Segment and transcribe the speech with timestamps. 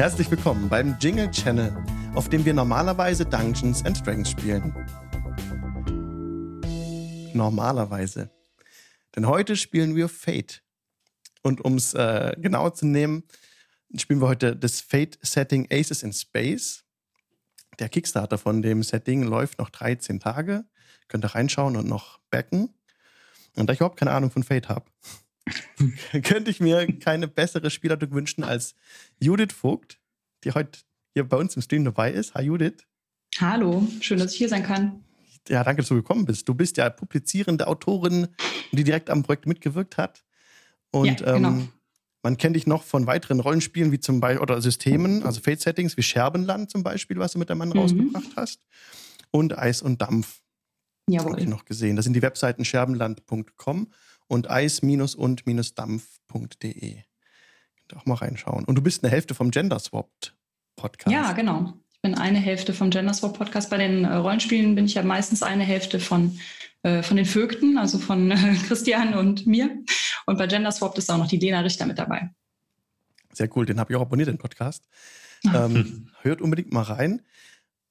[0.00, 1.76] Herzlich willkommen beim Jingle Channel,
[2.14, 4.72] auf dem wir normalerweise Dungeons and Dragons spielen.
[7.34, 8.30] Normalerweise.
[9.14, 10.62] Denn heute spielen wir Fate.
[11.42, 13.24] Und um es äh, genau zu nehmen,
[13.94, 16.86] spielen wir heute das Fate-Setting Aces in Space.
[17.78, 20.64] Der Kickstarter von dem Setting läuft noch 13 Tage.
[21.08, 22.72] Könnt ihr reinschauen und noch backen.
[23.54, 24.86] Und da ich überhaupt keine Ahnung von Fate habe,
[26.24, 28.74] könnte ich mir keine bessere Spielleitung wünschen als
[29.18, 29.99] Judith Vogt,
[30.44, 30.80] die heute
[31.14, 32.34] hier bei uns im Stream dabei ist.
[32.34, 32.84] Hi Judith.
[33.38, 35.04] Hallo, schön, dass ich hier sein kann.
[35.48, 36.48] Ja, danke, dass du gekommen bist.
[36.48, 38.28] Du bist ja publizierende Autorin,
[38.72, 40.24] die direkt am Projekt mitgewirkt hat.
[40.90, 41.48] Und ja, genau.
[41.48, 41.68] ähm,
[42.22, 46.02] man kennt dich noch von weiteren Rollenspielen wie zum Beispiel oder Systemen, also Fate-Settings wie
[46.02, 47.78] Scherbenland zum Beispiel, was du mit deinem Mann mhm.
[47.78, 48.60] rausgebracht hast.
[49.30, 50.42] Und Eis und Dampf.
[51.08, 51.32] Jawohl.
[51.32, 51.96] Habe ich noch gesehen.
[51.96, 53.90] Das sind die Webseiten scherbenland.com
[54.28, 56.92] und eis-und-dampf.de.
[56.92, 57.09] Könnt
[57.96, 58.64] auch mal reinschauen.
[58.64, 60.34] Und du bist eine Hälfte vom Gender Swapped
[60.76, 61.12] Podcast.
[61.12, 61.74] Ja, genau.
[61.92, 63.68] Ich bin eine Hälfte vom Gender Swap Podcast.
[63.68, 66.38] Bei den äh, Rollenspielen bin ich ja meistens eine Hälfte von,
[66.82, 69.70] äh, von den Vögten, also von äh, Christian und mir.
[70.24, 72.30] Und bei Gender Swap ist auch noch die Lena Richter mit dabei.
[73.32, 74.88] Sehr cool, den habe ich auch abonniert, den Podcast.
[75.54, 77.22] ähm, hört unbedingt mal rein.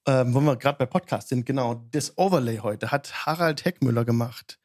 [0.08, 4.58] Ähm, wo wir gerade bei Podcast sind, genau, das Overlay heute hat Harald Heckmüller gemacht.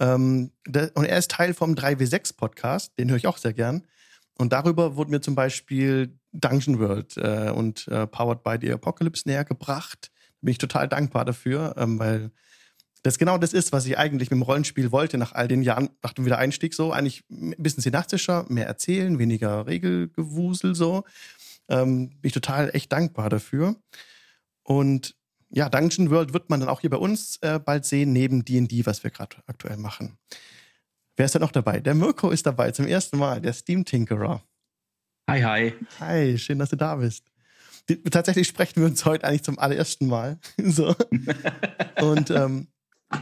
[0.00, 3.86] Ähm, der, und er ist Teil vom 3W6-Podcast, den höre ich auch sehr gern.
[4.38, 9.28] Und darüber wurde mir zum Beispiel Dungeon World äh, und äh, Powered by the Apocalypse
[9.28, 10.10] näher gebracht.
[10.40, 12.30] Bin ich total dankbar dafür, ähm, weil
[13.02, 15.90] das genau das ist, was ich eigentlich mit dem Rollenspiel wollte, nach all den Jahren,
[16.02, 16.92] nach dem Wiedereinstieg so.
[16.92, 21.04] Eigentlich ein bisschen synaptischer, mehr erzählen, weniger Regelgewusel so.
[21.68, 23.76] Ähm, bin ich total echt dankbar dafür.
[24.62, 25.16] Und
[25.50, 28.86] ja, Dungeon World wird man dann auch hier bei uns äh, bald sehen, neben D&D,
[28.86, 30.18] was wir gerade aktuell machen.
[31.18, 31.80] Wer ist da noch dabei?
[31.80, 34.40] Der Mirko ist dabei zum ersten Mal, der Steam Tinkerer.
[35.28, 35.74] Hi, hi.
[35.98, 37.24] Hi, schön, dass du da bist.
[38.08, 40.38] Tatsächlich sprechen wir uns heute eigentlich zum allerersten Mal.
[40.62, 40.94] so.
[42.00, 42.68] Und ähm,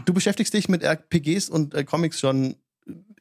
[0.05, 2.57] du beschäftigst dich mit RPGs und äh, Comics schon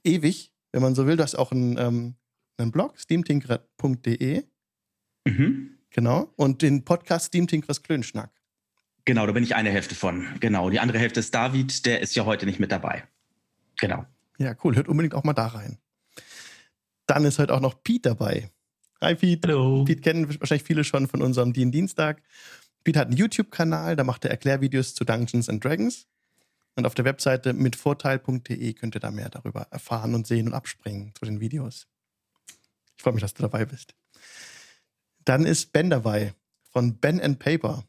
[0.03, 1.15] ewig, wenn man so will.
[1.15, 2.15] Du hast auch einen, ähm,
[2.57, 4.43] einen Blog, steamtinkerer.de.
[5.23, 5.77] Mhm.
[5.89, 6.33] Genau.
[6.35, 8.29] Und den Podcast Steam Tinkerers Klönschnack.
[9.05, 10.27] Genau, da bin ich eine Hälfte von.
[10.41, 10.69] Genau.
[10.69, 13.05] Die andere Hälfte ist David, der ist ja heute nicht mit dabei.
[13.79, 14.05] Genau.
[14.37, 14.75] Ja, cool.
[14.75, 15.77] Hört unbedingt auch mal da rein.
[17.07, 18.49] Dann ist heute auch noch Pete dabei.
[19.01, 19.47] Hi Pete.
[19.47, 19.83] Hallo.
[19.85, 22.21] Pete kennen wahrscheinlich viele schon von unserem DIN Dienstag.
[22.83, 26.07] Pete hat einen YouTube-Kanal, da macht er Erklärvideos zu Dungeons and Dragons.
[26.75, 31.13] Und auf der Webseite mitvorteil.de könnt ihr da mehr darüber erfahren und sehen und abspringen
[31.15, 31.87] zu den Videos.
[32.97, 33.95] Ich freue mich, dass du dabei bist.
[35.23, 36.33] Dann ist Ben dabei
[36.71, 37.85] von Ben and Paper.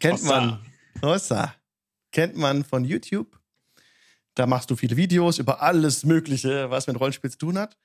[0.00, 0.40] Kennt Ossa.
[0.40, 0.66] man.
[1.02, 1.54] Ossa.
[2.10, 3.37] Kennt man von YouTube.
[4.38, 7.76] Da machst du viele Videos über alles Mögliche, was mit Rollenspiel zu tun hat.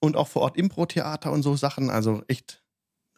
[0.00, 1.90] Und auch vor Ort Impro-Theater und so Sachen.
[1.90, 2.64] Also echt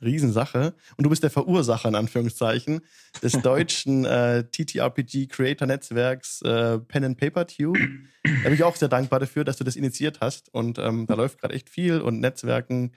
[0.02, 0.74] Riesensache.
[0.98, 2.82] Und du bist der Verursacher, in Anführungszeichen,
[3.22, 7.78] des deutschen äh, TTRPG Creator Netzwerks äh, Pen and Paper Tube.
[8.22, 10.52] Da bin ich auch sehr dankbar dafür, dass du das initiiert hast.
[10.52, 12.92] Und ähm, da läuft gerade echt viel und Netzwerken.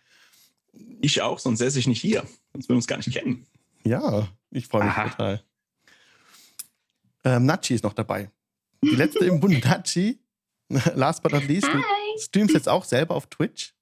[1.00, 2.26] Ich auch, sonst säße ich nicht hier.
[2.52, 3.46] Sonst würden wir uns gar nicht kennen.
[3.86, 5.10] Ja, ich freue mich Aha.
[5.10, 5.44] total.
[7.24, 8.30] Ähm, Nachi ist noch dabei.
[8.84, 10.20] Die letzte im Bund, Nachi.
[10.96, 11.74] Last but not least, Hi.
[11.74, 13.74] du streamst jetzt auch selber auf Twitch.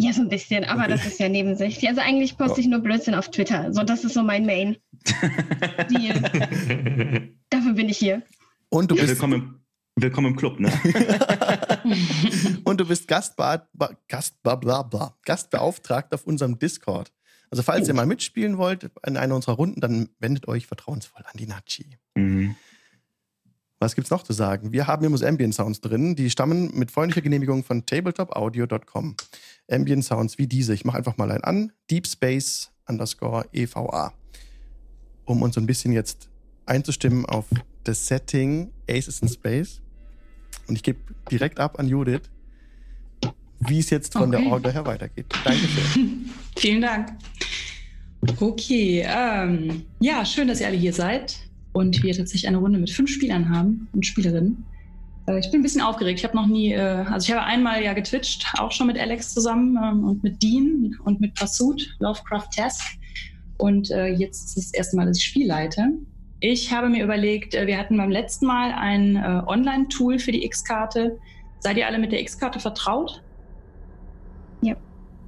[0.00, 0.90] Ja, so ein bisschen, aber okay.
[0.90, 1.88] das ist ja nebensächlich.
[1.88, 3.72] Also eigentlich poste ich nur Blödsinn auf Twitter.
[3.72, 4.76] So, das ist so mein Main.
[7.50, 8.22] Dafür bin ich hier.
[8.68, 9.64] Und du bist willkommen,
[9.96, 10.72] willkommen im Club, ne?
[12.64, 13.68] Und du bist Gastba
[14.06, 17.12] Gast, bla, bla, bla, Gastbeauftragter auf unserem Discord.
[17.50, 17.88] Also falls oh.
[17.88, 21.98] ihr mal mitspielen wollt in einer unserer Runden, dann wendet euch vertrauensvoll an die Nachi.
[22.14, 22.54] Mhm.
[23.80, 24.72] Was gibt's noch zu sagen?
[24.72, 29.14] Wir haben immer Ambient Sounds drin, die stammen mit freundlicher Genehmigung von tabletopaudio.com.
[29.70, 30.74] Ambient Sounds wie diese.
[30.74, 31.72] Ich mache einfach mal ein an.
[31.88, 34.12] Deep Space underscore EVA.
[35.24, 36.28] Um uns ein bisschen jetzt
[36.66, 37.44] einzustimmen auf
[37.84, 39.80] das Setting Aces in Space.
[40.66, 40.98] Und ich gebe
[41.30, 42.22] direkt ab an Judith,
[43.60, 44.42] wie es jetzt von okay.
[44.42, 45.26] der Orga her weitergeht.
[45.44, 46.30] Dankeschön.
[46.56, 47.12] Vielen Dank.
[48.40, 51.47] Okay, ähm, ja, schön, dass ihr alle hier seid
[51.78, 54.64] und wir tatsächlich eine Runde mit fünf Spielern haben und Spielerinnen.
[55.28, 56.18] Äh, ich bin ein bisschen aufgeregt.
[56.18, 59.32] Ich habe noch nie, äh, also ich habe einmal ja getwitcht, auch schon mit Alex
[59.32, 62.98] zusammen ähm, und mit Dean und mit Pursuit, Lovecraft Task.
[63.58, 65.88] Und äh, jetzt ist es das erste Mal, dass ich Spiel leite.
[66.40, 71.18] Ich habe mir überlegt, wir hatten beim letzten Mal ein Online-Tool für die X-Karte.
[71.58, 73.20] Seid ihr alle mit der X-Karte vertraut?
[74.62, 74.76] Ja.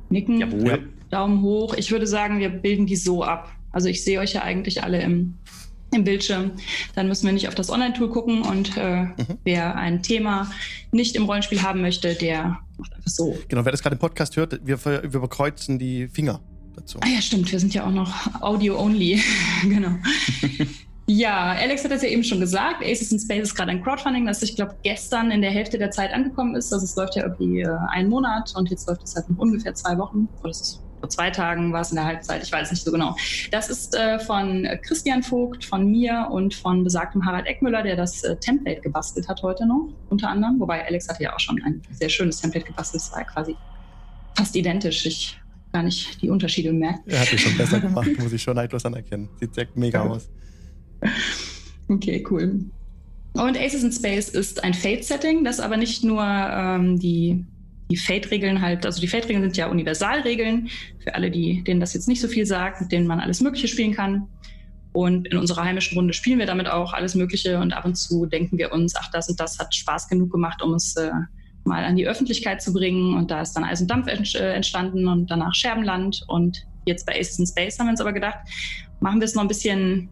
[0.08, 0.38] Nicken.
[0.38, 0.88] Jawohl.
[1.10, 1.74] Daumen hoch.
[1.74, 3.50] Ich würde sagen, wir bilden die so ab.
[3.72, 5.34] Also ich sehe euch ja eigentlich alle im,
[5.92, 6.52] im Bildschirm.
[6.94, 9.14] Dann müssen wir nicht auf das Online-Tool gucken und äh, mhm.
[9.44, 10.50] wer ein Thema
[10.92, 13.36] nicht im Rollenspiel haben möchte, der macht einfach so.
[13.48, 16.40] Genau, wer das gerade im Podcast hört, wir, wir überkreuzen die Finger.
[16.76, 16.98] dazu.
[17.02, 17.50] Ah ja, stimmt.
[17.50, 19.20] Wir sind ja auch noch Audio-only.
[19.68, 19.96] genau.
[21.06, 22.84] Ja, Alex hat das ja eben schon gesagt.
[22.84, 25.90] Aces in Space ist gerade ein Crowdfunding, das ich glaube gestern in der Hälfte der
[25.90, 26.72] Zeit angekommen ist.
[26.72, 29.74] Also es läuft ja irgendwie äh, einen Monat und jetzt läuft es halt noch ungefähr
[29.74, 30.28] zwei Wochen.
[30.40, 32.92] Oder es ist vor zwei Tagen war es in der Halbzeit, ich weiß nicht so
[32.92, 33.16] genau.
[33.50, 38.22] Das ist äh, von Christian Vogt, von mir und von besagtem Harald Eckmüller, der das
[38.22, 40.60] äh, Template gebastelt hat heute noch, unter anderem.
[40.60, 43.56] Wobei Alex hatte ja auch schon ein sehr schönes Template gebastelt, es war quasi
[44.36, 45.06] fast identisch.
[45.06, 45.40] Ich
[45.72, 47.00] gar nicht die Unterschiede bemerkt.
[47.06, 49.28] Er hat es schon besser gemacht, muss ich schon neidlos anerkennen.
[49.38, 50.28] Sieht sehr mega aus.
[51.88, 52.64] Okay, cool.
[53.34, 57.44] Und Aces in Space ist ein Fate-Setting, das aber nicht nur ähm, die,
[57.90, 60.70] die Fate-Regeln halt, also die Fate-Regeln sind ja Universalregeln
[61.02, 63.68] für alle, die, denen das jetzt nicht so viel sagt, mit denen man alles Mögliche
[63.68, 64.28] spielen kann.
[64.92, 68.26] Und in unserer heimischen Runde spielen wir damit auch alles Mögliche und ab und zu
[68.26, 71.10] denken wir uns, ach, das und das hat Spaß genug gemacht, um es äh,
[71.64, 73.16] mal an die Öffentlichkeit zu bringen.
[73.16, 76.24] Und da ist dann Eis und Dampf äh, entstanden und danach Scherbenland.
[76.26, 78.38] Und jetzt bei Aces in Space haben wir uns aber gedacht,
[79.00, 80.08] machen wir es noch ein bisschen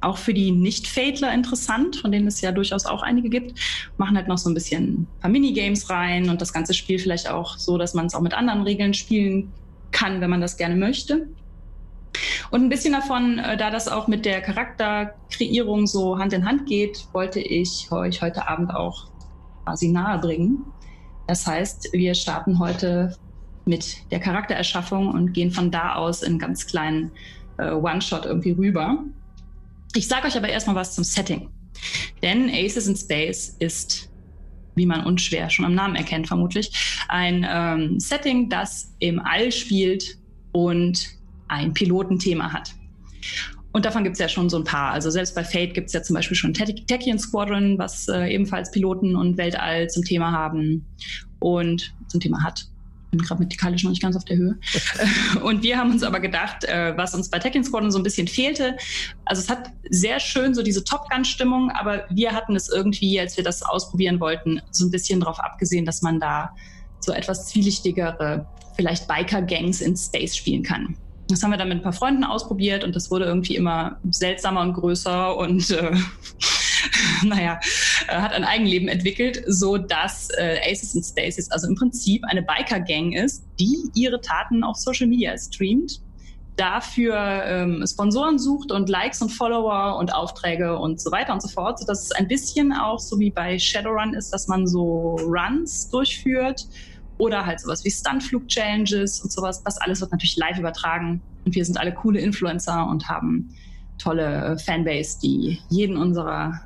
[0.00, 3.58] auch für die Nicht-Fadler interessant, von denen es ja durchaus auch einige gibt.
[3.96, 7.30] Machen halt noch so ein bisschen ein paar Minigames rein und das ganze Spiel vielleicht
[7.30, 9.52] auch so, dass man es auch mit anderen Regeln spielen
[9.90, 11.26] kann, wenn man das gerne möchte.
[12.50, 16.66] Und ein bisschen davon, äh, da das auch mit der Charakterkreierung so Hand in Hand
[16.66, 19.08] geht, wollte ich euch heute Abend auch
[19.64, 20.64] quasi nahe bringen.
[21.26, 23.16] Das heißt, wir starten heute
[23.66, 27.12] mit der Charaktererschaffung und gehen von da aus in ganz kleinen
[27.58, 29.04] äh, One-Shot irgendwie rüber.
[29.94, 31.50] Ich sage euch aber erstmal was zum Setting.
[32.22, 34.10] Denn Aces in Space ist,
[34.74, 36.72] wie man unschwer schon am Namen erkennt, vermutlich,
[37.08, 40.18] ein ähm, Setting, das im All spielt
[40.52, 41.06] und
[41.48, 42.74] ein Pilotenthema hat.
[43.72, 44.92] Und davon gibt es ja schon so ein paar.
[44.92, 48.70] Also selbst bei Fate gibt es ja zum Beispiel schon Techian Squadron, was äh, ebenfalls
[48.70, 50.84] Piloten und Weltall zum Thema haben
[51.38, 52.66] und zum Thema hat
[53.10, 54.58] bin grammatikalisch noch nicht ganz auf der Höhe.
[55.42, 58.28] und wir haben uns aber gedacht, äh, was uns bei Tekken Squadron so ein bisschen
[58.28, 58.76] fehlte,
[59.24, 63.36] also es hat sehr schön so diese Top Gun-Stimmung, aber wir hatten es irgendwie, als
[63.36, 66.54] wir das ausprobieren wollten, so ein bisschen darauf abgesehen, dass man da
[67.00, 68.46] so etwas zwielichtigere,
[68.76, 70.96] vielleicht Biker-Gangs in Space spielen kann.
[71.28, 74.62] Das haben wir dann mit ein paar Freunden ausprobiert und das wurde irgendwie immer seltsamer
[74.62, 75.94] und größer und äh,
[77.24, 77.60] naja,
[78.08, 82.42] äh, hat ein Eigenleben entwickelt, so dass äh, Aces and Stasis also im Prinzip eine
[82.42, 86.00] Biker-Gang ist, die ihre Taten auf Social Media streamt,
[86.56, 91.48] dafür ähm, Sponsoren sucht und Likes und Follower und Aufträge und so weiter und so
[91.48, 95.88] fort, sodass es ein bisschen auch so wie bei Shadowrun ist, dass man so Runs
[95.90, 96.66] durchführt
[97.16, 99.62] oder halt sowas wie Stuntflug-Challenges und sowas.
[99.62, 103.54] Das alles wird natürlich live übertragen und wir sind alle coole Influencer und haben
[103.98, 106.60] tolle äh, Fanbase, die jeden unserer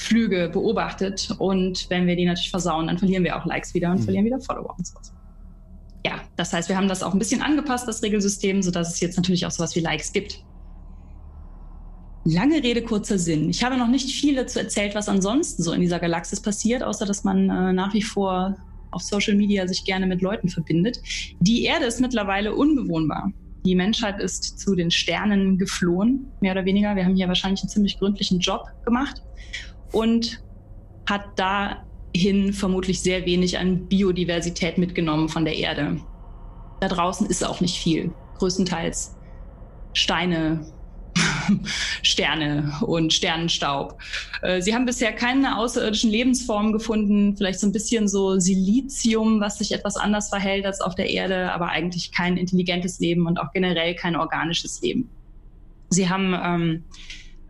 [0.00, 1.30] Flüge beobachtet.
[1.38, 4.04] Und wenn wir die natürlich versauen, dann verlieren wir auch Likes wieder und mhm.
[4.04, 5.12] verlieren wieder Follower und sowas.
[6.04, 9.16] Ja, das heißt, wir haben das auch ein bisschen angepasst, das Regelsystem, sodass es jetzt
[9.16, 10.42] natürlich auch sowas wie Likes gibt.
[12.24, 13.50] Lange Rede, kurzer Sinn.
[13.50, 17.04] Ich habe noch nicht viel dazu erzählt, was ansonsten so in dieser Galaxis passiert, außer
[17.04, 18.56] dass man äh, nach wie vor
[18.90, 21.00] auf Social Media sich gerne mit Leuten verbindet.
[21.40, 23.32] Die Erde ist mittlerweile unbewohnbar.
[23.64, 26.96] Die Menschheit ist zu den Sternen geflohen, mehr oder weniger.
[26.96, 29.22] Wir haben hier wahrscheinlich einen ziemlich gründlichen Job gemacht
[29.92, 30.42] und
[31.08, 36.00] hat dahin vermutlich sehr wenig an Biodiversität mitgenommen von der Erde.
[36.80, 38.12] Da draußen ist auch nicht viel.
[38.38, 39.16] Größtenteils
[39.92, 40.64] Steine,
[42.02, 43.98] Sterne und Sternenstaub.
[44.42, 49.58] Äh, sie haben bisher keine außerirdischen Lebensformen gefunden, vielleicht so ein bisschen so Silizium, was
[49.58, 53.52] sich etwas anders verhält als auf der Erde, aber eigentlich kein intelligentes Leben und auch
[53.52, 55.10] generell kein organisches Leben.
[55.90, 56.84] Sie haben ähm,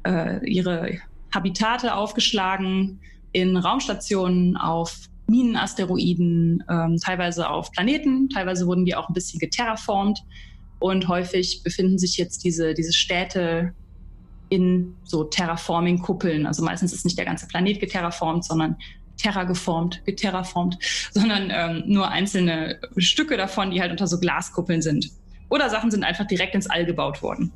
[0.06, 0.98] äh, ihre
[1.34, 3.00] Habitate aufgeschlagen
[3.32, 10.20] in Raumstationen, auf Minenasteroiden, ähm, teilweise auf Planeten, teilweise wurden die auch ein bisschen geterraformt
[10.80, 13.74] und häufig befinden sich jetzt diese, diese Städte
[14.48, 16.46] in so Terraforming-Kuppeln.
[16.46, 18.76] Also meistens ist nicht der ganze Planet geterraformt, sondern
[19.16, 20.78] terrageformt, geterraformt,
[21.12, 25.10] sondern ähm, nur einzelne Stücke davon, die halt unter so Glaskuppeln sind.
[25.48, 27.52] Oder Sachen sind einfach direkt ins All gebaut worden.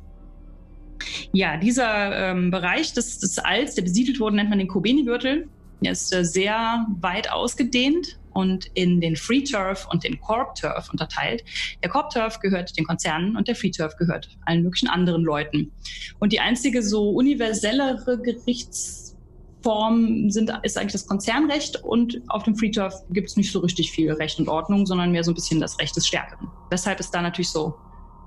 [1.31, 5.47] Ja, dieser ähm, Bereich des, des Alls, der besiedelt wurde, nennt man den Kobeni-Gürtel.
[5.81, 10.89] Der ist äh, sehr weit ausgedehnt und in den Free Turf und den Corp Turf
[10.91, 11.43] unterteilt.
[11.81, 15.71] Der Corp Turf gehört den Konzernen und der Free Turf gehört allen möglichen anderen Leuten.
[16.19, 22.71] Und die einzige so universellere Gerichtsform sind, ist eigentlich das Konzernrecht und auf dem Free
[22.71, 25.61] Turf gibt es nicht so richtig viel Recht und Ordnung, sondern mehr so ein bisschen
[25.61, 26.49] das Recht des Stärkeren.
[26.71, 27.73] Deshalb ist da natürlich so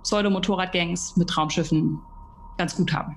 [0.05, 2.01] Pseudo-Motorradgangs mit Raumschiffen
[2.59, 3.17] ganz gut haben.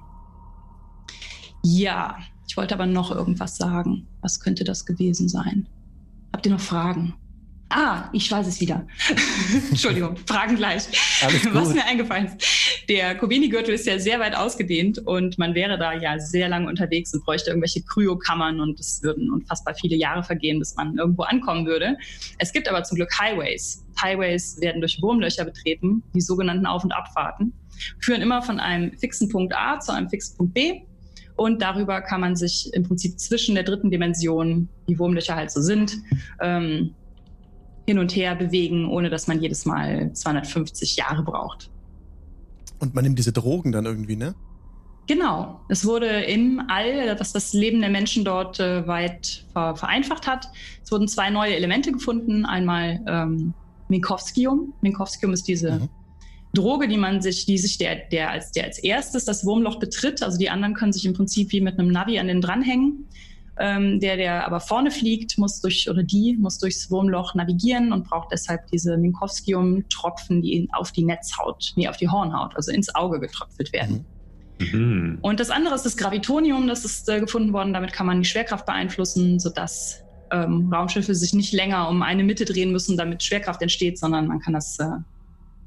[1.64, 2.18] Ja,
[2.48, 4.08] ich wollte aber noch irgendwas sagen.
[4.22, 5.68] Was könnte das gewesen sein?
[6.34, 7.16] Habt ihr noch Fragen?
[7.74, 8.86] Ah, ich weiß es wieder.
[9.70, 10.84] Entschuldigung, Fragen gleich.
[11.54, 12.46] Was mir eingefallen ist.
[12.90, 17.14] Der Kobeni-Gürtel ist ja sehr weit ausgedehnt und man wäre da ja sehr lange unterwegs
[17.14, 21.66] und bräuchte irgendwelche Kryokammern und es würden unfassbar viele Jahre vergehen, bis man irgendwo ankommen
[21.66, 21.98] würde.
[22.40, 23.86] Es gibt aber zum Glück Highways.
[24.02, 27.54] Highways werden durch Wurmlöcher betreten, die sogenannten Auf- und Abfahrten,
[28.00, 30.82] führen immer von einem fixen Punkt A zu einem fixen Punkt B
[31.36, 35.62] und darüber kann man sich im Prinzip zwischen der dritten Dimension, die Wurmlöcher halt so
[35.62, 35.98] sind,
[36.40, 36.94] ähm,
[37.88, 41.72] hin und her bewegen, ohne dass man jedes Mal 250 Jahre braucht.
[42.80, 44.36] Und man nimmt diese Drogen dann irgendwie, ne?
[45.08, 45.62] Genau.
[45.68, 50.48] Es wurde im All, was das Leben der Menschen dort äh, weit ver vereinfacht hat,
[50.84, 52.46] es wurden zwei neue Elemente gefunden.
[52.46, 53.54] Einmal ähm,
[53.90, 54.74] Minkowskium.
[54.82, 55.90] Minkowskium ist diese mhm.
[56.53, 60.22] Droge, die man sich, die sich der, der als, der als erstes das Wurmloch betritt.
[60.22, 63.08] Also die anderen können sich im Prinzip wie mit einem Navi an den dranhängen.
[63.58, 68.08] Ähm, der, der aber vorne fliegt, muss durch, oder die muss durchs Wurmloch navigieren und
[68.10, 73.20] braucht deshalb diese Minkowskium-Tropfen, die auf die Netzhaut, nee, auf die Hornhaut, also ins Auge
[73.20, 74.05] getröpfelt werden.
[74.60, 75.20] Mhm.
[75.22, 77.74] Und das andere ist das Gravitonium, das ist äh, gefunden worden.
[77.74, 82.46] Damit kann man die Schwerkraft beeinflussen, sodass ähm, Raumschiffe sich nicht länger um eine Mitte
[82.46, 84.86] drehen müssen, damit Schwerkraft entsteht, sondern man kann das äh,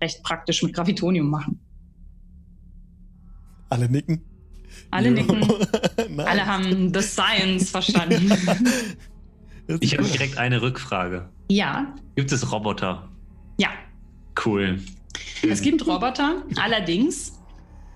[0.04, 1.58] recht praktisch mit Gravitonium machen.
[3.70, 4.22] Alle nicken.
[4.90, 5.42] Alle nicken.
[6.18, 8.30] Alle haben The Science verstanden.
[9.80, 11.30] ich habe direkt eine Rückfrage.
[11.48, 11.94] Ja.
[12.16, 13.08] Gibt es Roboter?
[13.58, 13.70] Ja.
[14.44, 14.80] Cool.
[15.42, 17.40] Es gibt Roboter, allerdings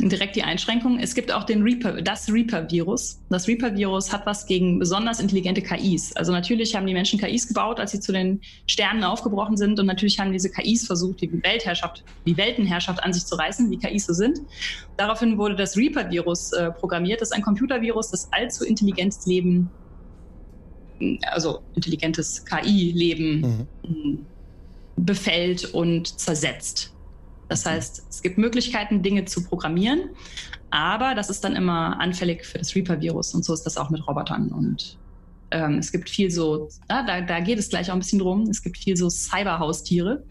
[0.01, 1.01] direkt die Einschränkung.
[1.01, 3.21] Es gibt auch den Reaper, das Reaper-Virus.
[3.31, 6.15] Das Reaper-Virus hat was gegen besonders intelligente KIs.
[6.15, 9.81] Also natürlich haben die Menschen KIs gebaut, als sie zu den Sternen aufgebrochen sind.
[9.81, 13.79] Und natürlich haben diese KIs versucht, die Weltherrschaft, die Weltenherrschaft an sich zu reißen, wie
[13.79, 14.41] KIs so sind.
[14.97, 17.21] Daraufhin wurde das Reaper-Virus äh, programmiert.
[17.21, 19.69] Das ist ein Computervirus, das allzu intelligentes Leben,
[21.23, 24.27] also intelligentes KI-Leben mhm.
[24.97, 26.93] befällt und zersetzt.
[27.49, 30.11] Das heißt, es gibt Möglichkeiten, Dinge zu programmieren,
[30.71, 34.07] aber das ist dann immer anfällig für das Reaper-Virus und so ist das auch mit
[34.07, 34.49] Robotern.
[34.49, 34.99] Und
[35.51, 38.43] ähm, es gibt viel so, ah, da, da geht es gleich auch ein bisschen drum,
[38.51, 40.23] es gibt viel so Cyber-Haustiere.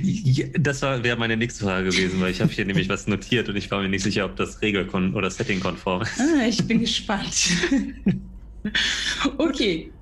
[0.00, 3.56] Ja, das wäre meine nächste Frage gewesen, weil ich habe hier nämlich was notiert und
[3.56, 6.18] ich war mir nicht sicher, ob das regelkon oder settingkonform ist.
[6.18, 7.50] Ah, ich bin gespannt.
[9.38, 9.92] okay.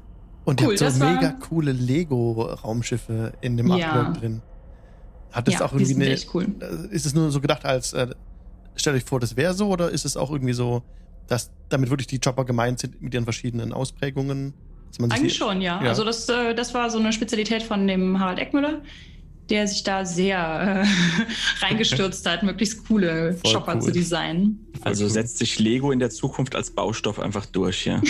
[0.45, 4.13] Und cool, ihr habt so mega coole Lego-Raumschiffe in dem ja.
[4.13, 4.43] Drin.
[5.33, 6.17] Hat das ja, auch irgendwie eine.
[6.33, 6.47] Cool.
[6.61, 8.09] Äh, ist es nur so gedacht als, äh,
[8.75, 10.83] stellt euch vor, das wäre so, oder ist es auch irgendwie so,
[11.27, 14.55] dass damit wirklich die Chopper gemeint sind mit ihren verschiedenen Ausprägungen?
[15.09, 15.81] Eigentlich schon, ja.
[15.83, 15.89] ja.
[15.89, 18.81] Also das, äh, das war so eine Spezialität von dem Harald Eckmüller
[19.51, 23.83] der sich da sehr äh, reingestürzt hat, möglichst coole Voll Shopper cool.
[23.83, 24.67] zu designen.
[24.83, 25.11] Also cool.
[25.11, 28.01] setzt sich Lego in der Zukunft als Baustoff einfach durch, ja.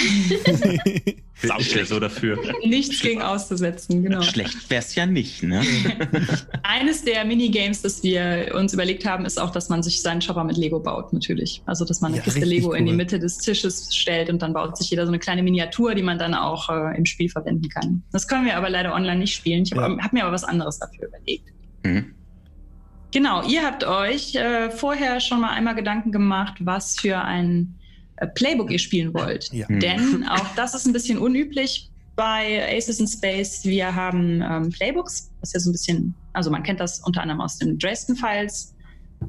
[1.59, 2.39] ich wäre so dafür.
[2.65, 4.23] Nichts gegen auszusetzen, genau.
[4.23, 5.63] Schlecht wäre es ja nicht, ne?
[6.63, 10.45] Eines der Minigames, das wir uns überlegt haben, ist auch, dass man sich seinen Shopper
[10.45, 11.63] mit Lego baut, natürlich.
[11.67, 12.77] Also, dass man eine ja, Kiste Lego cool.
[12.77, 15.95] in die Mitte des Tisches stellt und dann baut sich jeder so eine kleine Miniatur,
[15.95, 18.03] die man dann auch äh, im Spiel verwenden kann.
[18.13, 19.65] Das können wir aber leider online nicht spielen.
[19.65, 20.05] Ich habe ja.
[20.05, 21.49] hab mir aber was anderes dafür überlegt.
[21.83, 22.15] Mhm.
[23.13, 27.75] Genau, ihr habt euch äh, vorher schon mal einmal Gedanken gemacht, was für ein
[28.17, 29.53] äh, Playbook ihr spielen wollt.
[29.53, 29.67] Ja.
[29.69, 29.81] Mhm.
[29.81, 33.65] Denn auch das ist ein bisschen unüblich bei Aces in Space.
[33.65, 37.23] Wir haben ähm, Playbooks, das ist ja so ein bisschen, also man kennt das unter
[37.23, 38.75] anderem aus dem Dresden Files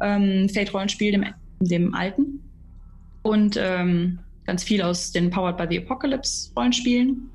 [0.02, 1.26] ähm, Fate-Rollenspiel, dem,
[1.60, 2.42] dem alten.
[3.24, 7.30] Und ähm, ganz viel aus den Powered by the Apocalypse Rollenspielen.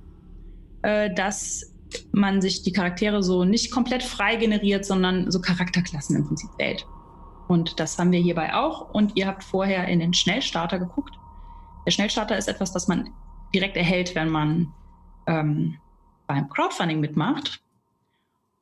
[0.83, 1.73] Äh, das
[2.13, 6.87] man sich die Charaktere so nicht komplett frei generiert, sondern so Charakterklassen im Prinzip wählt.
[7.49, 8.93] Und das haben wir hierbei auch.
[8.93, 11.15] Und ihr habt vorher in den Schnellstarter geguckt.
[11.87, 13.11] Der Schnellstarter ist etwas, das man
[13.55, 14.73] direkt erhält, wenn man
[15.27, 15.77] ähm,
[16.27, 17.61] beim Crowdfunding mitmacht.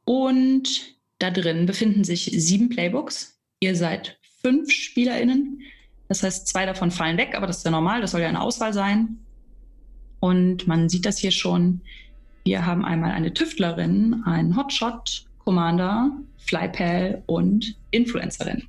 [0.04, 3.40] Und da drin befinden sich sieben Playbooks.
[3.60, 5.60] Ihr seid fünf SpielerInnen.
[6.08, 8.42] Das heißt, zwei davon fallen weg, aber das ist ja normal, das soll ja eine
[8.42, 9.18] Auswahl sein.
[10.20, 11.80] Und man sieht das hier schon.
[12.44, 18.64] Wir haben einmal eine Tüftlerin, einen Hotshot, Commander, Flypal und Influencerin.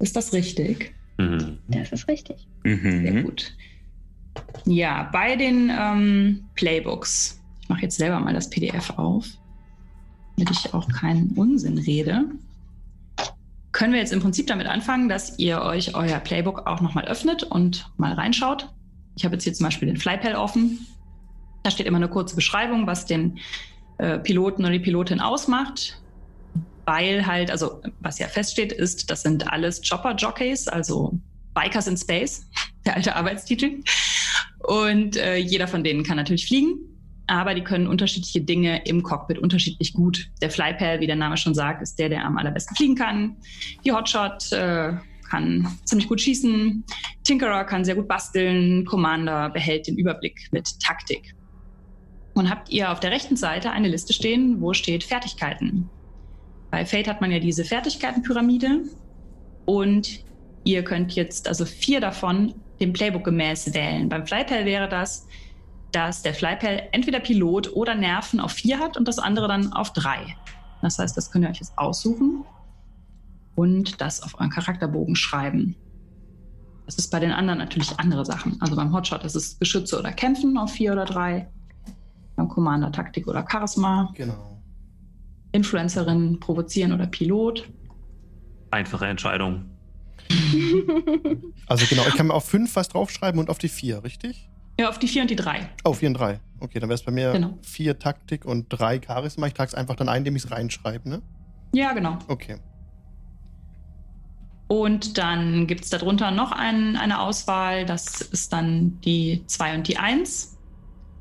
[0.00, 0.92] Ist das richtig?
[1.18, 1.58] Mhm.
[1.68, 2.46] Das ist richtig.
[2.64, 3.02] Mhm.
[3.02, 3.56] Sehr gut.
[4.64, 9.26] Ja, bei den ähm, Playbooks, ich mache jetzt selber mal das PDF auf,
[10.36, 12.24] damit ich auch keinen Unsinn rede,
[13.72, 17.44] können wir jetzt im Prinzip damit anfangen, dass ihr euch euer Playbook auch nochmal öffnet
[17.44, 18.72] und mal reinschaut.
[19.16, 20.86] Ich habe jetzt hier zum Beispiel den Flypal offen.
[21.62, 23.38] Da steht immer eine kurze Beschreibung, was den
[23.98, 26.00] äh, Piloten oder die Pilotin ausmacht.
[26.86, 31.18] Weil halt, also was ja feststeht, ist, das sind alles Chopper-Jockeys, also
[31.54, 32.46] Bikers in Space,
[32.86, 33.82] der alte Arbeitstitel.
[34.66, 36.78] Und äh, jeder von denen kann natürlich fliegen.
[37.26, 40.28] aber die können unterschiedliche Dinge im Cockpit unterschiedlich gut.
[40.42, 43.36] Der Flypal, wie der Name schon sagt, ist der, der am allerbesten fliegen kann.
[43.84, 44.94] Die Hotshot äh,
[45.30, 46.84] kann ziemlich gut schießen.
[47.22, 48.84] Tinkerer kann sehr gut basteln.
[48.84, 51.34] Commander behält den Überblick mit Taktik.
[52.34, 55.90] Und habt ihr auf der rechten Seite eine Liste stehen, wo steht Fertigkeiten.
[56.70, 58.84] Bei Fate hat man ja diese Fertigkeitenpyramide
[59.64, 60.24] und
[60.64, 64.08] ihr könnt jetzt also vier davon dem Playbook gemäß wählen.
[64.08, 65.26] Beim Flypal wäre das,
[65.92, 69.92] dass der Flypal entweder Pilot oder Nerven auf vier hat und das andere dann auf
[69.92, 70.36] drei.
[70.82, 72.44] Das heißt, das könnt ihr euch jetzt aussuchen
[73.54, 75.76] und das auf euren Charakterbogen schreiben.
[76.86, 78.56] Das ist bei den anderen natürlich andere Sachen.
[78.60, 81.48] Also beim Hotshot ist es Geschütze oder Kämpfen auf vier oder drei.
[82.40, 84.10] Beim Commander Taktik oder Charisma.
[84.14, 84.62] Genau.
[85.52, 87.68] Influencerin provozieren oder Pilot.
[88.70, 89.66] Einfache Entscheidung.
[91.66, 94.50] Also genau, ich kann mir auf fünf was draufschreiben und auf die vier, richtig?
[94.80, 95.68] Ja, auf die vier und die drei.
[95.84, 96.40] Oh, vier und drei.
[96.58, 97.56] Okay, dann wäre es bei mir Genau.
[97.62, 99.46] vier Taktik und drei Charisma.
[99.46, 101.22] Ich trage es einfach dann ein, indem ich es reinschreibe, ne?
[101.72, 102.18] Ja, genau.
[102.26, 102.56] Okay.
[104.66, 107.86] Und dann gibt es darunter noch ein, eine Auswahl.
[107.86, 110.56] Das ist dann die 2 und die 1.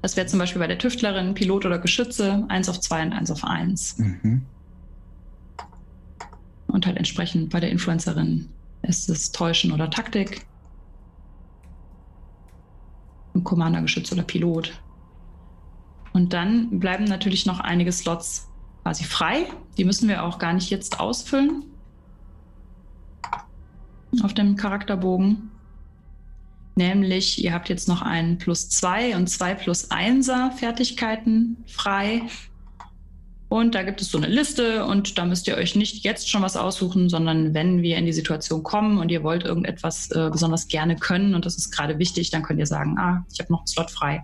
[0.01, 3.31] Das wäre zum Beispiel bei der Tüftlerin Pilot oder Geschütze 1 auf 2 und 1
[3.31, 3.97] auf 1.
[3.97, 4.45] Mhm.
[6.67, 8.49] Und halt entsprechend bei der Influencerin
[8.83, 10.45] ist es Täuschen oder Taktik.
[13.33, 14.81] Im Commander Geschütz oder Pilot.
[16.13, 18.47] Und dann bleiben natürlich noch einige Slots
[18.83, 19.47] quasi frei.
[19.77, 21.65] Die müssen wir auch gar nicht jetzt ausfüllen.
[24.23, 25.48] Auf dem Charakterbogen.
[26.79, 32.21] Nämlich, ihr habt jetzt noch einen plus 2 und 2 plus 1er Fertigkeiten frei.
[33.50, 36.41] Und da gibt es so eine Liste und da müsst ihr euch nicht jetzt schon
[36.41, 40.69] was aussuchen, sondern wenn wir in die Situation kommen und ihr wollt irgendetwas äh, besonders
[40.69, 43.59] gerne können und das ist gerade wichtig, dann könnt ihr sagen, ah, ich habe noch
[43.59, 44.24] einen Slot frei.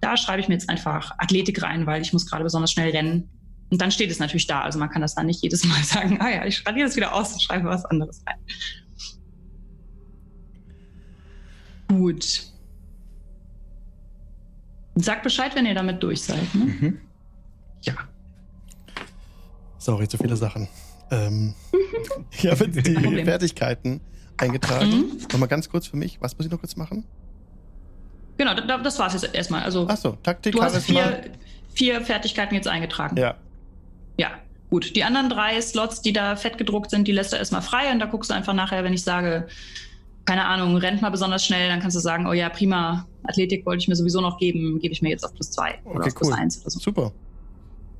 [0.00, 3.28] Da schreibe ich mir jetzt einfach Athletik rein, weil ich muss gerade besonders schnell rennen.
[3.68, 4.62] Und dann steht es natürlich da.
[4.62, 7.12] Also man kann das dann nicht jedes Mal sagen, ah ja, ich radiere das wieder
[7.12, 8.36] aus und schreibe was anderes rein.
[11.98, 12.42] Gut.
[14.94, 16.54] Sagt Bescheid, wenn ihr damit durch seid.
[16.54, 16.64] Ne?
[16.64, 16.98] Mhm.
[17.82, 17.94] Ja.
[19.78, 20.68] Sorry, zu viele Sachen.
[21.10, 21.54] Ähm,
[22.30, 23.24] ich habe jetzt die.
[23.24, 24.00] Fertigkeiten
[24.36, 24.90] eingetragen.
[24.90, 25.18] Mhm.
[25.32, 26.20] Nochmal ganz kurz für mich.
[26.20, 27.04] Was muss ich noch kurz machen?
[28.38, 29.62] Genau, da- das war es jetzt erstmal.
[29.62, 31.24] Also Achso, Taktik, du hast vier,
[31.74, 33.16] vier Fertigkeiten jetzt eingetragen.
[33.16, 33.36] Ja,
[34.18, 34.30] Ja,
[34.70, 34.94] gut.
[34.96, 37.98] Die anderen drei Slots, die da fett gedruckt sind, die lässt du erstmal frei und
[37.98, 39.48] da guckst du einfach nachher, wenn ich sage,
[40.24, 43.82] keine Ahnung, rennt mal besonders schnell, dann kannst du sagen, oh ja, prima, Athletik wollte
[43.82, 46.14] ich mir sowieso noch geben, gebe ich mir jetzt auf plus zwei oder Okay, auf
[46.14, 46.34] plus cool.
[46.34, 46.78] eins oder so.
[46.78, 47.12] super.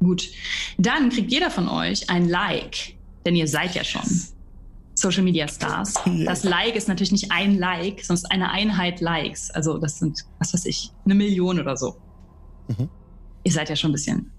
[0.00, 0.28] Gut.
[0.78, 4.02] Dann kriegt jeder von euch ein Like, denn ihr seid ja schon
[4.94, 5.94] Social Media Stars.
[6.06, 6.24] Yeah.
[6.26, 9.50] Das Like ist natürlich nicht ein Like, sondern eine Einheit Likes.
[9.50, 11.96] Also das sind, was weiß ich, eine Million oder so.
[12.68, 12.88] Mhm.
[13.44, 14.30] Ihr seid ja schon ein bisschen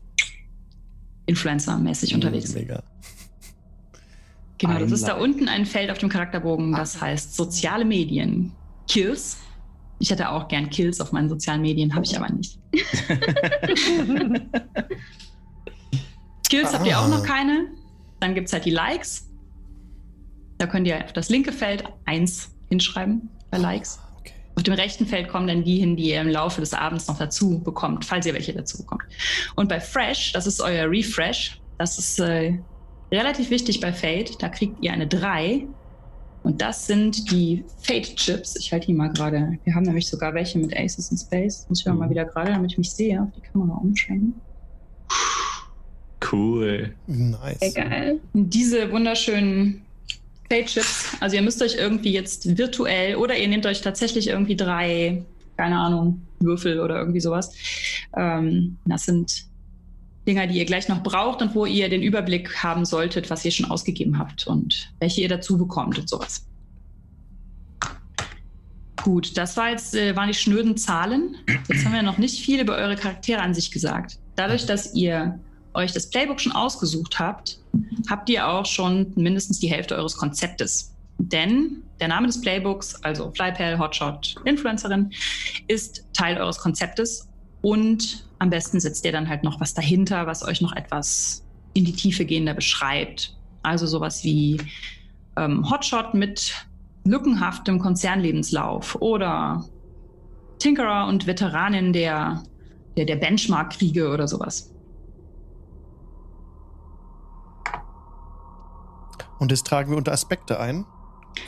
[1.28, 2.54] Influencer-mäßig unterwegs.
[2.54, 2.84] Mega.
[4.68, 8.52] Genau, das ist da unten ein Feld auf dem Charakterbogen, das heißt soziale Medien.
[8.88, 9.38] Kills.
[10.00, 12.60] Ich hätte auch gern Kills auf meinen sozialen Medien, habe ich aber nicht.
[16.46, 17.08] Skills habt ihr auch Ah.
[17.10, 17.68] noch keine.
[18.20, 19.30] Dann gibt es halt die Likes.
[20.58, 24.00] Da könnt ihr auf das linke Feld 1 hinschreiben bei Likes.
[24.20, 24.34] Okay.
[24.56, 27.18] Auf dem rechten Feld kommen dann die hin, die ihr im Laufe des Abends noch
[27.18, 29.04] dazu bekommt, falls ihr welche dazu bekommt.
[29.56, 32.60] Und bei Fresh, das ist euer Refresh, das ist äh,
[33.14, 34.42] relativ wichtig bei Fate.
[34.42, 35.66] Da kriegt ihr eine 3.
[36.44, 38.58] Und das sind die Fate-Chips.
[38.58, 39.58] Ich halte die mal gerade.
[39.64, 41.66] Wir haben nämlich sogar welche mit Aces in Space.
[41.70, 44.36] Muss ich auch mal wieder gerade, damit ich mich sehe, auf die Kamera umschwenken.
[46.32, 46.94] Cool.
[47.08, 47.62] Nice.
[47.62, 48.20] Egal.
[48.34, 49.84] diese wunderschönen
[50.50, 51.18] Fate-Chips.
[51.20, 55.24] Also ihr müsst euch irgendwie jetzt virtuell oder ihr nehmt euch tatsächlich irgendwie drei,
[55.56, 57.54] keine Ahnung, Würfel oder irgendwie sowas.
[58.18, 59.46] Ähm, das sind
[60.28, 63.52] Dinger, die ihr gleich noch braucht und wo ihr den Überblick haben solltet, was ihr
[63.52, 66.46] schon ausgegeben habt und welche ihr dazu bekommt und sowas.
[69.04, 71.36] Gut, das war jetzt, äh, waren die schnöden Zahlen.
[71.68, 74.18] Jetzt haben wir noch nicht viel über eure Charaktere an sich gesagt.
[74.38, 75.40] Dadurch, dass ihr
[75.74, 77.60] euch das Playbook schon ausgesucht habt,
[78.10, 80.94] habt ihr auch schon mindestens die Hälfte eures Konzeptes.
[81.18, 85.12] Denn der Name des Playbooks, also Flypal, Hotshot, Influencerin,
[85.68, 87.28] ist Teil eures Konzeptes
[87.62, 91.86] und am besten setzt ihr dann halt noch was dahinter, was euch noch etwas in
[91.86, 93.36] die Tiefe gehender beschreibt.
[93.64, 94.62] Also sowas wie
[95.38, 96.68] ähm, Hotshot mit
[97.06, 99.66] lückenhaftem Konzernlebenslauf oder
[100.60, 102.44] Tinkerer und Veteranin der,
[102.96, 104.70] der, der Benchmark-Kriege oder sowas.
[109.40, 110.86] Und das tragen wir unter Aspekte ein.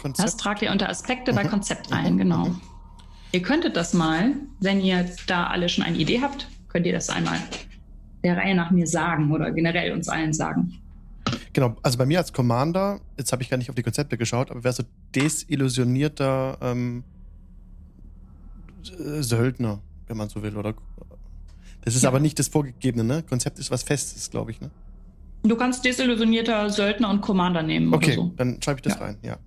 [0.01, 0.27] Konzept.
[0.27, 1.49] Das tragt ihr unter Aspekte bei Mhm.
[1.49, 2.45] Konzept ein, genau.
[2.45, 2.62] Mhm.
[3.31, 7.09] Ihr könntet das mal, wenn ihr da alle schon eine Idee habt, könnt ihr das
[7.09, 7.39] einmal
[8.25, 10.73] der Reihe nach mir sagen oder generell uns allen sagen.
[11.53, 14.51] Genau, also bei mir als Commander, jetzt habe ich gar nicht auf die Konzepte geschaut,
[14.51, 14.83] aber wäre so
[15.15, 17.05] desillusionierter ähm,
[18.99, 20.73] äh, Söldner, wenn man so will, oder?
[21.85, 22.09] Das ist Ja.
[22.09, 23.23] aber nicht das Vorgegebene, ne?
[23.23, 24.69] Konzept ist was Festes, glaube ich, ne?
[25.43, 28.33] Du kannst desillusionierter Söldner und Commander nehmen Okay, oder so.
[28.35, 28.99] dann schreibe ich das Ja.
[29.05, 29.38] rein, ja.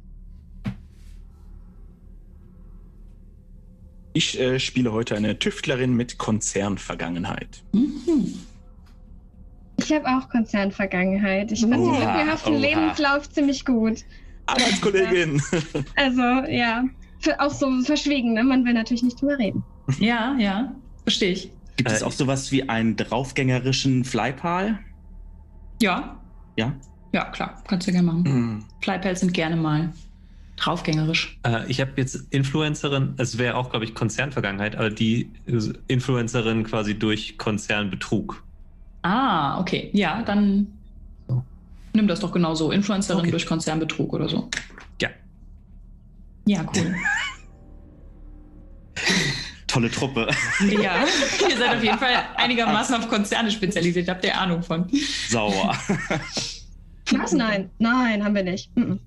[4.18, 7.62] Ich äh, spiele heute eine Tüftlerin mit Konzernvergangenheit.
[7.70, 8.34] Mhm.
[9.76, 11.52] Ich habe auch Konzernvergangenheit.
[11.52, 12.54] Ich fand den lückenhaften.
[12.56, 13.98] Lebenslauf ziemlich gut.
[14.46, 15.40] Arbeitskollegin!
[15.94, 16.82] Also, ja.
[17.20, 18.42] Für, auch so verschwiegen, ne?
[18.42, 19.62] Man will natürlich nicht drüber reden.
[20.00, 21.52] Ja, ja, verstehe ich.
[21.76, 24.80] Gibt es Äh, auch sowas wie einen draufgängerischen Flypal?
[25.80, 26.20] Ja,
[26.56, 26.74] Ja?
[27.12, 28.24] ja, klar, kannst du gerne machen.
[28.24, 28.64] Hm.
[28.82, 29.92] Flypals sind gerne mal
[30.58, 31.38] draufgängerisch.
[31.44, 36.64] Äh, ich habe jetzt Influencerin, es wäre auch, glaube ich, Konzernvergangenheit, aber die äh, Influencerin
[36.64, 38.42] quasi durch Konzernbetrug.
[39.02, 39.90] Ah, okay.
[39.92, 40.66] Ja, dann
[41.28, 41.44] So.
[41.94, 42.70] nimm das doch genau so.
[42.72, 43.30] Influencerin Okay.
[43.30, 44.48] durch Konzernbetrug oder so.
[45.00, 45.08] Ja.
[46.46, 46.94] Ja, cool.
[49.68, 50.26] Tolle Truppe.
[50.60, 51.04] ja,
[51.48, 54.08] ihr seid auf jeden Fall einigermaßen auf Konzerne spezialisiert.
[54.08, 54.88] Habt ihr Ahnung von?
[55.28, 55.76] Sauer.
[57.12, 57.32] Was?
[57.32, 57.70] Nein.
[57.78, 58.74] Nein, haben wir nicht.
[58.76, 58.98] Mhm.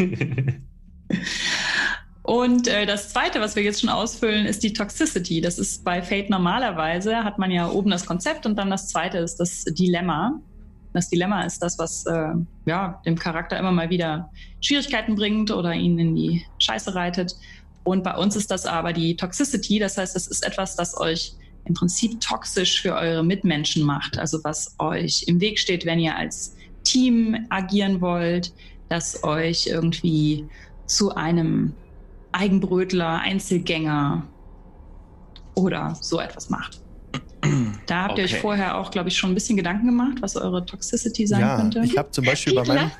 [2.22, 5.40] Und äh, das Zweite, was wir jetzt schon ausfüllen, ist die Toxicity.
[5.40, 9.18] Das ist bei Fate normalerweise, hat man ja oben das Konzept und dann das Zweite
[9.18, 10.40] ist das Dilemma.
[10.92, 12.34] Das Dilemma ist das, was äh,
[12.66, 17.34] ja, dem Charakter immer mal wieder Schwierigkeiten bringt oder ihn in die Scheiße reitet.
[17.84, 19.78] Und bei uns ist das aber die Toxicity.
[19.78, 21.34] Das heißt, es ist etwas, das euch
[21.64, 24.18] im Prinzip toxisch für eure Mitmenschen macht.
[24.18, 28.52] Also was euch im Weg steht, wenn ihr als Team agieren wollt,
[28.90, 30.50] das euch irgendwie
[30.86, 31.78] zu einem
[32.32, 34.28] Eigenbrötler, Einzelgänger
[35.54, 36.82] oder so etwas macht.
[37.86, 38.40] Da habt ihr euch Okay.
[38.42, 41.80] vorher auch, glaube ich, schon ein bisschen Gedanken gemacht, was eure Toxicity sein ja, könnte.
[41.84, 42.92] ich habe zum Beispiel bei meinem,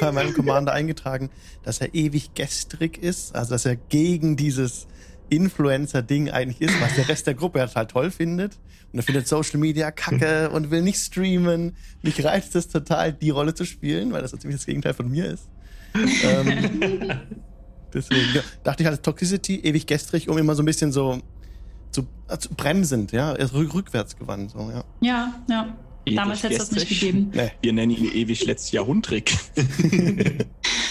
[0.00, 1.30] bei meinem Commander eingetragen,
[1.62, 4.88] dass er ewig gestrig ist, also dass er gegen dieses
[5.32, 8.58] Influencer-Ding eigentlich ist, was der Rest der Gruppe ja total toll findet.
[8.92, 11.74] Und er findet Social Media kacke und will nicht streamen.
[12.02, 15.10] Mich reizt es total, die Rolle zu spielen, weil das so ziemlich das Gegenteil von
[15.10, 15.48] mir ist.
[15.94, 17.10] ähm,
[17.94, 21.20] deswegen ja, dachte ich halt Toxicity, ewig gestrig, um immer so ein bisschen so
[21.90, 22.06] zu,
[22.38, 24.84] zu bremsend, ja, rück, rückwärts gewandt, so, ja.
[25.00, 25.76] ja, ja.
[26.10, 27.30] Damals hätte es das nicht gegeben.
[27.32, 27.52] Nee.
[27.60, 29.32] Wir nennen ihn ewig letztes Jahr Hundtrick.
[29.54, 29.64] Es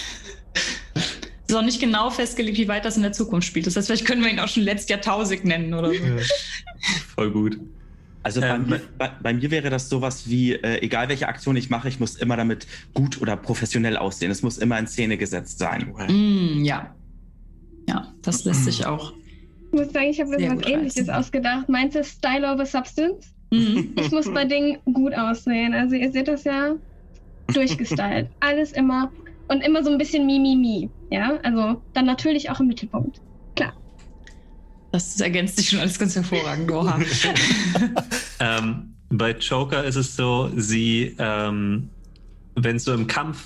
[1.51, 3.67] ist auch nicht genau festgelegt, wie weit das in der Zukunft spielt.
[3.67, 5.95] Das heißt, vielleicht können wir ihn auch schon letztes Jahrtausend nennen oder so.
[7.15, 7.59] Voll gut.
[8.23, 11.55] Also bei, Ähm, mir, bei, bei mir wäre das sowas wie, äh, egal welche Aktion
[11.55, 14.29] ich mache, ich muss immer damit gut oder professionell aussehen.
[14.29, 15.91] Es muss immer in Szene gesetzt sein.
[16.07, 16.93] Mm, ja.
[17.89, 19.13] Ja, das lässt sich auch.
[19.71, 21.09] Ich muss sagen, ich habe mir was ähnliches reißen.
[21.13, 21.69] ausgedacht.
[21.69, 23.29] Meint es Style over Substance?
[23.51, 23.93] Mhm.
[23.99, 25.73] Ich muss bei Dingen gut aussehen.
[25.73, 26.75] Also ihr seht das ja
[27.53, 28.27] durchgestylt.
[28.39, 29.11] Alles immer
[29.47, 30.89] und immer so ein bisschen Mimimi.
[31.12, 33.21] Ja, also dann natürlich auch im Mittelpunkt.
[34.91, 37.00] Das ergänzt sich schon alles ganz hervorragend, Dora.
[38.43, 41.91] Ähm, bei Joker ist es so, sie, ähm,
[42.56, 43.43] wenn es so im Kampf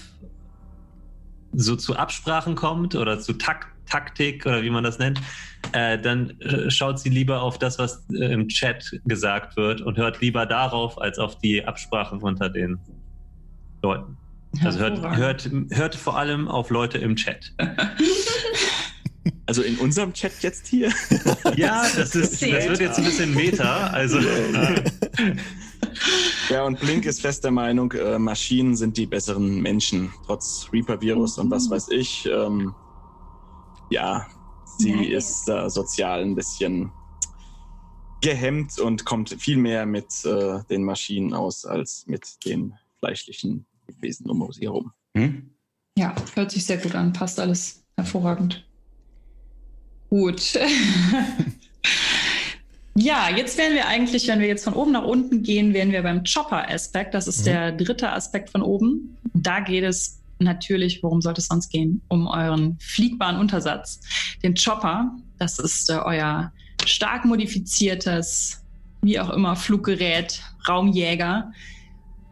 [1.51, 5.19] so zu Absprachen kommt oder zu Tak Taktik oder wie man das nennt,
[5.73, 9.97] äh, dann äh, schaut sie lieber auf das, was äh, im Chat gesagt wird und
[9.97, 12.79] hört lieber darauf als auf die Absprachen unter den
[13.83, 14.17] Leuten.
[14.63, 17.53] Also hört, hört, hört vor allem auf Leute im Chat.
[19.47, 20.91] Also in unserem Chat jetzt hier.
[21.55, 23.87] Ja, das, ist, das wird jetzt ein bisschen Meta.
[23.87, 24.19] Also
[26.49, 31.39] Ja, und Blink ist fest der Meinung, äh, Maschinen sind die besseren Menschen, trotz Reaper-Virus
[31.39, 32.27] und was weiß ich.
[32.31, 32.75] Ähm,
[33.89, 34.27] ja,
[34.77, 35.09] sie Nice.
[35.09, 36.91] ist da sozial ein bisschen
[38.21, 43.65] gehemmt und kommt viel mehr mit äh, den Maschinen aus als mit den fleischlichen
[43.99, 44.91] Wesen um sie herum.
[45.17, 45.49] Hm?
[45.97, 47.13] Ja, hört sich sehr gut an.
[47.13, 48.65] Passt alles hervorragend.
[50.09, 50.53] Gut.
[52.95, 56.03] ja, jetzt wären wir eigentlich, wenn wir jetzt von oben nach unten gehen, wären wir
[56.03, 57.13] beim Chopper-Aspekt.
[57.13, 57.45] Das ist Mhm.
[57.45, 59.17] der dritte Aspekt von oben.
[59.33, 62.01] Da geht es natürlich, worum sollte es sonst gehen?
[62.09, 63.99] Um euren fliegbaren Untersatz.
[64.43, 66.51] Den Chopper, das ist äh, euer
[66.85, 68.61] stark modifiziertes,
[69.01, 71.51] wie auch immer, Fluggerät, Raumjäger.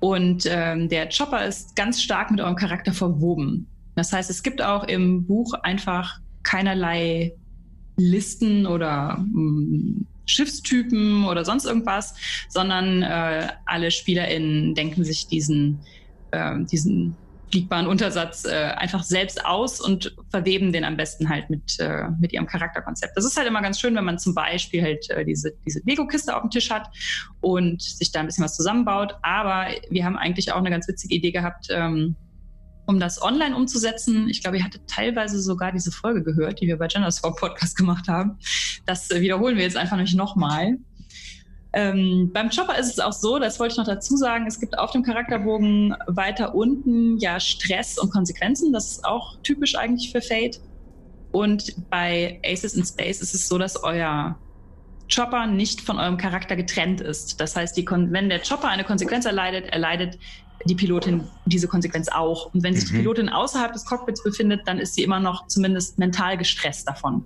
[0.03, 3.67] Und ähm, der Chopper ist ganz stark mit eurem Charakter verwoben.
[3.95, 7.31] Das heißt, es gibt auch im Buch einfach keinerlei
[7.95, 12.15] Listen oder mh, Schiffstypen oder sonst irgendwas,
[12.49, 15.79] sondern äh, alle SpielerInnen denken sich diesen,
[16.31, 17.15] äh, diesen
[17.53, 22.33] fliegbaren Untersatz äh, einfach selbst aus und verweben den am besten halt mit, äh, mit
[22.33, 23.15] ihrem Charakterkonzept.
[23.15, 26.35] Das ist halt immer ganz schön, wenn man zum Beispiel halt äh, diese, diese Lego-Kiste
[26.35, 26.89] auf dem Tisch hat
[27.41, 29.17] und sich da ein bisschen was zusammenbaut.
[29.21, 32.15] Aber wir haben eigentlich auch eine ganz witzige Idee gehabt, ähm,
[32.87, 34.27] um das online umzusetzen.
[34.29, 38.07] Ich glaube, ihr hattet teilweise sogar diese Folge gehört, die wir bei Genderswap Podcast gemacht
[38.07, 38.39] haben.
[38.87, 40.79] Das äh, wiederholen wir jetzt einfach nicht nochmal.
[41.75, 44.77] Ähm, beim Chopper ist es auch so, das wollte ich noch dazu sagen, es gibt
[44.77, 48.71] auf dem Charakterbogen weiter unten ja Stress und Konsequenzen.
[48.71, 50.61] Das ist auch typisch eigentlich für Fate.
[51.31, 54.37] Und bei Aces in Space ist es so, dass euer
[55.13, 57.41] Chopper nicht von eurem Charakter getrennt ist.
[57.41, 60.19] Das heißt, wenn der Chopper eine Konsequenz erleidet, erleidet
[60.65, 62.53] die Pilotin diese Konsequenz auch.
[62.53, 62.89] Und wenn sich mhm.
[62.89, 67.25] die Pilotin außerhalb des Cockpits befindet, dann ist sie immer noch zumindest mental gestresst davon.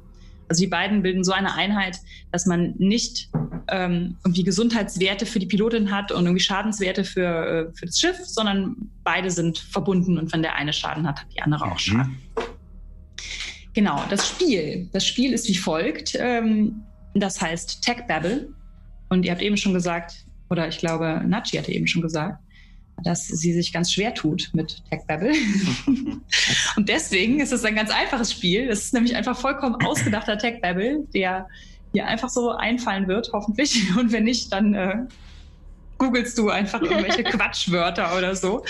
[0.49, 1.99] Also die beiden bilden so eine Einheit,
[2.31, 3.29] dass man nicht
[3.69, 8.17] ähm, irgendwie Gesundheitswerte für die Pilotin hat und irgendwie Schadenswerte für, äh, für das Schiff,
[8.23, 11.79] sondern beide sind verbunden und wenn der eine Schaden hat, hat die andere auch mhm.
[11.79, 12.17] Schaden.
[13.73, 14.89] Genau, das Spiel.
[14.91, 16.17] Das Spiel ist wie folgt.
[16.19, 16.81] Ähm,
[17.13, 18.49] das heißt Tech Babble.
[19.09, 22.41] Und ihr habt eben schon gesagt, oder ich glaube, Nachi hatte eben schon gesagt,
[23.03, 25.31] dass sie sich ganz schwer tut mit Tech Babble.
[26.75, 28.67] und deswegen ist es ein ganz einfaches Spiel.
[28.67, 31.47] Es ist nämlich einfach vollkommen ausgedachter Tech Babble, der
[31.97, 33.95] dir einfach so einfallen wird, hoffentlich.
[33.97, 34.97] Und wenn nicht, dann äh,
[35.97, 38.63] googelst du einfach irgendwelche Quatschwörter oder so.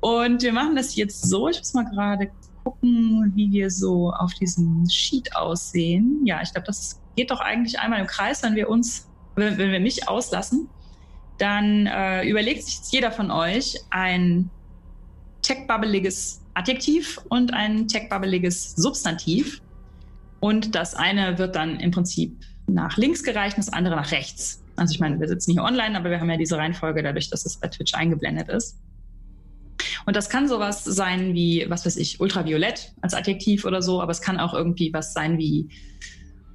[0.00, 1.48] Und wir machen das jetzt so.
[1.48, 2.30] Ich muss mal gerade
[2.62, 6.20] gucken, wie wir so auf diesem Sheet aussehen.
[6.24, 9.72] Ja, ich glaube, das geht doch eigentlich einmal im Kreis, wenn wir uns, wenn, wenn
[9.72, 10.68] wir mich auslassen
[11.38, 14.50] dann äh, überlegt sich jetzt jeder von euch ein
[15.42, 19.62] tech-bubbeliges Adjektiv und ein tech-bubbeliges Substantiv.
[20.40, 24.62] Und das eine wird dann im Prinzip nach links gereicht und das andere nach rechts.
[24.76, 27.44] Also ich meine, wir sitzen hier online, aber wir haben ja diese Reihenfolge dadurch, dass
[27.44, 28.78] es bei Twitch eingeblendet ist.
[30.06, 34.12] Und das kann sowas sein wie, was weiß ich, ultraviolett als Adjektiv oder so, aber
[34.12, 35.68] es kann auch irgendwie was sein wie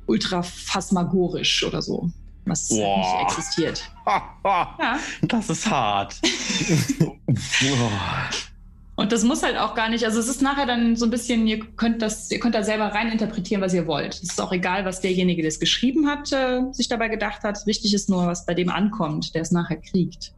[0.06, 2.12] ultraphasmagorisch oder so
[2.46, 3.24] was Boah.
[3.24, 3.90] nicht existiert.
[4.46, 5.00] ja.
[5.22, 6.20] Das ist hart.
[8.96, 11.48] Und das muss halt auch gar nicht, also es ist nachher dann so ein bisschen,
[11.48, 14.14] ihr könnt das, ihr könnt da selber rein interpretieren, was ihr wollt.
[14.14, 17.66] Es ist auch egal, was derjenige, der es geschrieben hat, äh, sich dabei gedacht hat.
[17.66, 20.34] Wichtig ist nur, was bei dem ankommt, der es nachher kriegt.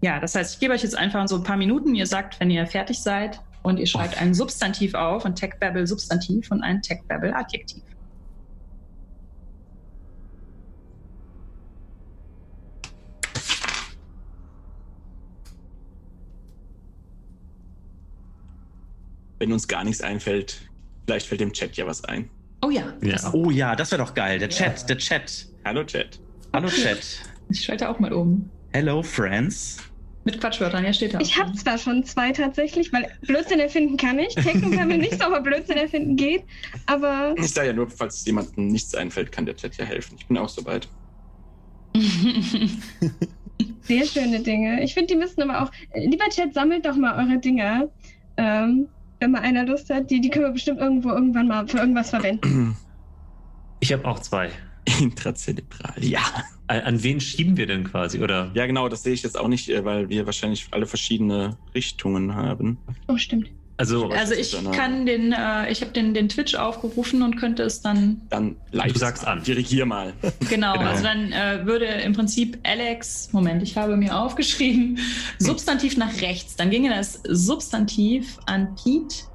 [0.00, 1.94] Ja, das heißt, ich gebe euch jetzt einfach so ein paar Minuten.
[1.94, 4.22] Ihr sagt, wenn ihr fertig seid und ihr schreibt oh.
[4.22, 7.34] ein Substantiv auf, ein Tech-Babble Substantiv und ein Tech-Babble
[19.38, 20.62] wenn uns gar nichts einfällt,
[21.06, 22.28] vielleicht fällt dem Chat ja was ein.
[22.62, 22.92] Oh ja.
[23.02, 23.16] ja.
[23.32, 24.38] Oh ja, das wäre doch geil.
[24.38, 24.86] Der Chat, ja.
[24.86, 25.46] der Chat.
[25.64, 26.18] Hallo Chat.
[26.52, 27.20] Hallo Chat.
[27.50, 28.50] Ich schalte auch mal oben.
[28.72, 29.78] Hello Friends.
[30.24, 31.20] Mit Quatschwörtern, ja, steht da.
[31.20, 34.34] Ich habe zwar schon zwei tatsächlich, weil Blödsinn erfinden kann ich.
[34.34, 36.44] Techno kann mir nicht so, aber Blödsinn erfinden geht.
[36.86, 37.34] Aber.
[37.38, 40.16] Ich sage ja nur, falls jemandem nichts einfällt, kann der Chat ja helfen.
[40.18, 40.88] Ich bin auch soweit.
[43.82, 44.82] Sehr schöne Dinge.
[44.82, 45.70] Ich finde, die müssen aber auch.
[45.94, 47.88] Lieber Chat, sammelt doch mal eure Dinger.
[48.36, 48.88] Ähm,
[49.20, 50.10] wenn mal einer Lust hat.
[50.10, 52.76] Die, die können wir bestimmt irgendwo irgendwann mal für irgendwas verwenden.
[53.80, 54.50] Ich habe auch zwei.
[55.00, 56.20] Intrazeleebral, ja.
[56.66, 58.50] An wen schieben wir denn quasi, oder?
[58.54, 62.34] Ja, genau, das sehe ich jetzt auch nicht, äh, weil wir wahrscheinlich alle verschiedene Richtungen
[62.34, 62.78] haben.
[63.06, 63.52] Oh, stimmt.
[63.78, 67.80] Also, also ich kann den, äh, ich habe den, den Twitch aufgerufen und könnte es
[67.80, 68.22] dann.
[68.28, 69.44] Dann live du sagst an.
[69.44, 70.14] Dirigier mal.
[70.50, 70.90] Genau, genau.
[70.90, 74.98] also dann äh, würde im Prinzip Alex, Moment, ich habe mir aufgeschrieben,
[75.38, 76.56] Substantiv nach rechts.
[76.56, 79.26] Dann ginge das Substantiv an Pete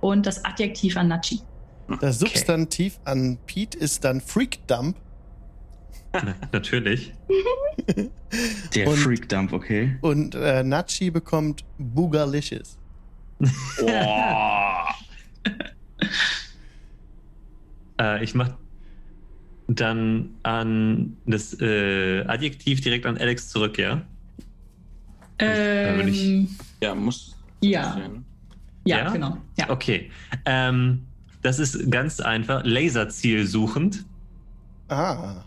[0.00, 1.40] und das Adjektiv an Nachi.
[2.00, 3.10] Das Substantiv okay.
[3.10, 4.96] an Pete ist dann Freakdump.
[6.12, 7.12] Na, natürlich.
[8.74, 9.96] Der Freakdump, okay.
[10.00, 12.78] Und äh, Nachi bekommt Boogalicious.
[18.00, 18.50] äh, ich mach
[19.68, 24.02] dann an das äh, Adjektiv direkt an Alex zurück, ja?
[25.38, 26.48] Ähm, ich,
[26.80, 27.36] ja, muss.
[27.60, 27.98] Ja.
[28.84, 28.98] ja.
[28.98, 29.10] ja.
[29.10, 29.38] genau.
[29.56, 29.70] Ja.
[29.70, 30.10] Okay.
[30.44, 31.06] Ähm,
[31.42, 32.62] das ist ganz einfach.
[32.64, 34.04] Laserziel suchend.
[34.88, 35.42] Ah.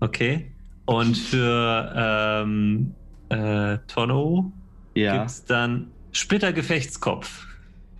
[0.00, 0.52] Okay.
[0.86, 2.94] Und für ähm,
[3.28, 4.52] äh, Tono
[4.94, 5.18] ja.
[5.18, 7.46] gibt es dann Splittergefechtskopf.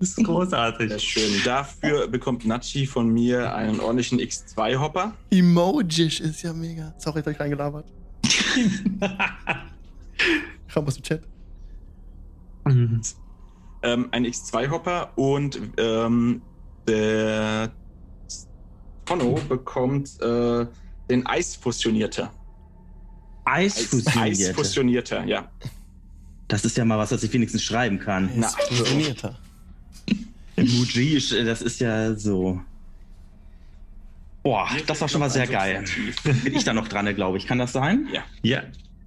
[0.00, 0.90] Das ist großartig.
[0.90, 1.42] Sehr schön.
[1.44, 5.12] Dafür bekommt Nachi von mir einen ordentlichen X2-Hopper.
[5.30, 6.94] Emojish ist ja mega.
[6.98, 7.84] Sorry, dass ich reingelabert.
[10.72, 11.22] Komm aus dem Chat.
[12.64, 13.00] Mhm.
[13.82, 16.42] Ähm, ein X2-Hopper und ähm,
[16.86, 17.72] der
[19.04, 20.66] Tono bekommt äh,
[21.10, 22.30] den Eisfusionierter.
[23.52, 24.50] Eisfusionierte.
[24.50, 25.48] Eisfusionierter, ja.
[26.48, 28.30] Das ist ja mal was, was ich wenigstens schreiben kann.
[28.36, 29.38] Na, Ist fusionierter.
[30.56, 32.60] Emoji, das ist ja so.
[34.42, 35.84] Boah, das war schon mal sehr geil.
[36.24, 37.46] Bin ich da noch dran, glaube ich.
[37.46, 38.08] Kann das sein?
[38.12, 38.24] Ja.
[38.42, 38.62] Ja.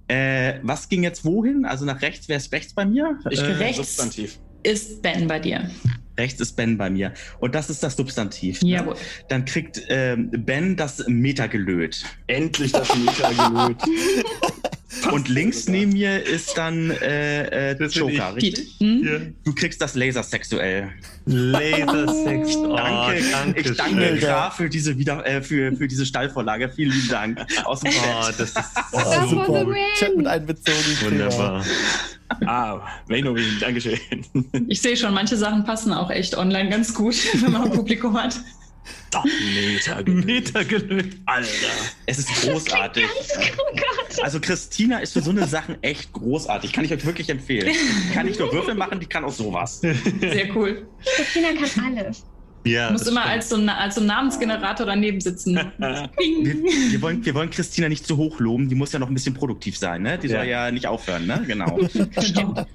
[0.08, 1.64] Äh, was ging jetzt wohin?
[1.64, 3.18] Also nach rechts, wer ist rechts bei mir?
[3.30, 3.78] Ich äh, rechts.
[3.78, 4.38] Substantiv.
[4.62, 5.70] Ist Ben bei dir?
[6.18, 7.12] Rechts ist Ben bei mir.
[7.40, 8.62] Und das ist das Substantiv.
[8.62, 8.70] ne?
[8.70, 8.96] Jawohl.
[9.28, 12.04] Dann kriegt ähm, Ben das Metagelöt.
[12.26, 13.76] Endlich das Meter gelöt.
[15.12, 18.74] Und links neben mir ist dann äh, äh, Joker, richtig?
[18.78, 19.02] Hm?
[19.04, 19.18] Ja.
[19.44, 20.90] Du kriegst das Lasersexuell.
[21.24, 22.56] Lasersex.
[22.56, 24.16] Oh, danke, danke ich danke.
[24.18, 26.68] Graf für diese wieder äh, für, für diese Stallvorlage.
[26.68, 27.40] Vielen lieben Dank.
[27.64, 28.40] Aus dem Oh, Chat.
[28.40, 28.58] das ist
[28.92, 29.66] Oh, Das war super.
[29.98, 30.78] Chat mit einbezogen.
[31.02, 31.64] wunderbar.
[32.46, 33.98] Ah, Vainorin, Dankeschön.
[34.68, 38.20] Ich sehe schon, manche Sachen passen auch echt online ganz gut, wenn man ein Publikum
[38.20, 38.40] hat.
[39.54, 40.24] Meter gelöt.
[40.26, 41.08] Meter gelöst.
[41.26, 41.48] Alter.
[42.06, 43.04] Es ist großartig.
[43.58, 44.22] Oh.
[44.22, 46.72] Also Christina ist für so eine Sachen echt großartig.
[46.72, 47.74] Kann ich euch wirklich empfehlen.
[48.14, 49.80] Kann nicht nur Würfel machen, die kann auch sowas.
[49.80, 50.86] Sehr cool.
[51.16, 52.24] Christina kann alles.
[52.64, 52.86] Ja.
[52.88, 53.34] Du musst immer stimmt.
[53.34, 55.56] als so, ein- als so ein Namensgenerator daneben sitzen.
[55.56, 56.08] Wir,
[56.92, 58.68] wir, wollen, wir wollen Christina nicht zu hoch loben.
[58.68, 60.16] Die muss ja noch ein bisschen produktiv sein, ne?
[60.18, 60.66] Die soll Ja.
[60.66, 61.42] ja nicht aufhören, ne?
[61.46, 61.76] Genau.
[62.14, 62.66] Genau.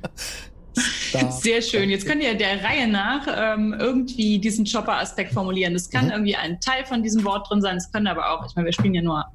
[1.14, 1.32] Da.
[1.32, 1.90] Sehr schön.
[1.90, 5.74] Jetzt könnt ihr der Reihe nach ähm, irgendwie diesen Chopper-Aspekt formulieren.
[5.74, 6.12] Das kann Mhm.
[6.12, 7.78] irgendwie ein Teil von diesem Wort drin sein.
[7.78, 9.26] Es können aber auch, ich meine, wir spielen ja nur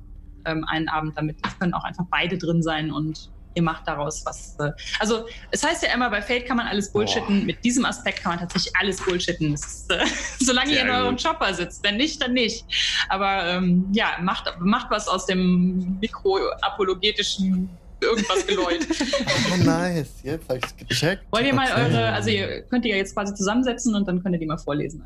[0.44, 1.36] ähm, einen Abend damit.
[1.46, 4.56] Es können auch einfach beide drin sein und ihr macht daraus was.
[4.60, 7.44] Äh, also, es heißt ja immer, bei Fate kann man alles bullshitten.
[7.44, 9.52] Mit diesem Aspekt kann man tatsächlich alles bullshitten.
[9.52, 10.04] Ist, äh,
[10.40, 11.16] solange ihr Sehr in eurem.
[11.16, 11.84] Chopper sitzt.
[11.84, 12.64] Wenn nicht, dann nicht.
[13.10, 17.68] Aber ähm, ja, macht, macht was aus dem mikroapologetischen
[18.02, 18.86] irgendwas geläut.
[19.52, 20.10] Oh, nice.
[20.22, 21.22] Jetzt habe ich es gecheckt.
[21.30, 21.82] Wollt ihr mal Okay.
[21.82, 24.58] eure, also ihr könnt die ja jetzt quasi zusammensetzen und dann könnt ihr die mal
[24.58, 25.02] vorlesen.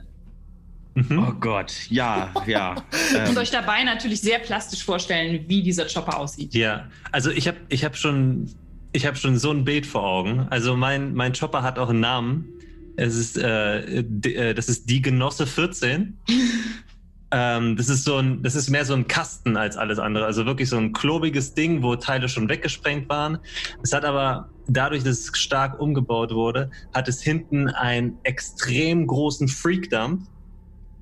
[0.94, 1.18] Mhm.
[1.28, 2.70] Oh Gott, ja, ja.
[3.12, 6.54] Und Ähm, euch dabei natürlich sehr plastisch vorstellen, wie dieser Chopper aussieht.
[6.54, 8.48] Ja, also ich habe ich hab schon,
[8.92, 10.46] ich hab schon so ein Bild vor Augen.
[10.48, 12.48] Also mein, mein Chopper hat auch einen Namen.
[12.96, 16.16] Es ist, äh, d- äh, das ist die Genosse 14.
[17.32, 20.26] ähm, das ist so ein, das ist mehr so ein Kasten als alles andere.
[20.26, 23.38] Also wirklich so ein klobiges Ding, wo Teile schon weggesprengt waren.
[23.82, 29.48] Es hat aber dadurch, dass es stark umgebaut wurde, hat es hinten einen extrem großen
[29.48, 30.22] Freakdump,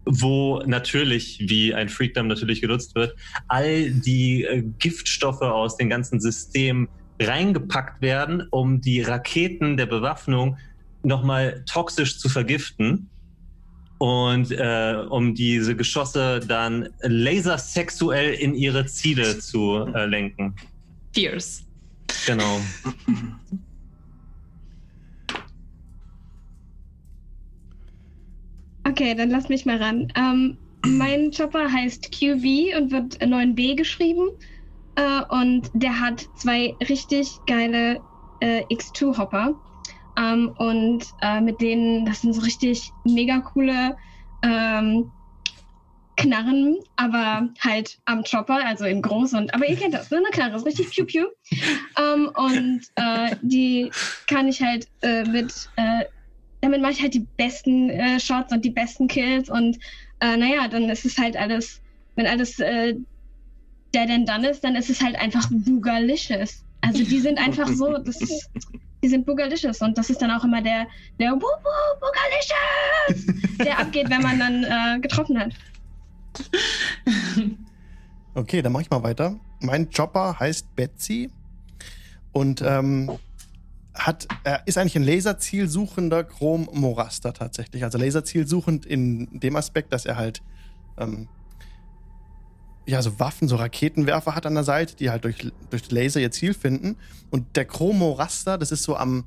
[0.06, 3.14] wo natürlich, wie ein Freakdump natürlich genutzt wird,
[3.48, 6.88] all die äh, Giftstoffe aus dem ganzen System
[7.20, 10.56] reingepackt werden, um die Raketen der Bewaffnung
[11.02, 13.10] nochmal toxisch zu vergiften
[13.98, 20.54] und äh, um diese Geschosse dann lasersexuell in ihre Ziele zu äh, lenken.
[21.12, 21.64] Fierce.
[22.26, 22.61] Genau.
[28.87, 30.12] Okay, dann lass mich mal ran.
[30.14, 34.28] Ähm, mein Chopper heißt QV und wird 9b geschrieben.
[34.96, 38.00] Äh, und der hat zwei richtig geile
[38.40, 39.54] äh, X2-Hopper.
[40.16, 43.96] Ähm, und äh, mit denen, das sind so richtig mega coole
[44.42, 45.12] ähm,
[46.16, 50.18] Knarren, aber halt am Chopper, also in groß und, aber ihr kennt das, ne?
[50.18, 51.27] Eine Knarre ist richtig piu piu.
[51.98, 53.90] Ähm, und äh, die
[54.29, 56.05] kann ich halt äh, mit, äh,
[56.61, 59.76] damit mache ich halt die besten äh, Shots und die besten Kills und
[60.20, 61.80] äh, naja, dann ist es halt alles,
[62.14, 62.61] wenn alles
[63.95, 66.64] der denn dann ist, dann ist es halt einfach Boogalicious.
[66.80, 68.51] Also die sind einfach so, das ist,
[69.05, 70.86] die sind Boogalicious und das ist dann auch immer der,
[71.20, 71.46] der Woo
[72.00, 75.52] Boogalicious, der abgeht, wenn man dann äh, getroffen hat.
[78.36, 79.38] Okay, dann mache ich mal weiter.
[79.61, 81.30] Mein Chopper heißt Betsy
[82.32, 83.12] und ähm,
[83.94, 87.84] hat, er ist eigentlich ein laserzielsuchender Chrom-Moraster tatsächlich.
[87.84, 90.42] Also laserzielsuchend in dem Aspekt, dass er halt
[90.98, 91.28] ähm,
[92.87, 96.30] ja, so Waffen, so Raketenwerfer hat an der Seite, die halt durch, durch Laser ihr
[96.30, 96.97] Ziel finden.
[97.30, 99.24] Und der Chromoraster, das ist so am,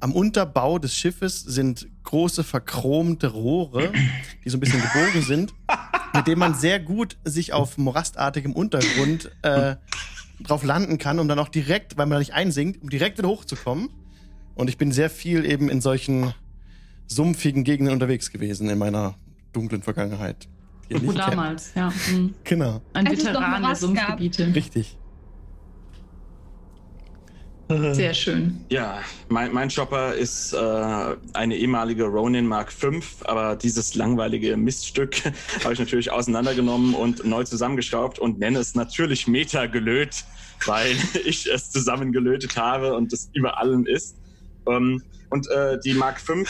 [0.00, 3.92] am Unterbau des Schiffes, sind große verchromte Rohre,
[4.44, 5.54] die so ein bisschen gebogen sind,
[6.14, 9.76] mit denen man sehr gut sich auf morastartigem Untergrund äh,
[10.42, 13.28] drauf landen kann, um dann auch direkt, weil man da nicht einsinkt, um direkt wieder
[13.28, 13.90] hochzukommen.
[14.54, 16.32] Und ich bin sehr viel eben in solchen
[17.06, 19.16] sumpfigen Gegenden unterwegs gewesen in meiner
[19.52, 20.48] dunklen Vergangenheit.
[20.88, 21.32] Die ihr Wo nicht kennt.
[21.32, 21.92] damals, ja.
[22.10, 22.34] Mhm.
[22.44, 23.76] Genau, Ein Als Veteran der gab.
[23.76, 24.54] Sumpfgebiete.
[24.54, 24.96] richtig.
[27.92, 28.60] Sehr schön.
[28.68, 32.90] Ja, mein, mein Chopper ist äh, eine ehemalige Ronin Mark V,
[33.24, 35.16] aber dieses langweilige Miststück
[35.64, 40.24] habe ich natürlich auseinandergenommen und neu zusammengeschraubt und nenne es natürlich Meta gelöt,
[40.66, 44.16] weil ich es zusammengelötet habe und es über allem ist.
[44.68, 45.02] Ähm,
[45.34, 46.44] und äh, die Mark V äh,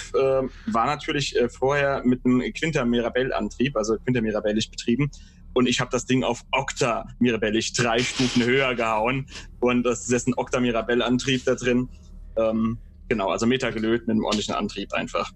[0.67, 5.11] war natürlich äh, vorher mit einem Quinter Mirabell-Antrieb, also Quinter Mirabellisch betrieben.
[5.55, 9.27] Und ich habe das Ding auf Octa Mirabellisch drei Stufen höher gehauen.
[9.61, 11.89] Und das ist ein Octa Mirabell-Antrieb da drin.
[12.37, 12.77] Ähm,
[13.09, 15.33] genau, also Meta gelöt mit einem ordentlichen Antrieb einfach.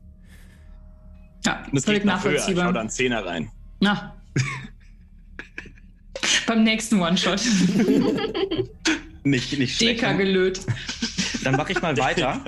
[1.46, 2.34] Ja, völlig geht noch höher.
[2.34, 2.80] Ich hau da nachvollziehbar.
[2.80, 3.50] einen Zehner rein.
[3.80, 4.14] Na.
[6.46, 7.40] Beim nächsten One-Shot.
[9.24, 10.02] Nicht, nicht schlecht.
[10.02, 10.60] Deka gelöt.
[11.44, 12.40] Dann mache ich mal weiter.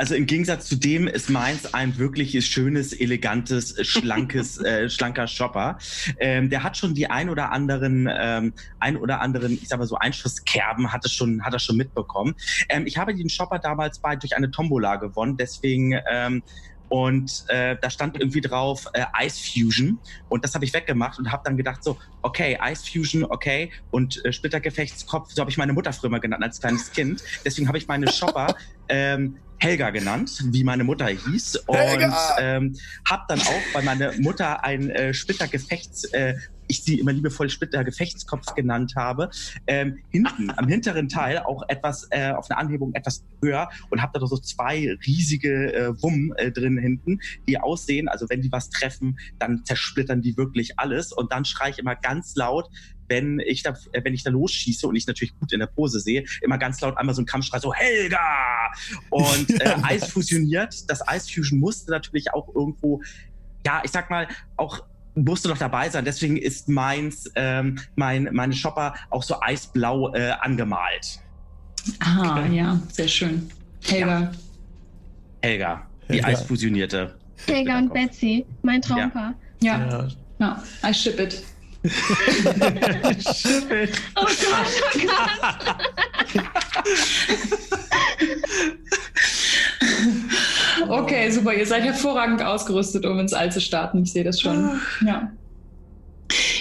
[0.00, 5.76] Also im Gegensatz zu dem ist meins ein wirkliches, schönes, elegantes, schlankes, äh, schlanker Shopper.
[6.18, 9.84] Ähm, der hat schon die ein oder anderen, ähm, ein oder anderen, ich sag mal
[9.84, 12.34] so Einschusskerben hat es schon, hat er schon mitbekommen.
[12.70, 16.42] Ähm, ich habe den Shopper damals bei durch eine Tombola gewonnen, deswegen ähm,
[16.90, 21.32] und äh, da stand irgendwie drauf äh, Ice Fusion und das habe ich weggemacht und
[21.32, 25.72] habe dann gedacht so, okay, Ice Fusion, okay und äh, Splittergefechtskopf, so habe ich meine
[25.72, 27.22] Mutter früher mal genannt als kleines Kind.
[27.44, 28.54] Deswegen habe ich meine Shopper
[28.88, 31.56] ähm, Helga genannt, wie meine Mutter hieß.
[31.66, 32.36] Und Helga!
[32.40, 32.76] ähm,
[33.08, 36.34] habe dann auch, weil meine Mutter ein äh, Splittergefechts, äh,
[36.70, 39.30] ich sie immer liebevoll Splittergefechtskopf genannt habe,
[39.66, 44.18] ähm, hinten am hinteren Teil auch etwas äh, auf einer Anhebung etwas höher und habe
[44.18, 48.70] da so zwei riesige äh, Wummen äh, drin hinten, die aussehen, also wenn die was
[48.70, 52.70] treffen, dann zersplittern die wirklich alles und dann schreie ich immer ganz laut,
[53.10, 56.00] wenn ich da, äh, wenn ich da losschieße und ich natürlich gut in der Pose
[56.00, 58.72] sehe, immer ganz laut einmal so ein Kampfschrei, so Helga!
[59.10, 60.88] Und äh, Eis fusioniert.
[60.88, 63.02] Das Eis Fusion musste natürlich auch irgendwo,
[63.66, 64.84] ja, ich sag mal, auch
[65.14, 66.04] musste noch dabei sein.
[66.04, 71.18] Deswegen ist meins, ähm, mein, meine Shopper auch so eisblau äh, angemalt.
[72.00, 73.50] Ah, ja, sehr schön.
[73.82, 74.30] Helga.
[75.42, 76.28] Helga, die Helga.
[76.28, 77.16] eisfusionierte.
[77.46, 79.34] Helga und Betsy, mein Traumpaar.
[79.62, 80.08] Ja, Ja.
[80.38, 81.42] ja, I ship it.
[81.82, 81.88] Oh
[84.14, 84.26] Gott, oh
[85.06, 86.30] Gott.
[90.90, 91.54] Okay, super.
[91.54, 94.02] Ihr seid hervorragend ausgerüstet, um ins All zu starten.
[94.02, 94.80] Ich sehe das schon.
[95.06, 95.30] Ja.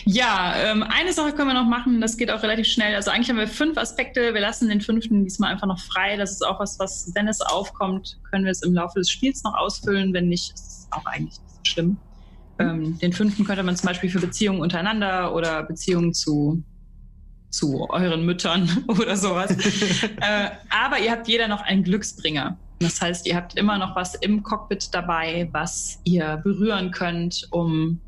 [0.06, 2.96] Ja, ähm, eine Sache können wir noch machen, das geht auch relativ schnell.
[2.96, 6.18] Also eigentlich haben wir fünf Aspekte, wir lassen den fünften diesmal einfach noch frei.
[6.18, 9.44] Das ist auch was, was, wenn es aufkommt, können wir es im Laufe des Spiels
[9.44, 10.12] noch ausfüllen.
[10.12, 11.98] Wenn nicht, ist es auch eigentlich nicht so schlimm.
[12.58, 16.64] Ähm, den fünften könnte man zum Beispiel für Beziehungen untereinander oder Beziehungen zu,
[17.52, 19.52] zu euren Müttern oder sowas.
[20.22, 22.58] äh, aber ihr habt jeder noch einen Glücksbringer.
[22.80, 28.00] Das heißt, ihr habt immer noch was im Cockpit dabei, was ihr berühren könnt, um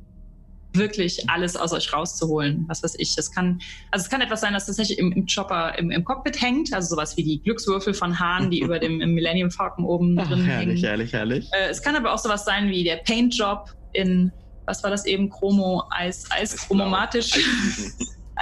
[0.74, 2.66] wirklich alles aus euch rauszuholen.
[2.68, 3.16] Was weiß ich.
[3.16, 3.60] Das kann,
[3.92, 6.96] also es kann etwas sein, das tatsächlich im, im Chopper im, im Cockpit hängt, also
[6.96, 10.44] sowas wie die Glückswürfel von Hahn, die über dem im Millennium Falcon oben Ach, drin
[10.46, 10.84] herrlich, hängen.
[10.84, 11.50] herrlich, herrlich.
[11.52, 14.32] Äh, es kann aber auch sowas sein wie der Paintjob in,
[14.66, 17.38] was war das eben, Chromo, Eis, Eis, chromomatisch.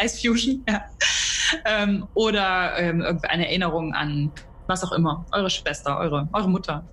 [0.04, 0.86] Ice Fusion, ja.
[1.66, 4.32] Ähm, oder ähm, irgendeine Erinnerung an
[4.70, 6.88] was auch immer, eure Schwester, eure, eure Mutter.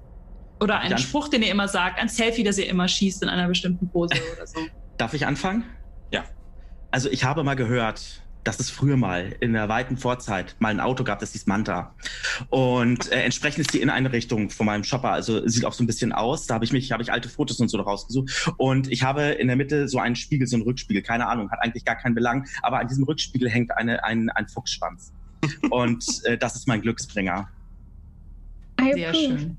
[0.61, 3.29] Oder einen Dann- Spruch, den ihr immer sagt, ein Selfie, das ihr immer schießt in
[3.29, 4.59] einer bestimmten Pose oder so.
[4.97, 5.65] Darf ich anfangen?
[6.11, 6.25] Ja.
[6.91, 10.79] Also ich habe mal gehört, dass es früher mal in der weiten Vorzeit mal ein
[10.81, 11.95] Auto gab, das hieß Manta.
[12.49, 16.13] Und äh, entsprechend ist die Inneneinrichtung von meinem Shopper, also sieht auch so ein bisschen
[16.13, 16.47] aus.
[16.47, 18.53] Da habe ich mich, habe ich alte Fotos und so rausgesucht.
[18.57, 21.59] Und ich habe in der Mitte so einen Spiegel, so einen Rückspiegel, keine Ahnung, hat
[21.61, 22.47] eigentlich gar keinen Belang.
[22.63, 25.13] Aber an diesem Rückspiegel hängt eine, ein, ein Fuchsschwanz.
[25.71, 27.49] Und äh, das ist mein Glücksbringer.
[28.81, 29.39] I Sehr approve.
[29.39, 29.57] schön.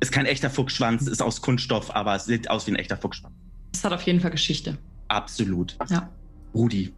[0.00, 3.34] Ist kein echter Fuchsschwanz, ist aus Kunststoff, aber es sieht aus wie ein echter Fuchsschwanz.
[3.72, 4.78] das hat auf jeden Fall Geschichte.
[5.08, 5.76] Absolut.
[5.88, 6.08] Ja.
[6.54, 6.92] Rudi.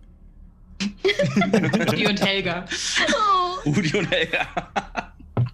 [0.80, 2.64] Die und Helga.
[3.08, 4.46] Oh, Rudi und Helga.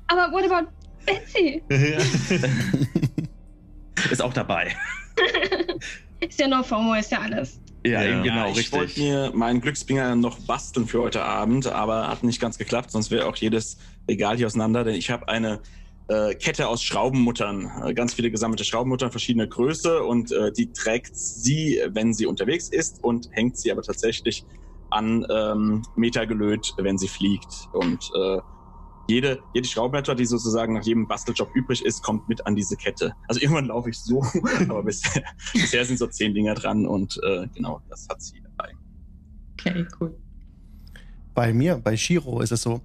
[0.09, 0.69] aber what about
[1.07, 1.63] Betsy?
[4.11, 4.75] ist auch dabei.
[6.21, 7.61] Ist ja nur FOMO, ist ja alles.
[7.91, 8.11] Ja, Ja.
[8.11, 9.05] eben genau, ja, ich wollte richtig.
[9.05, 13.27] mir meinen Glücksbringer noch basteln für heute Abend, aber hat nicht ganz geklappt, sonst wäre
[13.27, 13.79] auch jedes
[14.09, 15.61] Regal hier auseinander, denn ich habe eine
[16.09, 21.15] äh, Kette aus Schraubenmuttern, äh, ganz viele gesammelte Schraubenmuttern verschiedener Größe und äh, die trägt
[21.17, 24.47] sie, wenn sie unterwegs ist und hängt sie aber tatsächlich
[24.91, 27.69] an ähm, Meter gelöt, wenn sie fliegt.
[27.73, 28.39] Und äh,
[29.09, 33.15] jede, jede Schraubenmutter, die sozusagen nach jedem Basteljob übrig ist, kommt mit an diese Kette.
[33.27, 34.23] Also irgendwann laufe ich so,
[34.69, 38.75] aber bisher, bisher sind so zehn Dinger dran und äh, genau, das hat sie dabei.
[39.55, 40.15] Okay, cool.
[41.35, 42.83] Bei mir, bei Shiro ist es so,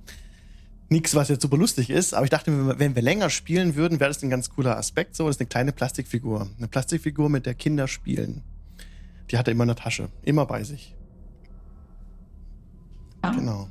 [0.90, 3.76] nichts, was jetzt super lustig ist, aber ich dachte, wenn wir, wenn wir länger spielen
[3.76, 5.16] würden, wäre das ein ganz cooler Aspekt.
[5.16, 6.48] So, das ist eine kleine Plastikfigur.
[6.58, 8.44] Eine Plastikfigur, mit der Kinder spielen.
[9.30, 10.10] Die hat er immer in der Tasche.
[10.24, 10.96] Immer bei sich.
[13.24, 13.32] Ja.
[13.32, 13.70] Genau.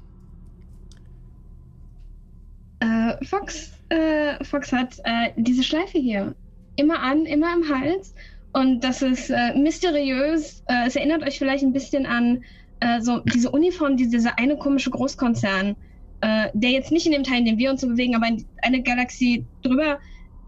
[2.82, 6.34] Äh, Fox, äh, Fox hat äh, diese Schleife hier.
[6.76, 8.14] Immer an, immer im Hals.
[8.52, 10.64] Und das ist äh, mysteriös.
[10.66, 12.42] Äh, es erinnert euch vielleicht ein bisschen an
[12.80, 15.76] äh, so diese Uniform, die dieser eine komische Großkonzern,
[16.22, 18.44] äh, der jetzt nicht in dem Teil, in dem wir uns so bewegen, aber in
[18.62, 19.98] eine Galaxie drüber,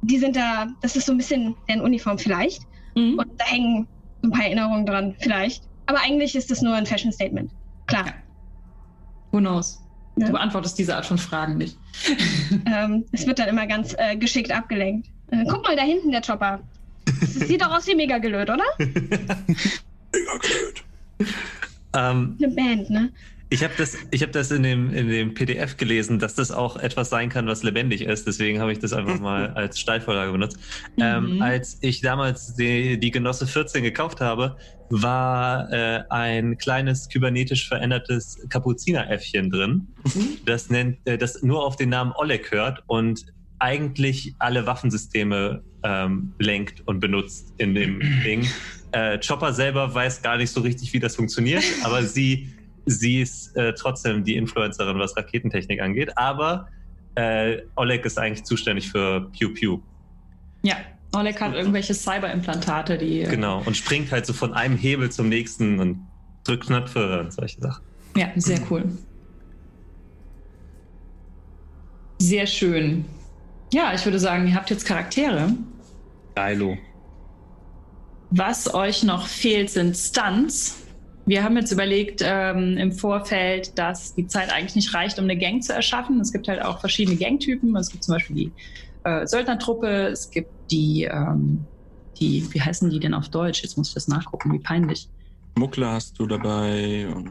[0.02, 2.62] die sind da, das ist so ein bisschen deren Uniform vielleicht.
[2.96, 3.18] Mhm.
[3.18, 3.86] Und da hängen
[4.24, 5.62] ein paar Erinnerungen dran, vielleicht.
[5.86, 7.52] Aber eigentlich ist das nur ein Fashion Statement.
[7.86, 8.06] Klar.
[9.30, 9.83] Who knows?
[10.16, 10.26] Ja.
[10.26, 11.76] Du beantwortest diese Art von Fragen nicht.
[12.66, 15.08] Ähm, es wird dann immer ganz äh, geschickt abgelenkt.
[15.30, 16.60] Äh, guck mal, da hinten der Chopper.
[17.20, 18.64] Das sieht doch aus wie mega gelöt, oder?
[18.78, 21.28] Mega blöd.
[21.94, 23.12] Ähm, Eine Band, ne?
[23.50, 26.76] ich habe das, ich hab das in, dem, in dem PDF gelesen, dass das auch
[26.76, 28.26] etwas sein kann, was lebendig ist.
[28.26, 30.58] Deswegen habe ich das einfach mal als Steilvorlage benutzt.
[30.98, 31.42] Ähm, Mhm.
[31.42, 34.56] als ich damals die, die Genosse 14 gekauft habe,
[35.02, 39.88] war äh, ein kleines kybernetisch verändertes Kapuzineräffchen drin,
[40.44, 43.26] das, nennt, äh, das nur auf den Namen Oleg hört und
[43.58, 48.46] eigentlich alle Waffensysteme ähm, lenkt und benutzt in dem Ding.
[48.92, 52.54] Äh, Chopper selber weiß gar nicht so richtig, wie das funktioniert, aber sie,
[52.86, 56.16] sie ist äh, trotzdem die Influencerin, was Raketentechnik angeht.
[56.16, 56.68] Aber
[57.16, 59.80] äh, Oleg ist eigentlich zuständig für Pew Pew.
[60.62, 60.76] Ja,
[61.14, 63.22] Oleg hat irgendwelche Cyberimplantate, die.
[63.22, 63.62] äh, Genau.
[63.64, 66.06] Und springt halt so von einem Hebel zum nächsten und
[66.44, 67.84] drückt Knöpfe und solche Sachen.
[68.16, 68.84] Ja, sehr cool.
[72.20, 73.04] Sehr schön.
[73.72, 75.52] Ja, ich würde sagen, ihr habt jetzt Charaktere.
[76.34, 76.76] Geilo.
[78.30, 80.76] Was euch noch fehlt, sind Stunts.
[81.26, 85.36] Wir haben jetzt überlegt ähm, im Vorfeld, dass die Zeit eigentlich nicht reicht, um eine
[85.38, 86.20] Gang zu erschaffen.
[86.20, 87.74] Es gibt halt auch verschiedene Gangtypen.
[87.76, 88.52] Es gibt zum Beispiel die
[89.04, 91.64] äh, Söldnertruppe, es gibt die, ähm,
[92.18, 93.62] die, wie heißen die denn auf Deutsch?
[93.62, 95.08] Jetzt muss ich das nachgucken, wie peinlich.
[95.56, 97.30] Muckler hast du dabei und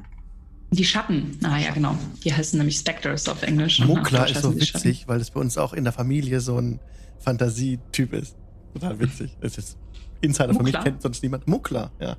[0.71, 1.38] Die Schatten.
[1.43, 1.95] Ah ja, genau.
[2.24, 3.80] Die heißen nämlich Spectres auf Englisch.
[3.80, 4.61] Muckler ist so Schatten.
[4.61, 6.80] witzig, weil das bei uns auch in der Familie so ein
[7.19, 8.36] Fantasietyp ist.
[8.74, 9.36] Total witzig.
[9.41, 9.78] Das ist
[10.21, 11.47] Insider von mir kennt sonst niemand.
[11.47, 12.15] Muckler, ja.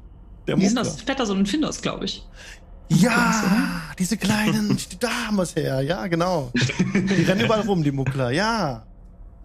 [0.46, 0.90] Der Die sind Muckler.
[0.92, 2.26] aus Flatterson und Findus, glaube ich.
[2.90, 5.80] Ja, diese kleinen, da haben wir es her.
[5.80, 6.52] Ja, genau.
[6.94, 8.30] Die rennen überall rum, die Muckler.
[8.30, 8.86] Ja.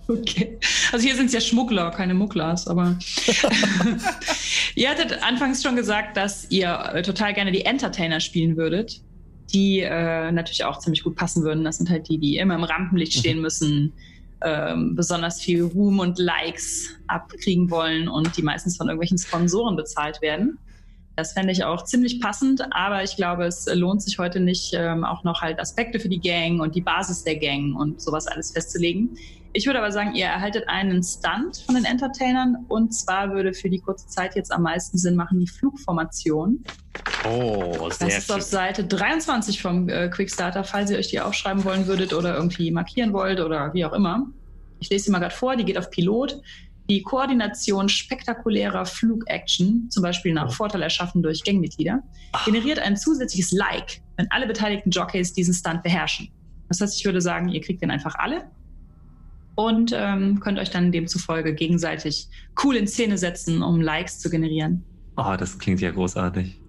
[0.10, 0.58] Okay.
[0.92, 2.98] Also hier sind es ja Schmuggler, keine Mucklers, aber.
[4.76, 9.02] ihr hattet anfangs schon gesagt, dass ihr äh, total gerne die Entertainer spielen würdet,
[9.54, 11.64] die äh, natürlich auch ziemlich gut passen würden.
[11.64, 13.94] Das sind halt die, die immer im Rampenlicht stehen müssen,
[14.44, 20.24] ähm, besonders viel Ruhm und Likes abkriegen wollen und die meistens von irgendwelchen Sponsoren bezahlt
[20.24, 20.58] werden.
[21.18, 25.04] Das fände ich auch ziemlich passend, aber ich glaube, es lohnt sich heute nicht, ähm,
[25.04, 28.52] auch noch halt Aspekte für die Gang und die Basis der Gang und sowas alles
[28.52, 29.18] festzulegen.
[29.60, 33.70] Ich würde aber sagen, ihr erhaltet einen Stunt von den Entertainern und zwar würde für
[33.70, 36.64] die kurze Zeit jetzt am meisten Sinn machen die Flugformation.
[37.26, 38.42] Oh, Das sehr ist auf.
[38.42, 43.12] Seite 23 vom äh, Quickstarter, falls ihr euch die aufschreiben wollen würdet oder irgendwie markieren
[43.12, 44.28] wollt oder wie auch immer.
[44.80, 46.42] Ich lese sie mal gerade vor, die geht auf Pilot.
[46.90, 52.02] Die Koordination spektakulärer Flugaction, zum Beispiel nach Vorteil erschaffen durch Gangmitglieder,
[52.46, 56.32] generiert ein zusätzliches Like, wenn alle beteiligten Jockeys diesen Stunt beherrschen.
[56.70, 58.50] Das heißt, ich würde sagen, ihr kriegt den einfach alle
[59.60, 62.30] und ähm, könnt euch dann demzufolge gegenseitig
[62.64, 64.86] cool in Szene setzen, um Likes zu generieren.
[65.18, 66.62] Oh, das klingt ja großartig.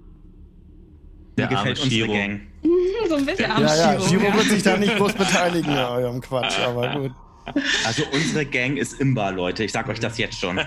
[1.36, 2.12] Mir Der arme gefällt unsere Shiro.
[2.12, 2.40] Gang.
[3.08, 3.48] so ein bisschen.
[3.48, 4.34] Arme Ja, ja, Shiro, Shiro ja.
[4.34, 7.12] wird sich da nicht groß beteiligen an eurem Quatsch, aber gut.
[7.84, 9.62] Also unsere Gang ist imbar, Leute.
[9.62, 10.60] Ich sag euch das jetzt schon.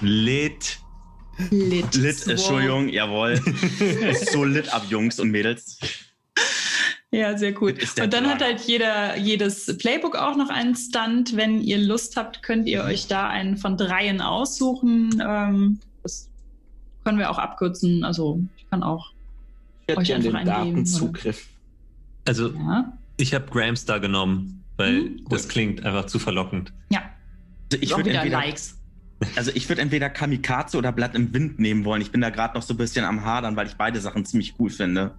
[0.00, 0.80] Lit.
[1.50, 1.94] Lit.
[1.94, 3.32] Lit, Entschuldigung, jawohl.
[4.10, 5.78] ist so lit ab, Jungs und Mädels.
[7.14, 7.72] Ja, sehr cool.
[7.72, 8.26] Und dann Plan.
[8.30, 11.36] hat halt jeder, jedes Playbook auch noch einen Stunt.
[11.36, 15.22] Wenn ihr Lust habt, könnt ihr euch da einen von dreien aussuchen.
[15.22, 16.30] Ähm, das
[17.04, 18.02] können wir auch abkürzen.
[18.02, 19.12] Also ich kann auch.
[19.82, 21.48] ich hätte Euch gerne den einfach eingeben, Datenzugriff.
[22.26, 22.92] Also, Ja.
[23.18, 26.72] ich habe Gramstar genommen, weil Mhm, das klingt einfach zu verlockend.
[26.90, 27.02] ja.
[27.70, 28.78] Also ich würde wieder entweder, Likes.
[29.36, 32.00] also ich würde entweder Kamikaze oder Blatt im Wind nehmen wollen.
[32.02, 34.54] Ich bin da gerade noch so ein bisschen am Hadern, weil ich beide Sachen ziemlich
[34.58, 35.14] cool finde.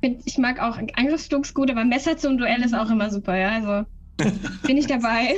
[0.00, 3.50] Ich mag auch Angriffsflugs gut, aber Messer zum Duell ist auch immer super, ja.
[3.50, 3.88] Also
[4.66, 5.36] Bin ich dabei?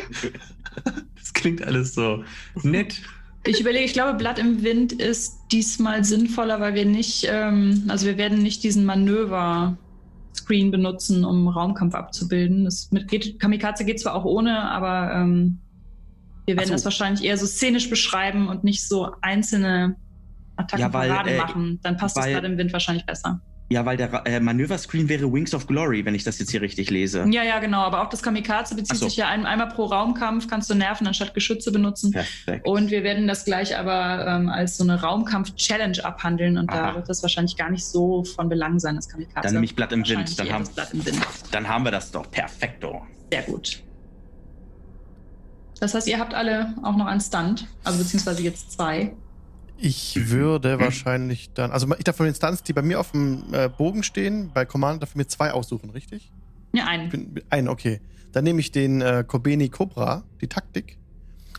[1.17, 2.25] Das klingt alles so
[2.63, 3.03] nett.
[3.45, 8.07] Ich überlege, ich glaube, Blatt im Wind ist diesmal sinnvoller, weil wir nicht, ähm, also
[8.07, 12.65] wir werden nicht diesen Manöver-Screen benutzen, um Raumkampf abzubilden.
[12.65, 15.59] Das mit geht, Kamikaze geht zwar auch ohne, aber ähm,
[16.47, 16.75] wir werden so.
[16.75, 19.97] das wahrscheinlich eher so szenisch beschreiben und nicht so einzelne
[20.57, 21.81] Attacken Ja, weil, Paraden äh, machen.
[21.83, 23.41] Dann passt das weil- Blatt im Wind wahrscheinlich besser.
[23.73, 26.91] Ja, weil der äh, Manöverscreen wäre Wings of Glory, wenn ich das jetzt hier richtig
[26.91, 27.25] lese.
[27.31, 27.83] Ja, ja, genau.
[27.83, 29.05] Aber auch das Kamikaze bezieht so.
[29.07, 32.11] sich ja ein, einmal pro Raumkampf, kannst du Nerven anstatt Geschütze benutzen.
[32.11, 32.67] Perfekt.
[32.67, 36.89] Und wir werden das gleich aber ähm, als so eine Raumkampf-Challenge abhandeln und Aha.
[36.89, 39.45] da wird das wahrscheinlich gar nicht so von Belang sein, das Kamikaze.
[39.45, 40.37] Dann nehme ich Blatt im Wind.
[40.37, 41.21] Dann haben, Blatt im Wind.
[41.53, 42.29] dann haben wir das doch.
[42.29, 43.07] Perfekto.
[43.31, 43.85] Sehr gut.
[45.79, 49.13] Das heißt, ihr habt alle auch noch einen Stunt, also beziehungsweise jetzt zwei.
[49.81, 53.43] Ich würde wahrscheinlich dann, also ich darf von den Stunts, die bei mir auf dem
[53.53, 56.31] äh, Bogen stehen, bei Command darf ich mir zwei aussuchen, richtig?
[56.73, 57.09] Ja, einen.
[57.09, 58.01] bin, einen, okay.
[58.33, 60.99] Dann nehme ich den äh, Kobeni Cobra, die Taktik.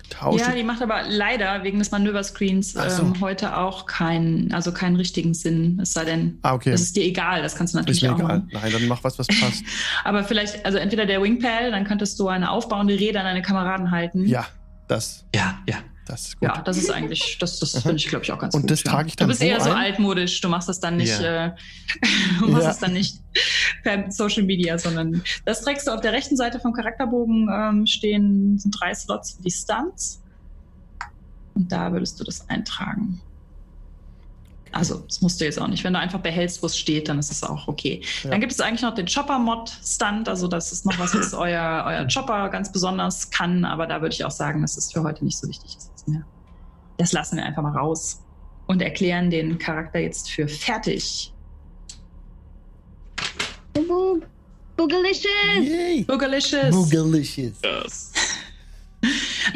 [0.09, 0.43] Tausche.
[0.43, 2.79] Ja, die macht aber leider wegen des Manöverscreens so.
[2.81, 5.79] ähm, heute auch keinen, also keinen richtigen Sinn.
[5.81, 6.71] Es sei denn, ah, okay.
[6.71, 8.39] das ist dir egal, das kannst du Ist natürlich mir auch egal.
[8.39, 8.49] machen.
[8.51, 9.63] Nein, dann mach was, was passt.
[10.03, 13.89] Aber vielleicht, also entweder der Wingpal, dann könntest du eine aufbauende Rede an deine Kameraden
[13.91, 14.27] halten.
[14.27, 14.45] ja,
[14.87, 15.77] das, Ja, ja.
[16.11, 16.49] Das ist gut.
[16.49, 18.71] Ja, das ist eigentlich, das, das finde ich, glaube ich, auch ganz Und gut.
[18.71, 18.91] das ja.
[18.91, 19.77] trage ich dann Du bist eher so ein?
[19.77, 21.47] altmodisch, du machst das dann nicht, Ja.
[21.47, 21.51] äh,
[22.39, 22.69] du machst Ja.
[22.69, 23.17] das dann nicht
[23.83, 28.57] per Social Media, sondern das trägst du auf der rechten Seite vom Charakterbogen ähm, stehen,
[28.59, 30.21] sind drei Slots für die Stunts.
[31.55, 33.21] Und da würdest du das eintragen.
[34.73, 35.83] Also, das musst du jetzt auch nicht.
[35.83, 38.01] Wenn du einfach behältst, wo es steht, dann ist es auch okay.
[38.23, 38.29] Ja.
[38.29, 40.29] Dann gibt es eigentlich noch den Chopper-Mod-Stunt.
[40.29, 43.65] Also, das ist noch was, was euer, euer Chopper ganz besonders kann.
[43.65, 45.90] Aber da würde ich auch sagen, dass es für heute nicht so wichtig ist.
[46.01, 46.25] Das, mehr.
[46.97, 48.21] das lassen wir einfach mal raus
[48.67, 51.33] und erklären den Charakter jetzt für fertig.
[53.73, 54.23] Boog-
[54.77, 56.05] Boogalicious!
[56.07, 56.71] Boogalicious.
[56.71, 57.53] Boogalicious.
[57.63, 58.11] Yes.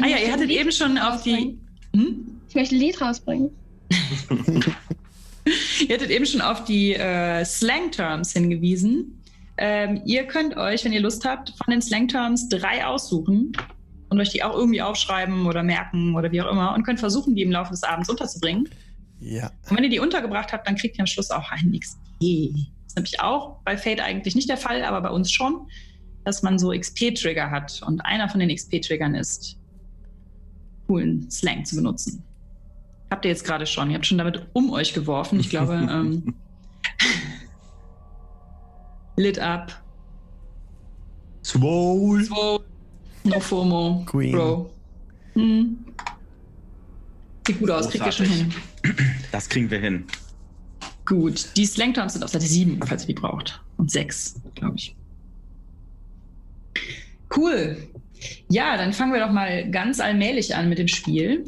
[0.00, 1.56] Ah ja, ihr hattet eben schon auf die.
[1.94, 2.40] Hm?
[2.48, 3.50] Ich möchte ein Lied rausbringen.
[5.88, 9.22] Ihr hattet eben schon auf die äh, Slang-Terms hingewiesen.
[9.56, 13.52] Ähm, ihr könnt euch, wenn ihr Lust habt, von den Slang-Terms drei aussuchen
[14.16, 17.34] und euch die auch irgendwie aufschreiben oder merken oder wie auch immer und könnt versuchen,
[17.34, 18.68] die im Laufe des Abends unterzubringen.
[19.20, 19.50] Ja.
[19.68, 21.98] Und wenn ihr die untergebracht habt, dann kriegt ihr am Schluss auch einen XP.
[22.20, 25.68] Das ist nämlich auch bei Fate eigentlich nicht der Fall, aber bei uns schon,
[26.24, 27.82] dass man so XP-Trigger hat.
[27.86, 29.58] Und einer von den XP-Triggern ist,
[30.86, 32.24] coolen Slang zu benutzen.
[33.10, 33.90] Habt ihr jetzt gerade schon.
[33.90, 35.38] Ihr habt schon damit um euch geworfen.
[35.40, 36.34] Ich glaube, ähm,
[39.16, 39.72] Lit Up,
[41.44, 42.24] Swole.
[42.24, 42.64] Swole,
[43.26, 44.32] No FOMO, Queen.
[44.32, 44.70] Bro.
[45.34, 45.78] Hm.
[47.46, 48.54] Sieht gut aus, kriegt ihr schon hin.
[49.32, 50.04] Das kriegen wir hin.
[51.04, 53.60] Gut, die Slangtowns sind auf Seite 7, falls ihr die braucht.
[53.76, 54.96] Und 6, glaube ich.
[57.34, 57.76] Cool.
[58.48, 61.44] Ja, dann fangen wir doch mal ganz allmählich an mit dem Spiel.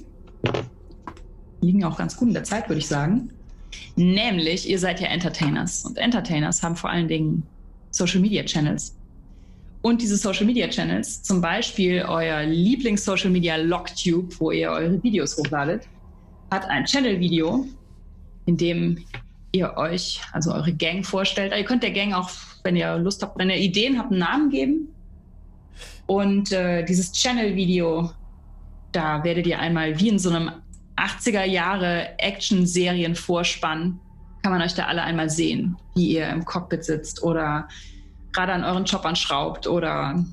[1.61, 3.31] Liegen auch ganz gut in der Zeit, würde ich sagen.
[3.97, 5.85] Nämlich, ihr seid ja Entertainers.
[5.85, 7.43] Und Entertainers haben vor allen Dingen
[7.91, 8.98] Social Media Channels.
[9.83, 15.37] Und diese Social Media Channels, zum Beispiel euer Lieblings-Social Media Logtube, wo ihr eure Videos
[15.37, 15.87] hochladet,
[16.51, 17.67] hat ein Channel-Video,
[18.47, 19.05] in dem
[19.53, 21.53] ihr euch, also eure Gang vorstellt.
[21.57, 22.31] Ihr könnt der Gang auch,
[22.65, 24.89] wenn ihr Lust habt, wenn ihr Ideen habt, einen Namen geben.
[26.07, 28.11] Und äh, dieses Channel-Video,
[28.93, 30.51] da werdet ihr einmal wie in so einem
[30.97, 34.01] 80er Jahre Action-Serien-Vorspann,
[34.43, 37.69] kann man euch da alle einmal sehen, wie ihr im Cockpit sitzt oder
[38.39, 40.25] gerade an euren Choppern schraubt oder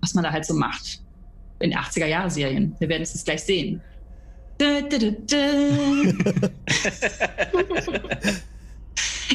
[0.00, 1.00] was man da halt so macht.
[1.60, 2.74] In 80er-Jahre-Serien.
[2.80, 3.80] Wir werden es jetzt gleich sehen.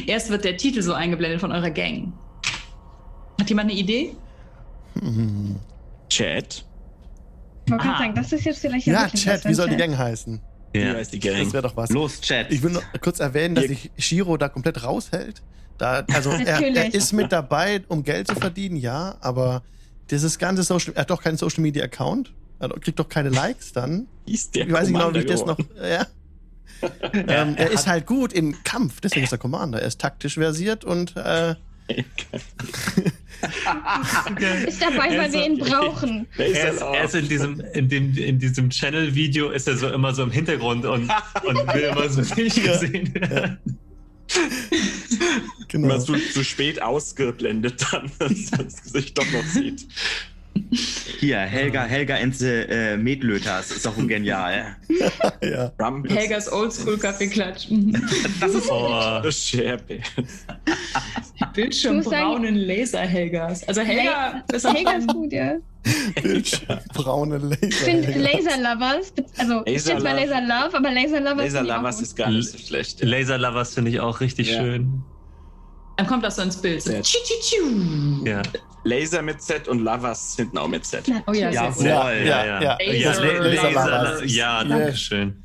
[0.06, 2.12] Erst wird der Titel so eingeblendet von eurer Gang.
[3.40, 4.14] Hat jemand eine Idee?
[5.00, 5.56] Hm.
[6.08, 6.64] Chat.
[7.66, 7.98] Ich wollte Ah.
[7.98, 9.76] sagen, das ist jetzt vielleicht Ja, Chat, wie soll die.
[9.76, 10.40] Gang heißen?
[10.72, 10.94] Wie Ja.
[10.94, 11.52] heißt die Das Gang?
[11.52, 11.90] wäre doch was.
[11.90, 12.50] Los, Chat.
[12.52, 15.42] Ich will noch kurz erwähnen, dass sich Shiro da komplett raushält.
[15.78, 19.62] Da, also er, er ist mit dabei, um Geld zu verdienen, ja, aber
[20.10, 23.72] dieses ganze Social, er hat doch keinen Social Media Account, er kriegt doch keine Likes
[23.72, 24.08] dann.
[24.26, 25.58] Hieß der Ich weiß nicht genau, wie ich das noch.
[25.80, 26.06] Ja.
[27.12, 29.80] ähm, er ist halt gut im Kampf, deswegen ist er Commander.
[29.80, 31.54] Er ist taktisch versiert und äh,
[34.66, 36.26] Ist dabei, weil wir ihn brauchen.
[36.38, 40.12] Er ist, er ist in diesem, in dem, in diesem Channel-Video ist er so immer
[40.12, 41.10] so im Hintergrund und,
[41.44, 43.78] und will immer so nicht gesehen werden.
[45.68, 45.86] genau.
[45.88, 49.86] Immer zu, zu spät ausgeblendet dann, dass man das Gesicht doch noch sieht.
[51.20, 53.70] Hier, Helga, Helga Enze äh, Medlöters.
[53.70, 54.76] Ist doch genial.
[55.42, 55.72] ja.
[56.08, 57.68] Helgas Oldschool-Kaffeeklatsch.
[58.40, 60.00] Das ist Oh, Scherbe.
[61.54, 63.66] Bildschirmbraunen Laser-Helgas.
[63.68, 65.56] Also Helga ist am Helga ist gut, ja.
[66.94, 67.62] Braune Laser.
[67.62, 70.26] Ich finde Laser Lovers, also ich Laser steht zwar Love.
[70.26, 71.36] Laser Love, aber Laser Lovers.
[71.38, 73.02] Laser finde ich auch Lovers ist gar nicht so schlecht.
[73.02, 74.58] Laser Lovers finde ich auch richtig Ja.
[74.60, 75.02] schön.
[75.96, 76.80] Dann kommt das so ins Bild.
[76.82, 76.92] So.
[76.92, 77.00] Ja.
[77.00, 78.24] Tschu, tschu, tschu.
[78.26, 78.42] Ja.
[78.84, 81.02] Laser mit Z und Lovers hinten auch mit Z.
[81.26, 81.84] Oh ja, Ja, gut.
[81.84, 82.78] Ja, ja, ja.
[82.80, 84.34] Ja, Laser La- Laser Laser, Lovers.
[84.34, 85.42] ja, danke schön.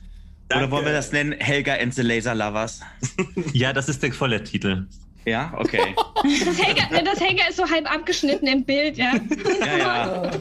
[0.56, 1.32] Oder wollen wir das nennen?
[1.40, 2.82] Helga and the Laser Lovers?
[3.54, 4.86] Ja, das ist der volle Titel.
[5.26, 5.96] Ja, okay.
[6.24, 6.58] Das
[6.92, 9.14] ne, das Helga ist so halb abgeschnitten im Bild, ja.
[9.60, 10.32] Ja, ja.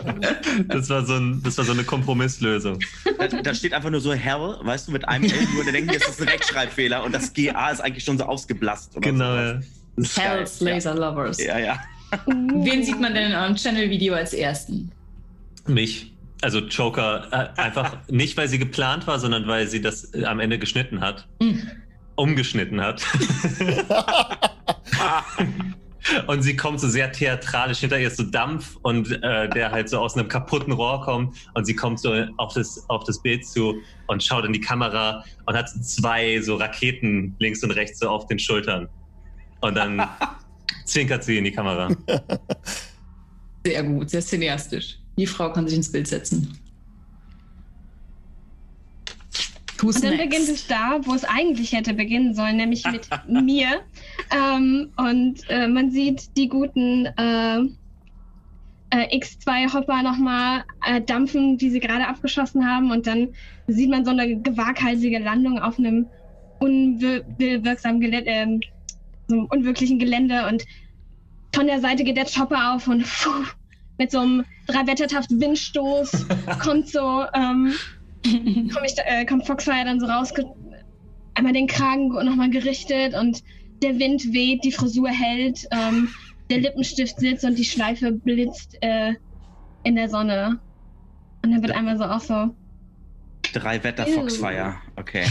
[0.69, 2.79] Das war so, ein, das war so eine Kompromisslösung.
[3.19, 5.95] Da, da steht einfach nur so Hell, weißt du, mit einem L nur, der denkt,
[5.95, 8.97] das ist ein Rechtschreibfehler und das GA ist eigentlich schon so ausgeblasst.
[8.97, 10.17] Oder Genau, sowas.
[10.17, 10.23] ja.
[10.23, 11.43] Hells Laser Lovers.
[11.43, 11.81] Ja, ja.
[12.27, 14.91] Wen sieht man denn in eurem Channel-Video als ersten?
[15.67, 16.13] Mich.
[16.43, 20.41] Also Joker, äh, einfach nicht, weil sie geplant war, sondern weil sie das äh, am
[20.41, 21.29] Ende geschnitten hat.
[21.41, 21.63] Hm.
[22.17, 23.07] Umgeschnitten hat.
[26.27, 29.89] und sie kommt so sehr theatralisch, hinter ihr ist so Dampf und äh, der halt
[29.89, 33.47] so aus einem kaputten Rohr kommt und sie kommt so auf das, auf das Bild
[33.47, 38.09] zu und schaut in die Kamera und hat zwei so Raketen links und rechts so
[38.09, 38.89] auf den Schultern.
[39.61, 40.07] Und dann
[40.85, 41.89] zwinkert sie in die Kamera.
[43.65, 44.99] Sehr gut, sehr cineastisch.
[45.17, 46.59] Die Frau kann sich ins Bild setzen.
[49.83, 50.31] Who's Und dann next?
[50.31, 53.81] beginnt es da, wo es eigentlich hätte beginnen sollen, nämlich mit mir.
[54.31, 57.59] Ähm, und äh, man sieht die guten äh,
[58.91, 62.93] äh, X2-Hopper nochmal äh, dampfen, die sie gerade abgeschossen haben.
[62.93, 63.29] Und dann
[63.67, 66.07] sieht man so eine gewaghalsige Landung auf einem
[66.61, 68.61] unwirksamen Gelände, ähm,
[69.27, 70.47] so unwirklichen Gelände.
[70.47, 70.65] Und
[71.55, 73.45] von der Seite geht der Chopper auf und puh,
[73.99, 76.27] mit so einem dreiwettertaft Windstoß
[76.61, 77.75] kommt so ähm,
[78.25, 80.33] komm ich, da- äh, kommt Foxfire dann so raus,
[81.35, 83.43] einmal den Kragen nochmal gerichtet und
[83.83, 86.09] der Wind weht, die Frisur hält, ähm,
[86.51, 89.15] der Lippenstift sitzt und die Schleife blitzt äh,
[89.85, 90.61] in der Sonne.
[91.45, 92.55] Und dann wird einmal so auch so,
[93.53, 94.13] Drei Wetter Ew.
[94.15, 94.77] Foxfire.
[94.97, 95.25] Okay.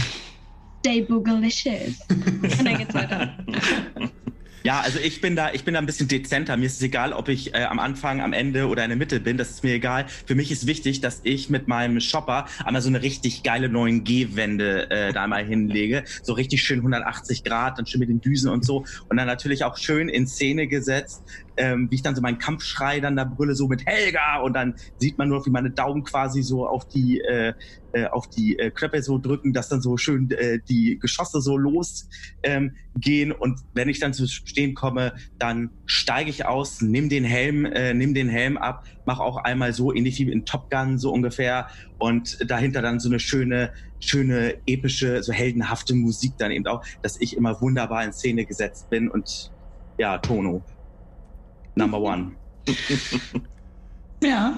[0.80, 1.98] Stay Boogalicious.
[2.10, 3.38] Und dann geht's weiter.
[4.64, 6.56] Ja, also ich bin da, ich bin da ein bisschen dezenter.
[6.56, 9.18] Mir ist es egal, ob ich äh, am Anfang, am Ende oder in der Mitte
[9.18, 9.36] bin.
[9.36, 10.06] Das ist mir egal.
[10.26, 14.90] Für mich ist wichtig, dass ich mit meinem Shopper einmal so eine richtig geile 9G-Wende
[14.90, 16.04] äh, da mal hinlege.
[16.22, 18.84] So richtig schön 180 Grad, dann schön mit den Düsen und so.
[19.08, 21.22] Und dann natürlich auch schön in Szene gesetzt,
[21.56, 24.40] ähm, wie ich dann so meinen Kampfschrei dann da brülle, so mit Helga.
[24.40, 27.54] Und dann sieht man nur, wie meine Daumen quasi so auf die, äh,
[27.92, 31.56] äh, auf die äh, Knöpfe so drücken, dass dann so schön äh, die Geschosse so
[31.56, 32.08] los
[32.42, 32.74] ähm,
[33.38, 37.94] und wenn ich dann zu stehen komme, dann steige ich aus, nimm den Helm, äh,
[37.94, 41.68] nimm den Helm ab, mach auch einmal so ähnlich wie in Top Gun so ungefähr
[41.98, 47.20] und dahinter dann so eine schöne, schöne epische, so heldenhafte Musik dann eben auch, dass
[47.20, 49.52] ich immer wunderbar in Szene gesetzt bin und
[49.98, 50.62] ja, Tono.
[51.74, 52.36] Number one.
[54.22, 54.56] Ja.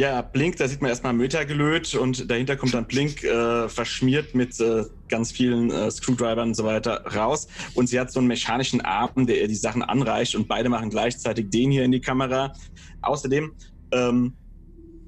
[0.00, 4.32] Ja, Blink, da sieht man erstmal Möter gelöt und dahinter kommt dann Blink äh, verschmiert
[4.32, 7.48] mit äh, ganz vielen äh, Screwdrivern und so weiter raus.
[7.74, 10.90] Und sie hat so einen mechanischen Arm, der ihr die Sachen anreicht und beide machen
[10.90, 12.52] gleichzeitig den hier in die Kamera.
[13.02, 13.52] Außerdem
[13.90, 14.36] ähm,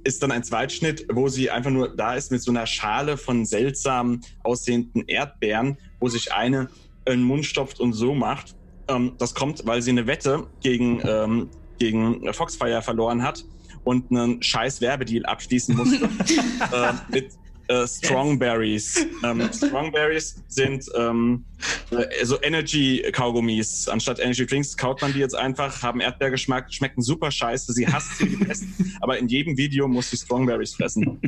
[0.03, 3.45] ist dann ein Zweitschnitt, wo sie einfach nur da ist mit so einer Schale von
[3.45, 6.69] seltsam aussehenden Erdbeeren, wo sich eine
[7.05, 8.57] in den Mund stopft und so macht.
[8.91, 13.45] Ähm, das kommt, weil sie eine Wette gegen, ähm, gegen Foxfire verloren hat
[13.85, 16.05] und einen scheiß Werbedeal abschließen musste
[16.73, 17.33] äh, mit
[17.69, 19.07] äh, Strongberries.
[19.23, 21.45] Ähm, Strongberries sind ähm,
[21.91, 23.89] äh, so Energy-Kaugummis.
[23.89, 27.73] Anstatt Energy Drinks kaut man die jetzt einfach, haben Erdbeergeschmack, schmecken super scheiße.
[27.73, 28.65] Sie hasst sie wie Pest,
[29.01, 31.21] aber in jedem Video muss sie Strongberries fressen.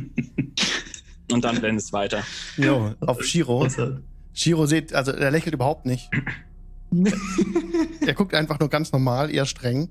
[1.31, 2.23] Und dann blendet es weiter.
[2.57, 3.65] Jo, auf Shiro.
[4.33, 6.09] Shiro sieht, also er lächelt überhaupt nicht.
[8.05, 9.89] er guckt einfach nur ganz normal, eher streng.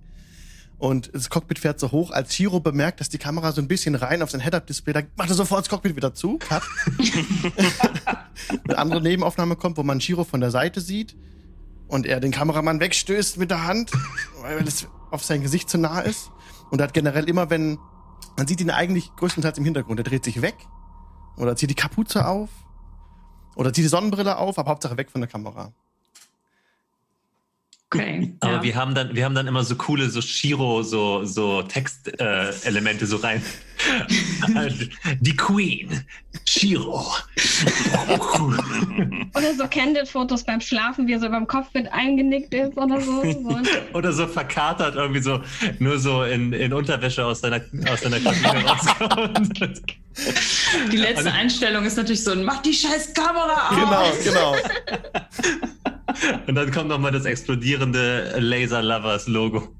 [0.78, 3.94] Und das Cockpit fährt so hoch, als Shiro bemerkt, dass die Kamera so ein bisschen
[3.94, 6.38] rein auf sein Head-Up-Display, da macht er sofort das Cockpit wieder zu.
[6.38, 6.62] Cut.
[8.64, 11.16] Eine andere Nebenaufnahme kommt, wo man Shiro von der Seite sieht
[11.86, 13.92] und er den Kameramann wegstößt mit der Hand,
[14.40, 16.30] weil es auf sein Gesicht zu nah ist.
[16.70, 17.78] Und er hat generell immer, wenn
[18.36, 20.56] man sieht ihn eigentlich größtenteils im Hintergrund, er dreht sich weg
[21.36, 22.48] oder zieht die Kapuze auf
[23.54, 25.72] oder zieht die Sonnenbrille auf, aber Hauptsache weg von der Kamera.
[27.94, 28.34] Okay.
[28.40, 28.62] Aber ja.
[28.62, 33.08] wir haben dann, wir haben dann immer so coole, so Shiro, so, so Textelemente äh,
[33.08, 33.42] so rein.
[35.20, 36.04] Die Queen,
[36.44, 37.04] Shiro.
[39.34, 43.22] Oder so Candid-Fotos beim Schlafen, wie er so beim Cockpit eingenickt ist oder so.
[43.92, 45.40] Oder so verkatert, irgendwie so,
[45.80, 49.96] nur so in, in Unterwäsche aus seiner, aus Kabine rauskommt.
[50.92, 54.24] Die letzte Einstellung ist natürlich so ein Mach die scheiß Kamera aus!
[54.24, 54.56] Genau, genau.
[56.46, 59.74] Und dann kommt nochmal das explodierende Laser Lovers Logo.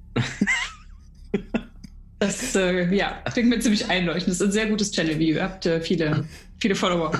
[2.19, 4.29] Das äh, ja, klingt mir ziemlich einleuchtend.
[4.29, 5.37] Das ist ein sehr gutes Channel-Video.
[5.37, 6.25] Ihr habt äh, viele,
[6.61, 7.13] viele Follower.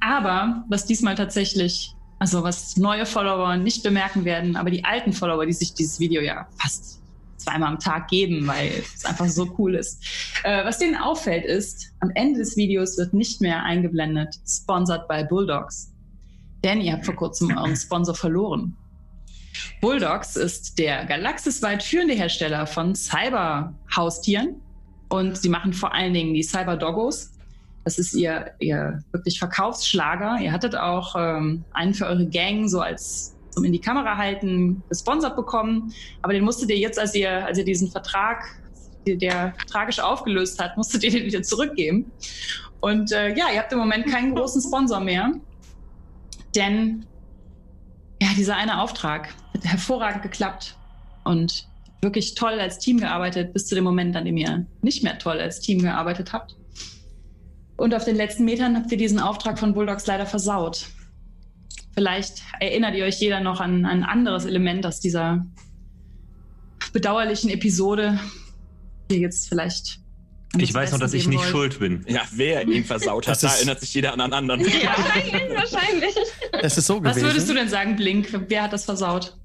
[0.00, 5.46] Aber was diesmal tatsächlich, also was neue Follower nicht bemerken werden, aber die alten Follower,
[5.46, 6.97] die sich dieses Video ja fast
[7.38, 10.04] zweimal am Tag geben, weil es einfach so cool ist.
[10.44, 15.24] Äh, was denen auffällt ist, am Ende des Videos wird nicht mehr eingeblendet, sponsored by
[15.24, 15.92] Bulldogs.
[16.64, 18.76] Denn ihr habt vor kurzem euren Sponsor verloren.
[19.80, 24.60] Bulldogs ist der galaxisweit führende Hersteller von Cyber-Haustieren
[25.08, 27.32] und sie machen vor allen Dingen die Cyber-Doggos.
[27.84, 30.38] Das ist ihr, ihr wirklich Verkaufsschlager.
[30.42, 34.82] Ihr hattet auch ähm, einen für eure Gang so als zum in die Kamera halten
[34.88, 35.92] gesponsert bekommen,
[36.22, 38.44] aber den musstet ihr jetzt, als ihr, als ihr diesen Vertrag,
[39.06, 42.10] der, tragisch aufgelöst hat, musstet ihr den wieder zurückgeben.
[42.80, 45.32] Und äh, ja, ihr habt im Moment keinen großen Sponsor mehr,
[46.54, 47.04] denn
[48.22, 50.76] ja, dieser eine Auftrag hat hervorragend geklappt
[51.24, 51.66] und
[52.00, 55.40] wirklich toll als Team gearbeitet, bis zu dem Moment, an dem ihr nicht mehr toll
[55.40, 56.56] als Team gearbeitet habt.
[57.76, 60.86] Und auf den letzten Metern habt ihr diesen Auftrag von Bulldogs leider versaut.
[61.98, 65.44] Vielleicht erinnert ihr euch jeder noch an, an ein anderes Element aus dieser
[66.92, 68.20] bedauerlichen Episode,
[69.10, 69.98] die jetzt vielleicht.
[70.56, 71.48] Ich weiß noch, dass ich nicht wollt.
[71.50, 72.04] schuld bin.
[72.06, 74.60] Ja, wer ihn versaut hat, da erinnert sich jeder an einen anderen.
[74.60, 74.94] Ja,
[75.56, 76.14] wahrscheinlich.
[76.62, 77.16] Es ist so gewesen.
[77.16, 78.28] Was würdest du denn sagen, Blink?
[78.46, 79.36] Wer hat das versaut?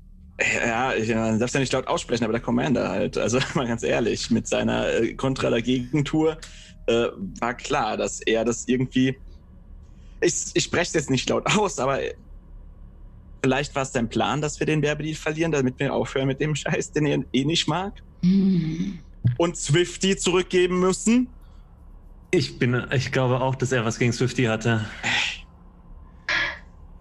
[0.64, 3.18] Ja, ich man darf es ja nicht laut aussprechen, aber der Commander halt.
[3.18, 6.38] Also mal ganz ehrlich, mit seiner äh, Kontra der Gegentour
[6.86, 7.08] äh,
[7.39, 9.18] war klar, dass er das irgendwie.
[10.22, 11.99] Ich, ich spreche es jetzt nicht laut aus, aber
[13.43, 16.55] vielleicht war es dein Plan, dass wir den Werbedeal verlieren, damit wir aufhören mit dem
[16.55, 18.01] Scheiß, den er eh nicht mag.
[19.37, 21.27] Und Swifty zurückgeben müssen.
[22.31, 24.85] Ich bin, ich glaube auch, dass er was gegen Swifty hatte.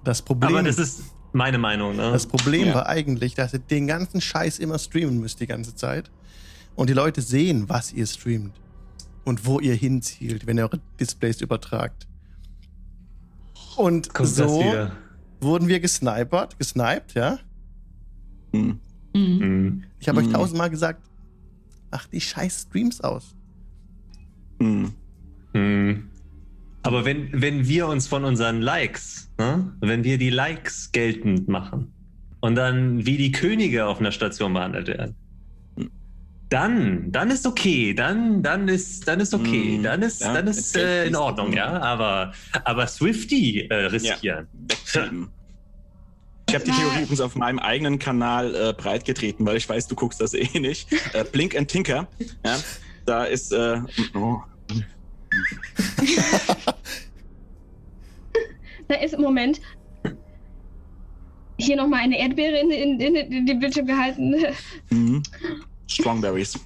[0.04, 0.56] Das Problem.
[0.56, 1.96] Aber das ist meine Meinung.
[1.96, 2.10] Ne?
[2.10, 2.74] Das Problem ja.
[2.74, 6.10] war eigentlich, dass ihr den ganzen Scheiß immer streamen müsst die ganze Zeit.
[6.74, 8.60] Und die Leute sehen, was ihr streamt.
[9.24, 12.08] Und wo ihr hinzielt, wenn ihr eure Displays übertragt.
[13.76, 14.90] Und Kommt so
[15.42, 17.38] wurden wir gesnipert, gesniped, ja?
[18.52, 18.80] Mhm.
[19.14, 19.84] Mhm.
[19.98, 20.28] Ich habe mhm.
[20.28, 21.02] euch tausendmal gesagt,
[21.90, 23.34] mach die scheiß Streams aus.
[24.58, 24.92] Mhm.
[25.52, 26.08] Mhm.
[26.82, 31.92] Aber wenn, wenn wir uns von unseren Likes, ne, wenn wir die Likes geltend machen
[32.40, 35.14] und dann wie die Könige auf einer Station behandelt werden,
[36.52, 40.46] dann, dann ist okay, dann, dann ist, dann ist okay, mm, dann ist, ja, dann
[40.46, 41.80] ist äh, in Ordnung, ja.
[41.80, 42.34] Aber,
[42.64, 44.48] aber Swifty äh, riskieren.
[44.94, 45.08] Ja,
[46.48, 49.94] ich habe die Theorie übrigens auf meinem eigenen Kanal äh, breitgetreten, weil ich weiß, du
[49.94, 50.92] guckst das eh nicht.
[51.14, 52.06] Äh, Blink and Tinker,
[52.44, 52.58] ja,
[53.06, 53.52] da ist.
[53.52, 53.80] Äh,
[54.14, 54.42] oh.
[58.88, 59.58] da ist im Moment
[61.56, 64.34] hier nochmal eine Erdbeere in, in, in, in den Bildschirm gehalten.
[64.90, 65.22] Mhm.
[65.94, 66.58] Strongberries.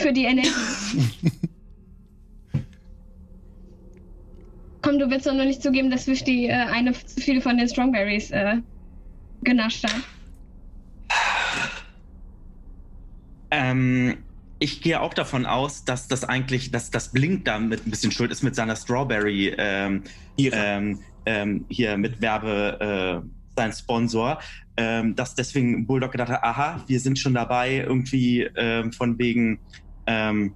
[0.00, 0.50] Für die Energie.
[4.82, 7.68] Komm, du willst doch nur nicht zugeben, dass Wischti äh, eine zu viel von den
[7.68, 8.56] Strongberries äh,
[9.42, 9.94] genascht hat.
[13.50, 14.18] Ähm,
[14.58, 18.30] ich gehe auch davon aus, dass das eigentlich, dass das Blink damit ein bisschen schuld
[18.30, 20.04] ist mit seiner Strawberry ähm,
[20.36, 24.38] ähm, ähm, hier mit Werbe, äh, sein Sponsor,
[24.78, 29.58] ähm, dass deswegen Bulldog gedacht hat, aha, wir sind schon dabei, irgendwie ähm, von wegen
[30.06, 30.54] ähm,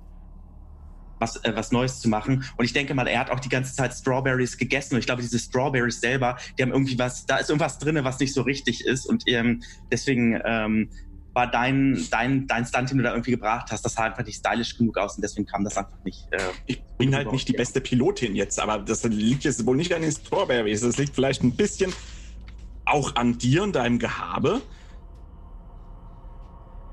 [1.18, 2.44] was, äh, was Neues zu machen.
[2.56, 4.94] Und ich denke mal, er hat auch die ganze Zeit Strawberries gegessen.
[4.94, 8.20] Und ich glaube, diese Strawberries selber, die haben irgendwie was, da ist irgendwas drin, was
[8.20, 9.06] nicht so richtig ist.
[9.06, 9.60] Und ähm,
[9.90, 10.88] deswegen ähm,
[11.34, 14.38] war dein, dein, dein Stunt, den du da irgendwie gebracht hast, das sah einfach nicht
[14.38, 16.28] stylisch genug aus und deswegen kam das einfach nicht.
[16.30, 19.92] Äh, ich bin halt nicht die beste Pilotin jetzt, aber das liegt jetzt wohl nicht
[19.92, 20.82] an den Strawberries.
[20.82, 21.92] Das liegt vielleicht ein bisschen
[22.84, 24.62] auch an dir und deinem Gehabe.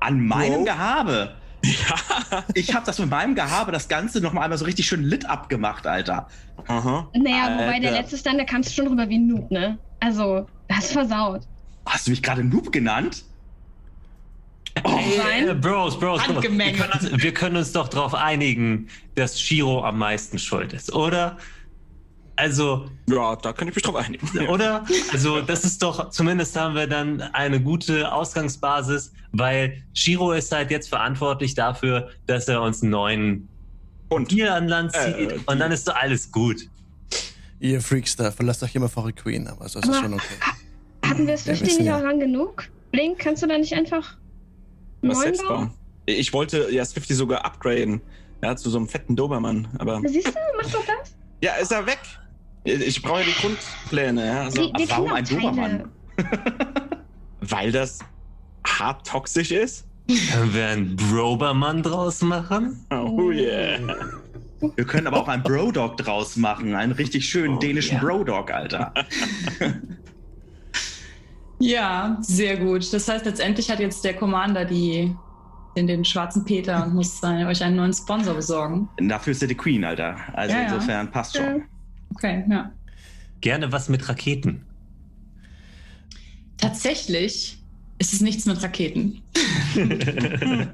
[0.00, 0.64] An meinem wow.
[0.64, 1.36] Gehabe?
[1.62, 2.42] Ja.
[2.54, 5.26] Ich habe das mit meinem Gehabe das Ganze noch mal einmal so richtig schön lit
[5.26, 6.26] abgemacht, Alter.
[6.66, 7.10] Aha.
[7.12, 7.64] Naja, Alter.
[7.66, 9.78] wobei der letzte Stand, da kamst du schon rüber wie ein Noob, ne?
[10.00, 11.42] Also, das versaut.
[11.84, 13.24] Hast du mich gerade Noob genannt?
[14.84, 16.42] Oh, äh, Bros, Bros, Bros.
[16.42, 20.92] Wir können, uns, wir können uns doch darauf einigen, dass Shiro am meisten schuld ist,
[20.94, 21.36] oder?
[22.40, 22.86] Also.
[23.06, 24.26] Ja, da kann ich mich drauf einigen.
[24.48, 24.84] Oder?
[25.12, 30.70] Also, das ist doch, zumindest haben wir dann eine gute Ausgangsbasis, weil Shiro ist halt
[30.70, 33.48] jetzt verantwortlich dafür, dass er uns einen neuen
[34.08, 36.68] und Deal an Land zieht äh, und dann ist doch alles gut.
[37.60, 40.34] Ihr Freaks da, verlasst euch immer vor eure Queen, aber das ist aber schon okay.
[41.04, 41.98] Hatten wir es wirklich nicht ja.
[41.98, 42.68] auch lang genug?
[42.90, 44.16] Blink, kannst du da nicht einfach
[45.02, 45.72] was selbst bauen?
[46.06, 48.00] Ich wollte ja Swifty sogar upgraden.
[48.42, 50.00] Ja, zu so einem fetten Dobermann, aber.
[50.06, 51.14] Siehst du, mach doch das.
[51.42, 51.98] Ja, ist er weg.
[52.64, 54.26] Ich brauche ja die Grundpläne.
[54.26, 54.42] Ja.
[54.42, 55.88] Also, die, die warum ein Dobermann?
[57.40, 58.00] Weil das
[58.66, 59.86] hart toxisch ist.
[60.32, 62.84] Können wir einen Brobermann draus machen?
[62.90, 63.78] Oh yeah.
[64.76, 66.74] Wir können aber auch einen Brodog draus machen.
[66.74, 68.02] Einen richtig schönen Oh, dänischen ja.
[68.02, 68.92] Brodog, Alter.
[71.60, 72.90] Ja, sehr gut.
[72.92, 75.14] Das heißt, letztendlich hat jetzt der Commander die,
[75.76, 78.88] den, den schwarzen Peter und muss äh, euch einen neuen Sponsor besorgen.
[78.96, 80.16] Dafür ist er die Queen, Alter.
[80.32, 81.56] Also Ja, insofern passt Ja.
[82.14, 82.70] Okay, ja.
[83.40, 84.62] Gerne was mit Raketen.
[86.58, 87.58] Tatsächlich
[87.98, 89.22] ist es nichts mit Raketen.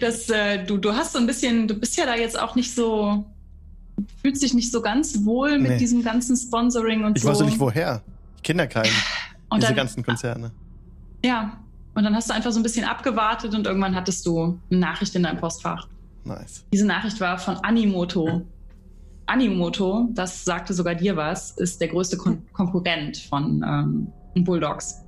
[0.00, 2.74] Das, äh, du, du hast so ein bisschen, du bist ja da jetzt auch nicht
[2.74, 3.24] so,
[4.20, 5.78] fühlst dich nicht so ganz wohl mit Nee.
[5.78, 7.28] diesem ganzen Sponsoring und Ich so.
[7.30, 8.02] weiß ja nicht woher.
[8.36, 8.90] Ich kenne ja keinen.
[9.48, 10.50] und Diese dann, ganzen Konzerne.
[11.24, 11.58] Ja,
[11.94, 15.14] und dann hast du einfach so ein bisschen abgewartet und irgendwann hattest du eine Nachricht
[15.14, 15.88] in deinem Postfach.
[16.24, 16.64] Nice.
[16.72, 18.42] Diese Nachricht war von Animoto.
[19.26, 23.64] Animoto, das sagte sogar dir was, ist der größte Kon Konkurrent von
[24.36, 25.04] ähm, Bulldogs.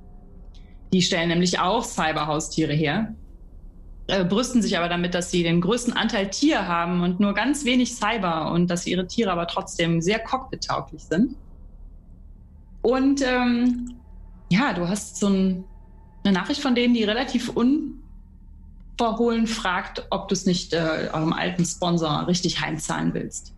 [0.93, 3.13] Die stellen nämlich auch Cyberhaustiere her,
[4.07, 7.65] äh, brüsten sich aber damit, dass sie den größten Anteil Tier haben und nur ganz
[7.65, 11.35] wenig Cyber und dass ihre Tiere aber trotzdem sehr cockpit-tauglich sind.
[12.81, 13.97] Und ähm,
[14.49, 15.65] ja, du hast so ein,
[16.23, 17.51] eine Nachricht von denen, die relativ
[18.97, 23.56] unverhohlen fragt, ob du es nicht äh, eurem alten Sponsor richtig heimzahlen willst.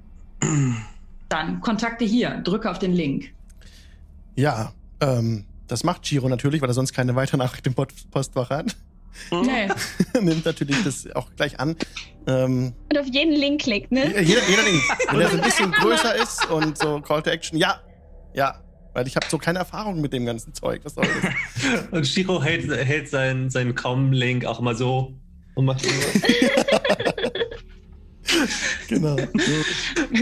[1.30, 3.32] Dann Kontakte hier, drücke auf den Link.
[4.36, 8.50] Ja, ähm, das macht Giro natürlich, weil er sonst keine weitere Nachricht im Post- Postfach
[8.50, 8.76] hat.
[9.32, 9.68] Nee,
[10.22, 11.76] Nimmt natürlich das auch gleich an.
[12.28, 14.06] Ähm, Und auf jeden Link klickt, ne?
[14.22, 14.82] jeder, jeder Link,
[15.12, 17.80] wenn er so ein bisschen größer ist und so Call to Action, ja,
[18.34, 18.62] ja,
[18.94, 20.82] weil ich habe so keine Erfahrung mit dem ganzen Zeug.
[20.84, 21.84] Was soll das?
[21.92, 25.14] Und Shiro hält, hält seinen, seinen Com-Link auch immer so
[25.56, 25.90] und macht so.
[28.88, 29.16] genau.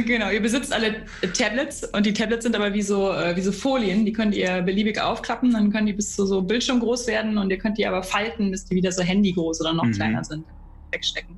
[0.05, 0.30] genau.
[0.32, 1.03] Ihr besitzt alle
[1.38, 4.05] Tablets und die Tablets sind aber wie so, äh, wie so Folien.
[4.05, 7.49] Die könnt ihr beliebig aufklappen, dann können die bis zu so Bildschirm groß werden und
[7.49, 9.91] ihr könnt die aber falten, bis die wieder so Handy groß oder noch Mhm.
[9.93, 10.45] kleiner sind.
[10.91, 11.38] Wegstecken.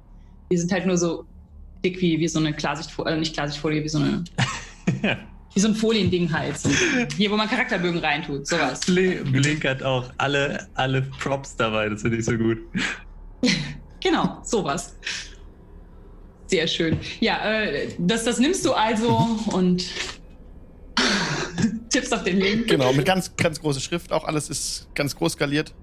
[0.52, 1.26] Die sind halt nur so
[1.84, 4.24] dick wie, wie so eine Klarsichtfolie, äh, nicht Klarsichtfolie, wie so eine,
[5.54, 6.58] wie so ein Foliending halt.
[6.58, 6.70] So,
[7.18, 8.82] hier, wo man Charakterbögen reintut, sowas.
[8.82, 12.58] Bli- Blink hat auch alle, alle Props dabei, das finde ich so gut.
[14.02, 14.96] Genau, sowas.
[16.50, 17.00] Sehr schön.
[17.20, 19.86] Ja, äh, das, das nimmst du also und
[21.90, 22.68] tippst auf den Link.
[22.68, 24.12] Genau, mit ganz, ganz großer Schrift.
[24.12, 25.74] Auch alles ist ganz groß skaliert.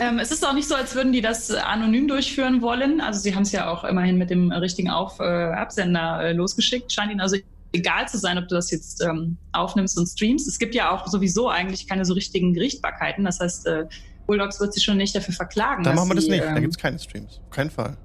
[0.00, 3.00] Ähm, es ist auch nicht so, als würden die das anonym durchführen wollen.
[3.00, 6.92] Also sie haben es ja auch immerhin mit dem richtigen Auf, äh, Absender äh, losgeschickt.
[6.92, 7.36] Scheint ihnen also
[7.72, 10.48] egal zu sein, ob du das jetzt ähm, aufnimmst und streamst.
[10.48, 13.24] Es gibt ja auch sowieso eigentlich keine so richtigen Gerichtbarkeiten.
[13.24, 13.84] Das heißt, äh,
[14.26, 15.84] Bulldogs wird sich schon nicht dafür verklagen.
[15.84, 16.42] Da dass machen wir das nicht.
[16.42, 17.40] Da ähm, gibt es keine Streams.
[17.44, 17.96] Auf keinen Fall.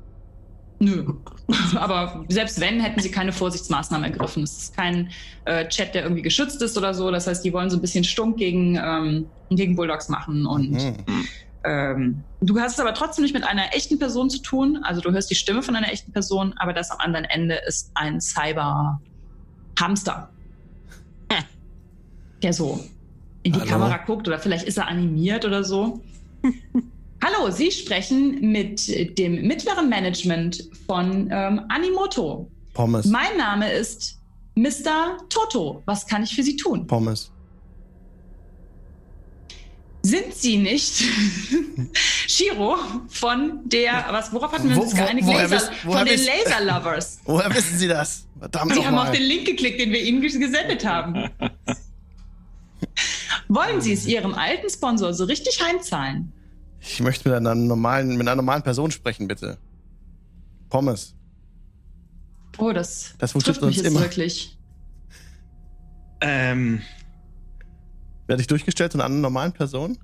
[0.80, 1.14] Nö.
[1.76, 4.44] Aber selbst wenn, hätten sie keine Vorsichtsmaßnahmen ergriffen.
[4.44, 5.10] Es ist kein
[5.46, 7.12] äh, Chat, der irgendwie geschützt ist oder so.
[7.12, 10.46] Das heißt, die wollen so ein bisschen stunk gegen, ähm, gegen Bulldogs machen.
[10.46, 10.96] Und Mhm.
[11.66, 14.80] ähm, du hast es aber trotzdem nicht mit einer echten Person zu tun.
[14.84, 17.92] Also du hörst die Stimme von einer echten Person, aber das am anderen Ende ist
[17.96, 20.30] ein Cyber-Hamster.
[22.42, 22.82] Der so
[23.44, 23.70] in die Hallo?
[23.70, 26.00] Kamera guckt oder vielleicht ist er animiert oder so.
[27.24, 32.50] Hallo, Sie sprechen mit dem mittleren Management von ähm, Animoto.
[32.74, 33.06] Pommes.
[33.08, 34.20] Mein Name ist
[34.56, 35.18] Mr.
[35.30, 35.82] Toto.
[35.86, 36.88] Was kann ich für Sie tun?
[36.88, 37.32] Pommes.
[40.02, 40.94] Sind Sie nicht
[42.28, 42.78] Shiro
[43.10, 45.28] von der, was, worauf hatten wir uns wo- geeinigt?
[45.28, 47.20] Laser, wisst- von den Laser Lovers.
[47.26, 48.26] Woher wissen Sie das?
[48.40, 49.18] Verdammt Sie haben auf nochmal.
[49.18, 51.30] den Link geklickt, den wir Ihnen ges- gesendet haben.
[53.50, 56.32] Wollen Sie es Ihrem alten Sponsor so richtig heimzahlen?
[56.82, 59.58] Ich möchte mit einer normalen, mit einer normalen Person sprechen, bitte.
[60.70, 61.16] Pommes.
[62.58, 64.02] Oh, das, Das trifft mich jetzt immer.
[64.02, 64.58] wirklich.
[66.22, 66.82] Ähm,
[68.28, 69.98] Werde ich durchgestellt zu einer normalen Person?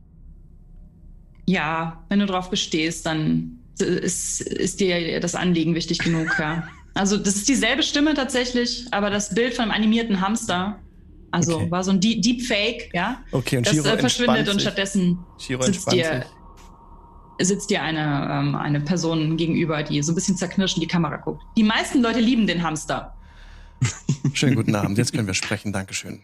[1.48, 6.68] Ja, wenn du drauf bestehst, dann ist, ist dir das Anliegen wichtig genug, ja.
[6.94, 10.80] Also das ist dieselbe Stimme tatsächlich, aber das Bild von einem animierten Hamster,
[11.32, 11.72] also Okay.
[11.72, 13.22] war so ein Deep Deepfake, ja.
[13.32, 16.35] Okay, und Das Shiro äh, verschwindet entspannt und stattdessen Shiro sitzt entspannt dir, sich.
[17.40, 21.18] Sitzt dir eine, ähm, eine Person gegenüber, die so ein bisschen zerknirscht in die Kamera
[21.18, 21.44] guckt.
[21.58, 23.16] Die meisten Leute lieben den Hamster.
[24.34, 25.74] Schönen guten Abend, jetzt können wir sprechen.
[25.74, 26.22] Dankeschön.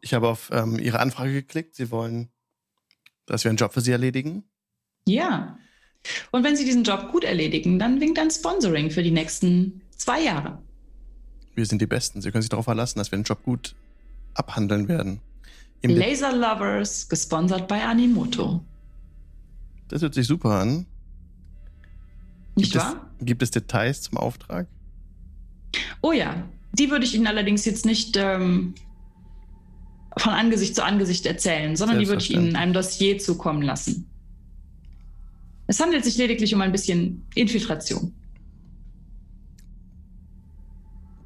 [0.00, 1.74] Ich habe auf ähm, Ihre Anfrage geklickt.
[1.74, 2.30] Sie wollen,
[3.26, 4.44] dass wir einen Job für Sie erledigen.
[5.06, 5.58] Ja.
[6.30, 10.22] Und wenn sie diesen Job gut erledigen, dann winkt ein Sponsoring für die nächsten zwei
[10.22, 10.62] Jahre.
[11.54, 12.20] Wir sind die Besten.
[12.20, 13.74] Sie können sich darauf verlassen, dass wir den Job gut
[14.34, 15.20] abhandeln werden.
[15.80, 18.62] Im Laser Lovers, gesponsert bei Animoto.
[19.88, 20.86] Das hört sich super an.
[22.54, 23.10] Nicht gibt, wahr?
[23.18, 24.66] Es, gibt es Details zum Auftrag?
[26.02, 28.74] Oh ja, die würde ich Ihnen allerdings jetzt nicht ähm,
[30.16, 34.08] von Angesicht zu Angesicht erzählen, sondern die würde ich Ihnen in einem Dossier zukommen lassen.
[35.66, 38.14] Es handelt sich lediglich um ein bisschen Infiltration.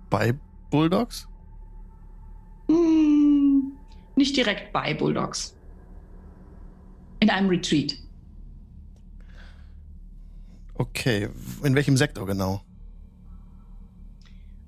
[0.09, 0.35] Bei
[0.71, 1.29] Bulldogs?
[2.69, 3.73] Hm,
[4.17, 5.55] nicht direkt bei Bulldogs.
[7.21, 7.97] In einem Retreat.
[10.81, 11.29] Okay,
[11.63, 12.63] in welchem Sektor genau?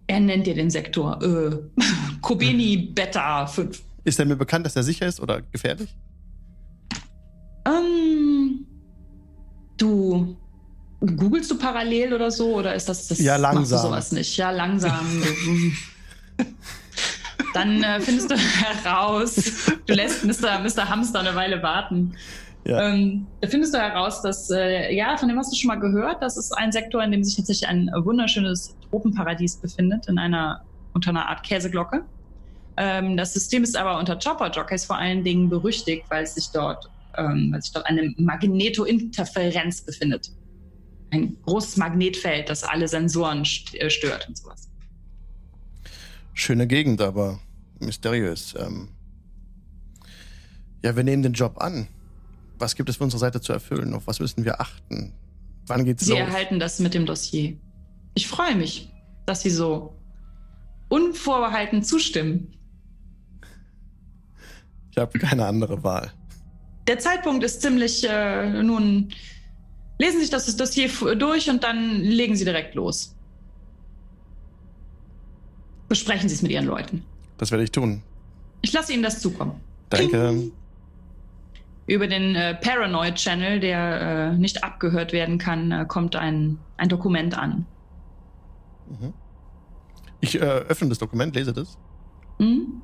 [0.06, 1.56] Er nennt dir den Sektor äh,
[2.20, 3.82] Kobeni Beta 5.
[4.04, 5.96] Ist er mir bekannt, dass er sicher ist oder gefährlich?
[7.64, 8.66] Ähm,
[9.78, 10.36] du
[11.00, 13.78] googelst du parallel oder so oder ist das das Ja, machst langsam.
[13.78, 14.36] du sowas nicht?
[14.36, 15.06] Ja, langsam.
[17.54, 18.36] Dann äh, findest du
[18.84, 19.36] heraus,
[19.86, 20.58] du lässt Mr.
[20.58, 20.90] Mr.
[20.90, 22.12] Hamster eine Weile warten.
[22.64, 22.88] Ja.
[22.88, 26.36] Ähm, findest du heraus, dass, äh, ja, von dem hast du schon mal gehört, das
[26.36, 30.62] ist ein Sektor, in dem sich tatsächlich ein wunderschönes Tropenparadies befindet, in einer,
[30.94, 32.04] unter einer Art Käseglocke.
[32.76, 36.88] Ähm, das System ist aber unter Chopper-Jockeys vor allen Dingen berüchtigt, weil es sich dort,
[37.16, 40.30] ähm, weil sich dort eine Magnetointerferenz befindet.
[41.10, 43.42] Ein großes Magnetfeld, das alle Sensoren
[43.74, 44.70] äh, stört und sowas.
[46.32, 47.40] Schöne Gegend, aber
[47.80, 48.54] mysteriös.
[48.58, 48.88] Ähm
[50.82, 51.88] ja, wir nehmen den Job an.
[52.62, 53.92] Was gibt es für unsere Seite zu erfüllen?
[53.92, 55.12] Auf was müssen wir achten?
[55.66, 56.20] Wann geht's Sie los?
[56.20, 57.56] erhalten das mit dem Dossier.
[58.14, 58.88] Ich freue mich,
[59.26, 59.96] dass Sie so
[60.88, 62.56] unvorbehalten zustimmen.
[64.92, 66.12] Ich habe keine andere Wahl.
[66.86, 69.08] Der Zeitpunkt ist ziemlich, äh, nun,
[69.98, 73.16] lesen Sie sich das Dossier durch und dann legen Sie direkt los.
[75.88, 77.04] Besprechen Sie es mit Ihren Leuten.
[77.38, 78.04] Das werde ich tun.
[78.60, 79.60] Ich lasse Ihnen das zukommen.
[79.90, 80.52] Danke.
[81.86, 86.88] Über den äh, Paranoid Channel, der äh, nicht abgehört werden kann, äh, kommt ein, ein
[86.88, 87.66] Dokument an.
[88.88, 89.12] Mhm.
[90.20, 91.76] Ich äh, öffne das Dokument, lese das.
[92.38, 92.82] Hm?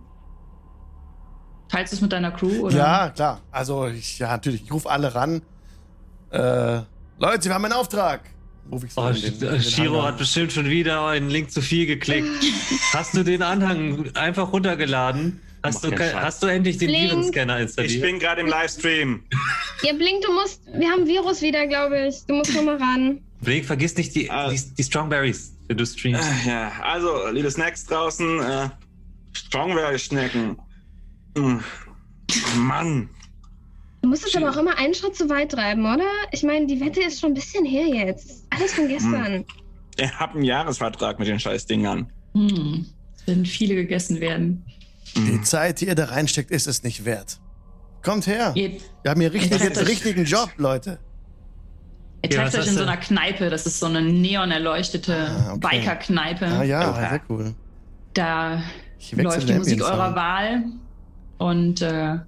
[1.69, 2.63] Teilst du es mit deiner Crew?
[2.63, 2.77] Oder?
[2.77, 3.41] Ja, klar.
[3.51, 4.63] Also, ich, ja, natürlich.
[4.65, 5.43] Ich rufe alle ran.
[6.31, 6.81] Äh,
[7.19, 8.23] Leute, wir haben einen Auftrag.
[8.71, 11.87] Ruf ich so Oh, den, den Shiro hat bestimmt schon wieder einen Link zu viel
[11.87, 12.29] geklickt.
[12.93, 15.41] Hast du den Anhang einfach runtergeladen?
[15.63, 16.89] Hast du, hast du endlich den.
[16.91, 18.03] Virenscanner Ich installiert?
[18.03, 19.23] bin gerade im Livestream.
[19.83, 20.63] Ja, Blink, du musst.
[20.73, 22.25] Wir haben Virus wieder, glaube ich.
[22.27, 23.21] Du musst nochmal ran.
[23.41, 24.51] Blink, vergiss nicht die, Ah.
[24.51, 26.23] die, die Strawberries, wenn du streamst.
[26.47, 28.69] Äh, Ja, also, liebe Snacks draußen, äh,
[29.33, 30.59] Strongberry-Schnecken.
[31.37, 31.61] Hm.
[32.57, 33.09] Mann.
[34.03, 36.07] Du musst es aber auch immer einen Schritt zu weit treiben, oder?
[36.31, 38.45] Ich meine, die Wette ist schon ein bisschen her jetzt.
[38.51, 39.45] Alles von gestern.
[39.99, 42.09] Ich hab einen Jahresvertrag mit den Scheißdingern.
[42.35, 42.87] Hm.
[43.17, 44.65] Es werden viele gegessen werden.
[45.17, 47.39] Die Zeit, die ihr da reinsteckt, ist es nicht wert.
[48.03, 48.53] Kommt her.
[48.55, 49.89] Ihr, Wir haben hier richtig, Ich jetzt nicht.
[49.89, 50.99] richtigen Job, Leute.
[52.23, 53.51] ihr Ja, trefft was euch in so einer Kneipe.
[53.51, 55.59] Das ist so eine neon erleuchtete Ah, okay.
[55.81, 56.47] Biker-Kneipe.
[56.47, 57.09] Ah ja, Oha.
[57.11, 57.55] sehr cool.
[58.15, 58.63] Da
[59.17, 60.15] läuft die Musik eurer.
[60.15, 60.65] Wahl.
[61.39, 62.19] Und äh,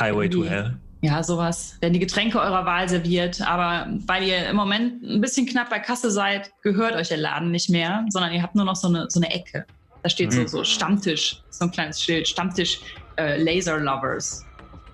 [0.00, 0.76] Highway to Hell.
[1.02, 1.76] ja, sowas.
[1.80, 3.40] Werden die Getränke eurer Wahl serviert.
[3.42, 7.50] Aber weil ihr im Moment ein bisschen knapp bei Kasse seid, gehört euch der Laden
[7.50, 9.64] nicht mehr, sondern ihr habt nur noch so eine, so eine Ecke.
[10.06, 10.46] Da steht Mhm.
[10.46, 12.28] so, so Stammtisch, so ein kleines Schild.
[12.28, 12.78] Stammtisch
[13.16, 14.44] äh, Laser Lovers.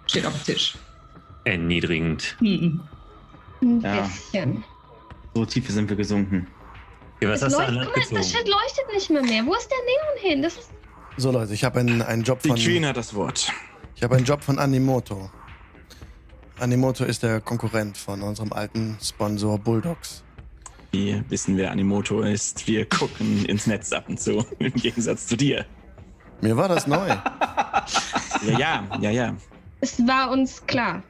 [0.07, 0.75] Steht auf dem Tisch.
[1.45, 2.35] Erniedrigend.
[2.39, 2.81] Hm.
[3.61, 4.01] Ein Ja.
[4.05, 4.65] bisschen.
[5.35, 6.47] So tief sind wir gesunken.
[7.21, 8.31] Ja, was Das hast du guck mal, das?
[8.31, 9.45] Schild leuchtet nicht mehr mehr.
[9.45, 10.43] Wo ist der Neon hin?
[10.43, 10.71] Das ist
[11.19, 13.53] So Leute, ich habe einen, einen Job Die von Queen hat das Wort.
[13.95, 15.31] ich habe einen Job von Animoto.
[16.59, 20.22] Animoto ist der Konkurrent von unserem alten Sponsor Bulldogs.
[20.93, 22.67] Wie wissen, wer Animoto ist?
[22.67, 25.65] Wir gucken ins Netz ab und zu, im Gegensatz zu dir.
[26.43, 27.09] Mir war das neu.
[28.45, 29.37] Ja, ja, ja, ja.
[29.81, 31.03] Es war uns klar.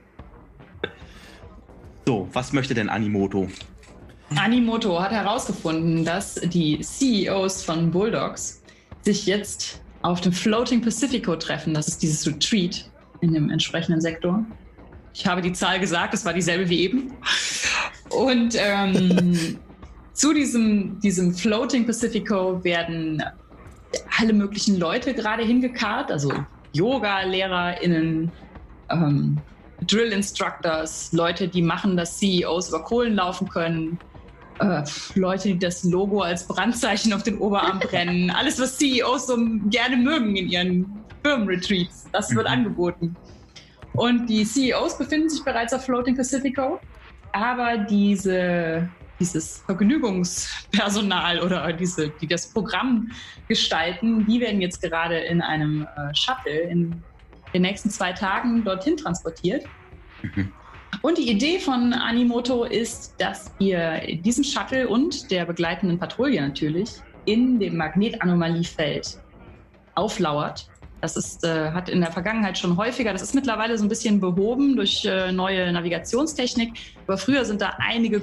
[2.07, 3.49] So, was möchte denn Animoto?
[4.37, 8.63] Animoto hat herausgefunden, dass die CEOs von Bulldogs
[9.01, 11.73] sich jetzt auf dem Floating Pacifico treffen.
[11.73, 12.91] Das ist dieses Retreat
[13.23, 14.45] in dem entsprechenden Sektor.
[15.15, 17.15] Ich habe die Zahl gesagt, es war dieselbe wie eben.
[18.11, 19.59] Und ähm,
[20.13, 23.23] zu diesem, diesem Floating Pacifico werden
[24.19, 26.33] alle möglichen Leute gerade hingekarrt, also
[26.73, 28.31] Yoga-LehrerInnen,
[28.91, 29.39] ähm,
[29.87, 33.99] Drill Instructors, Leute, die machen, dass CEOs über Kohlen laufen können,
[34.61, 34.83] äh,
[35.15, 39.37] Leute, die das Logo als Brandzeichen auf den Oberarm brennen, alles, was CEOs so
[39.71, 40.87] gerne mögen in ihren
[41.25, 42.53] Firmenretreats, das wird Mhm.
[42.53, 43.17] angeboten.
[43.95, 46.81] Und die CEOs befinden sich bereits auf Floating Pacifico,
[47.33, 48.89] aber diese,
[49.23, 53.11] dieses Vergnügungspersonal oder diese, die das Programm
[53.47, 57.01] gestalten, die werden jetzt gerade in einem äh, Shuttle in
[57.55, 59.65] den nächsten zwei Tagen dorthin transportiert.
[60.23, 60.53] Mhm.
[61.03, 66.91] Und die Idee von Animoto ist, dass ihr diesen Shuttle und der begleitenden Patrouille natürlich
[67.25, 69.19] in dem Magnetanomaliefeld
[69.95, 70.69] auflauert
[71.01, 74.21] Das ist, äh, hat in der Vergangenheit schon häufiger, das ist mittlerweile so ein bisschen
[74.21, 76.73] behoben durch äh, neue Navigationstechnik.
[77.07, 78.21] Aber früher sind da einige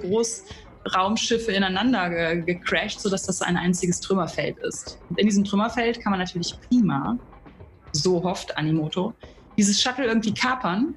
[0.83, 4.99] Großraumschiffe ineinander ge gecrashed, sodass das ein einziges Trümmerfeld ist.
[5.09, 7.17] Und in diesem Trümmerfeld kann man natürlich prima,
[7.91, 9.13] so hofft Animoto,
[9.57, 10.95] dieses Shuttle irgendwie kapern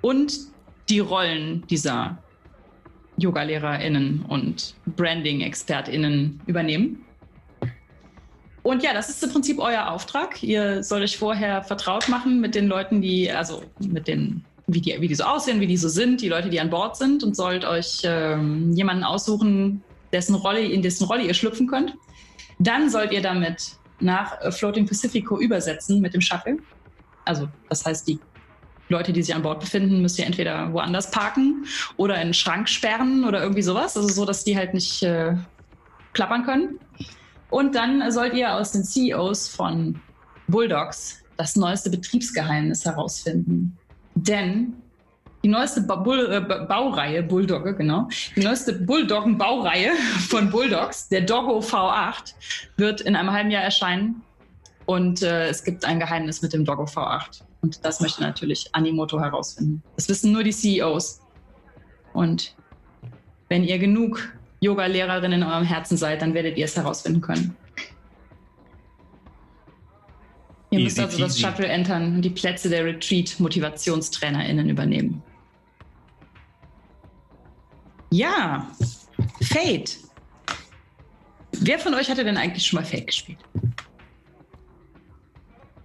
[0.00, 0.32] und
[0.88, 2.18] die Rollen dieser
[3.18, 7.04] Yoga-LehrerInnen und Branding-ExpertInnen übernehmen.
[8.62, 10.42] Und ja, das ist im Prinzip euer Auftrag.
[10.42, 14.96] Ihr sollt euch vorher vertraut machen mit den Leuten, die, also mit den, wie die,
[15.00, 17.36] wie die so aussehen, wie die so sind, die Leute, die an Bord sind und
[17.36, 19.82] sollt euch ähm, jemanden aussuchen,
[20.12, 21.94] dessen Rolle, in dessen Rolle ihr schlüpfen könnt.
[22.58, 26.58] Dann sollt ihr damit nach Floating Pacifico übersetzen mit dem Shuttle.
[27.24, 28.18] Also, das heißt, die
[28.88, 31.64] Leute, die sich an Bord befinden, müsst ihr entweder woanders parken
[31.96, 33.96] oder in den Schrank sperren oder irgendwie sowas.
[33.96, 35.34] Also so, dass die halt nicht äh,
[36.12, 36.78] klappern können.
[37.50, 40.00] Und dann sollt ihr aus den CEOs von
[40.48, 43.76] Bulldogs das neueste Betriebsgeheimnis herausfinden.
[44.28, 44.74] Denn
[45.42, 49.92] die neueste ba Bull äh, Baureihe, Bulldogge, genau, die neueste Bulldoggen-Baureihe
[50.28, 52.34] von Bulldogs, der Doggo V8,
[52.76, 54.22] wird in einem halben Jahr erscheinen.
[54.86, 57.42] Und äh, es gibt ein Geheimnis mit dem Doggo V8.
[57.60, 59.82] Und das möchte natürlich Animoto herausfinden.
[59.96, 61.20] Das wissen nur die CEOs.
[62.12, 62.54] Und
[63.48, 67.56] wenn ihr genug Yoga-Lehrerin in eurem Herzen seid, dann werdet ihr es herausfinden können.
[70.72, 75.22] Ihr müsst also das Shuttle entern und die Plätze der Retreat-MotivationstrainerInnen übernehmen.
[78.10, 78.66] Ja,
[79.42, 79.98] Fate.
[81.60, 83.38] Wer von euch hatte denn eigentlich schon mal Fate gespielt?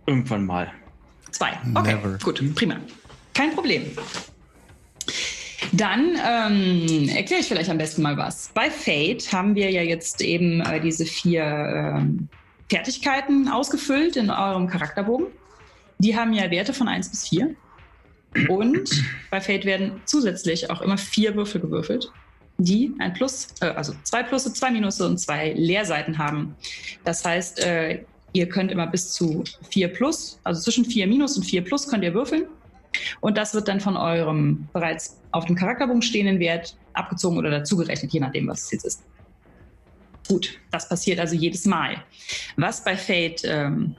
[0.06, 0.72] Irgendwann mal.
[1.32, 1.60] Zwei.
[1.76, 2.18] Okay, Never.
[2.24, 2.78] gut, prima.
[3.34, 3.92] Kein Problem.
[5.74, 8.52] Dann ähm, erkläre ich vielleicht am besten mal was.
[8.54, 12.30] Bei Fate haben wir ja jetzt eben äh, diese vier ähm,
[12.69, 15.27] Fertigkeiten ausgefüllt in eurem Charakterbogen.
[15.99, 17.56] Die haben ja Werte von 1 bis 4.
[18.49, 22.11] Und bei Fate werden zusätzlich auch immer vier Würfel gewürfelt,
[22.57, 26.56] die ein Plus, äh, also zwei Plusse, zwei Minusse und zwei Leerseiten haben.
[27.03, 28.03] Das heißt, äh,
[28.34, 32.03] Ihr könnt immer bis zu 4 plus, also zwischen 4 minus und 4 plus könnt
[32.03, 32.45] ihr würfeln.
[33.19, 38.11] Und das wird dann von eurem bereits auf dem Charakterbogen stehenden Wert abgezogen oder dazugerechnet,
[38.14, 39.03] je nachdem, was es jetzt ist.
[40.28, 42.04] Gut, das passiert also jedes Mal.
[42.58, 43.95] Was bei Fate ähm,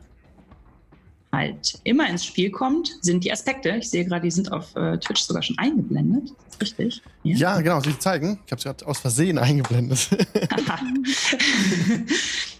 [1.32, 3.70] halt immer ins Spiel kommt, sind die Aspekte.
[3.76, 6.32] Ich sehe gerade, die sind auf äh, Twitch sogar schon eingeblendet.
[6.60, 7.02] richtig?
[7.22, 8.38] Ja, ja genau, soll ich zeigen?
[8.46, 10.08] Ich habe es gerade aus Versehen eingeblendet.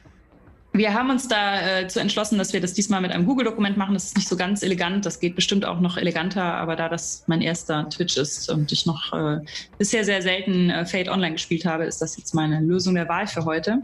[0.73, 3.95] Wir haben uns da äh, entschlossen, dass wir das diesmal mit einem Google-Dokument machen.
[3.95, 5.07] Das ist nicht so ganz elegant.
[5.07, 6.43] Das geht bestimmt auch noch eleganter.
[6.43, 9.41] Aber da das mein erster Twitch ist und ich noch äh,
[9.79, 13.27] bisher sehr selten äh, Fate Online gespielt habe, ist das jetzt meine Lösung der Wahl
[13.27, 13.79] für heute.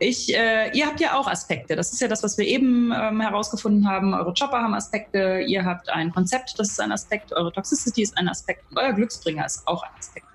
[0.00, 1.76] Ich, äh, ihr habt ja auch Aspekte.
[1.76, 4.12] Das ist ja das, was wir eben ähm, herausgefunden haben.
[4.12, 5.44] Eure Chopper haben Aspekte.
[5.46, 7.32] Ihr habt ein Konzept, das ist ein Aspekt.
[7.32, 8.64] Eure Toxicity ist ein Aspekt.
[8.70, 10.26] Und euer Glücksbringer ist auch ein Aspekt.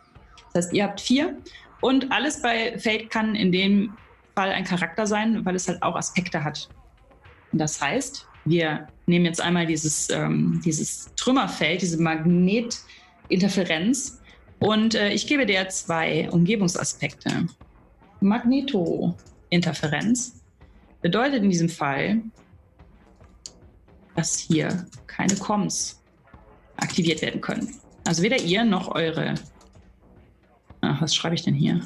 [0.53, 1.37] Das heißt, ihr habt vier.
[1.81, 3.93] Und alles bei Fate kann in dem
[4.35, 6.69] Fall ein Charakter sein, weil es halt auch Aspekte hat.
[7.51, 14.21] Und das heißt, wir nehmen jetzt einmal dieses, ähm, dieses Trümmerfeld, diese Magnetinterferenz
[14.59, 17.47] und äh, ich gebe dir zwei Umgebungsaspekte.
[18.21, 20.41] Magnetointerferenz
[21.01, 22.21] bedeutet in diesem Fall,
[24.15, 26.01] dass hier keine Comms
[26.77, 27.75] aktiviert werden können.
[28.05, 29.35] Also weder ihr noch eure.
[30.79, 31.81] Ach, was schreibe ich denn hier?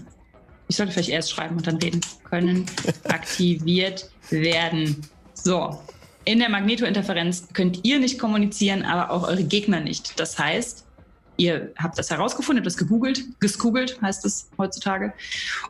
[0.68, 2.65] Ich sollte vielleicht erst schreiben und dann reden können.
[3.06, 5.02] Aktiviert werden.
[5.34, 5.81] So.
[6.26, 10.19] In der Magnetointerferenz könnt ihr nicht kommunizieren, aber auch eure Gegner nicht.
[10.19, 10.85] Das heißt,
[11.38, 15.14] ihr habt das herausgefunden, habt das gegoogelt, gesgoogelt heißt es heutzutage.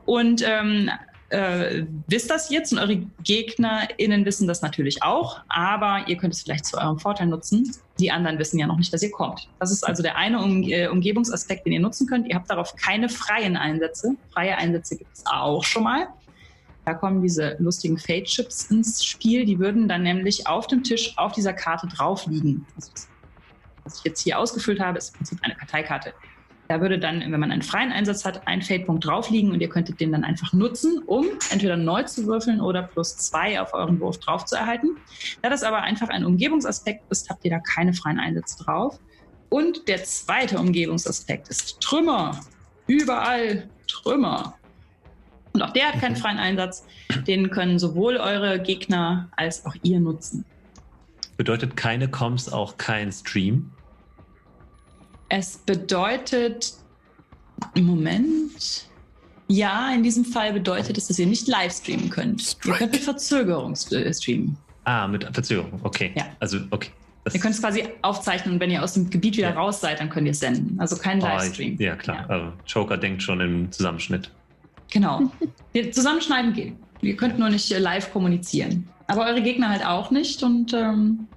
[0.05, 0.89] Und ähm,
[1.29, 6.43] äh, wisst das jetzt und eure GegnerInnen wissen das natürlich auch, aber ihr könnt es
[6.43, 7.75] vielleicht zu eurem Vorteil nutzen.
[7.99, 9.49] Die anderen wissen ja noch nicht, dass ihr kommt.
[9.59, 12.27] Das ist also der eine um äh, Umgebungsaspekt, den ihr nutzen könnt.
[12.27, 14.15] Ihr habt darauf keine freien Einsätze.
[14.31, 16.07] Freie Einsätze gibt es auch schon mal.
[16.85, 19.45] Da kommen diese lustigen Fate-Chips ins Spiel.
[19.45, 22.65] Die würden dann nämlich auf dem Tisch auf dieser Karte drauf liegen.
[22.77, 23.09] Also das,
[23.83, 26.13] was ich jetzt hier ausgefüllt habe, ist im Prinzip eine Karteikarte.
[26.67, 29.69] Da würde dann, wenn man einen freien Einsatz hat, ein Fade-Punkt drauf liegen und ihr
[29.69, 33.99] könntet den dann einfach nutzen, um entweder neu zu würfeln oder plus zwei auf euren
[34.01, 34.97] Wurf drauf zu erhalten.
[35.41, 38.99] Da das aber einfach ein Umgebungsaspekt ist, habt ihr da keine freien Einsätze drauf.
[39.49, 42.39] Und der zweite Umgebungsaspekt ist Trümmer.
[42.85, 44.55] Überall Trümmer.
[45.53, 46.85] Und auch der hat keinen freien Einsatz.
[47.25, 50.43] Den können sowohl eure Gegner als auch ihr nutzen.
[51.37, 53.71] Bedeutet keine Comms auch kein Stream?
[55.29, 56.73] Es bedeutet,
[57.75, 58.85] Moment.
[59.49, 62.41] Ja, in diesem Fall bedeutet es, dass ihr nicht live streamen könnt.
[62.41, 62.69] Strike.
[62.69, 64.57] Ihr könnt mit Verzögerung äh, streamen.
[64.83, 66.11] Ah, mit Verzögerung, okay.
[66.15, 66.25] Ja.
[66.39, 66.89] Also, okay.
[67.23, 69.55] Das Ihr könnt es quasi aufzeichnen und wenn ihr aus dem Gebiet wieder Ja.
[69.55, 70.79] raus seid, dann könnt ihr es senden.
[70.79, 71.77] Also kein Ah, Livestream.
[71.79, 72.25] Ja, klar.
[72.29, 74.31] Also, Joker denkt schon im Zusammenschnitt.
[74.91, 75.23] Genau.
[75.73, 76.73] Wir zusammenschneiden geht.
[77.01, 78.87] Ihr könnt nur nicht äh, live kommunizieren.
[79.07, 80.41] Aber eure Gegner halt auch nicht.
[80.43, 81.27] Und ähm,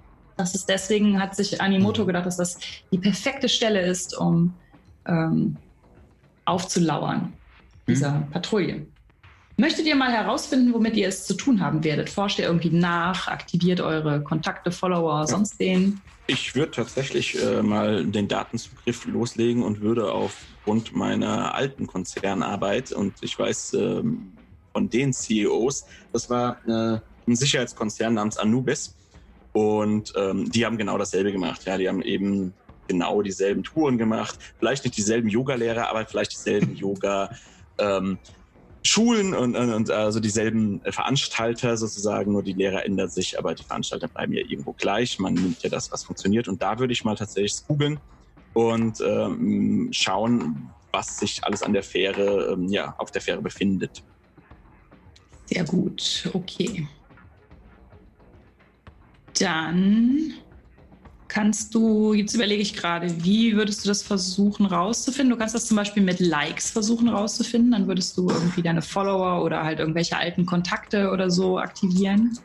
[0.41, 2.57] das ist deswegen hat sich Animoto gedacht, dass das
[2.91, 4.53] die perfekte Stelle ist, um
[5.07, 5.57] ähm,
[6.45, 7.33] aufzulauern
[7.87, 8.87] dieser Patrouille.
[9.57, 12.09] Möchtet ihr mal herausfinden, womit ihr es zu tun haben werdet?
[12.09, 16.01] Forscht ihr irgendwie nach, aktiviert eure Kontakte, Follower, sonst wen?
[16.25, 23.13] Ich würde tatsächlich äh, mal den Datenzugriff loslegen und würde aufgrund meiner alten Konzernarbeit und
[23.21, 24.31] ich weiß ähm,
[24.73, 28.95] von den CEOs, das war äh, ein Sicherheitskonzern namens Anubis
[29.53, 31.65] und ähm, die haben genau dasselbe gemacht.
[31.65, 32.53] Ja, die haben eben
[32.87, 37.29] genau dieselben Touren gemacht, vielleicht nicht dieselben Yoga-Lehrer, aber vielleicht dieselben Yoga.
[37.77, 38.19] Ähm,
[38.83, 43.63] Schulen und, und, und also dieselben Veranstalter sozusagen, nur die Lehrer ändern sich, aber die
[43.63, 45.19] Veranstalter bleiben ja irgendwo gleich.
[45.19, 46.47] Man nimmt ja das, was funktioniert.
[46.47, 47.99] Und da würde ich mal tatsächlich googeln
[48.53, 54.03] und ähm, schauen, was sich alles an der Fähre, ähm, ja, auf der Fähre befindet.
[55.45, 56.87] Sehr gut, okay.
[59.39, 60.33] Dann
[61.27, 65.29] kannst du, jetzt überlege ich gerade, wie würdest du das versuchen rauszufinden?
[65.29, 67.71] Du kannst das zum Beispiel mit Likes versuchen rauszufinden.
[67.71, 72.37] Dann würdest du irgendwie deine Follower oder halt irgendwelche alten Kontakte oder so aktivieren.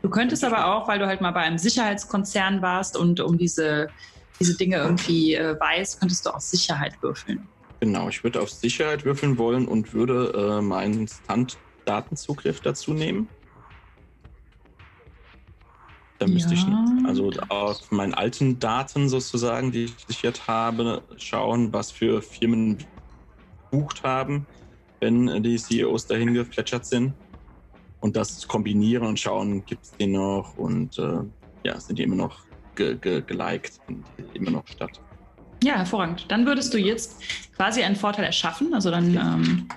[0.00, 3.88] Du könntest aber auch, weil du halt mal bei einem Sicherheitskonzern warst und um diese,
[4.40, 7.46] diese Dinge irgendwie äh, weißt, könntest du auch Sicherheit würfeln.
[7.80, 13.28] Genau, ich würde auf Sicherheit würfeln wollen und würde äh, meinen Stand-Datenzugriff dazu nehmen.
[16.22, 16.78] Da müsste ich Ja.
[17.04, 22.78] also auf meinen alten Daten sozusagen, die ich sichert habe, schauen, was für Firmen
[23.72, 24.46] gebucht haben,
[25.00, 27.12] wenn die CEOs dahin geplätschert sind.
[27.98, 31.18] Und das kombinieren und schauen, gibt es die noch und äh,
[31.64, 32.38] ja, sind die immer noch
[32.76, 35.00] ge ge geliked, die immer noch statt.
[35.64, 36.26] Ja, hervorragend.
[36.28, 37.16] Dann würdest du jetzt
[37.56, 38.72] quasi einen Vorteil erschaffen.
[38.74, 39.68] Also dann, ähm,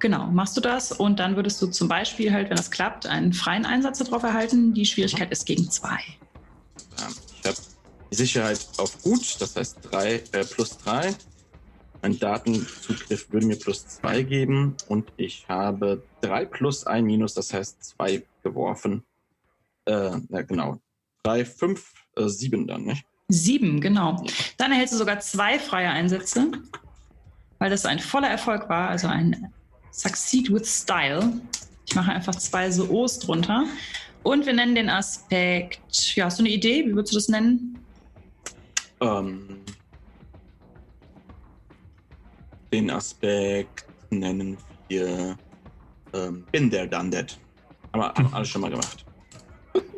[0.00, 3.32] genau, machst du das und dann würdest du zum Beispiel halt, wenn das klappt, einen
[3.32, 4.74] freien Einsatz darauf erhalten.
[4.74, 5.98] Die Schwierigkeit ist gegen zwei.
[6.96, 7.56] Ich habe
[8.10, 11.14] die Sicherheit auf gut, das heißt drei, äh, plus 3.
[12.02, 17.52] Mein Datenzugriff würde mir plus 2 geben und ich habe 3 plus 1 minus, das
[17.52, 19.04] heißt 2 geworfen.
[19.84, 20.80] Äh, ja, genau.
[21.24, 23.04] 3, 5, äh, 7 dann, nicht?
[23.28, 24.24] Sieben, genau.
[24.56, 26.50] Dann erhältst du sogar zwei freie Einsätze,
[27.58, 29.52] weil das ein voller Erfolg war, also ein
[29.90, 31.32] Succeed with Style.
[31.86, 33.66] Ich mache einfach zwei so O's drunter.
[34.22, 36.84] Und wir nennen den Aspekt, ja, hast du eine Idee?
[36.86, 37.78] Wie würdest du das nennen?
[39.00, 39.60] Ähm,
[42.72, 44.58] den Aspekt nennen
[44.88, 45.36] wir
[46.12, 47.38] ähm, Bin der Done That.
[47.92, 49.04] Haben wir haben wir alles schon mal gemacht.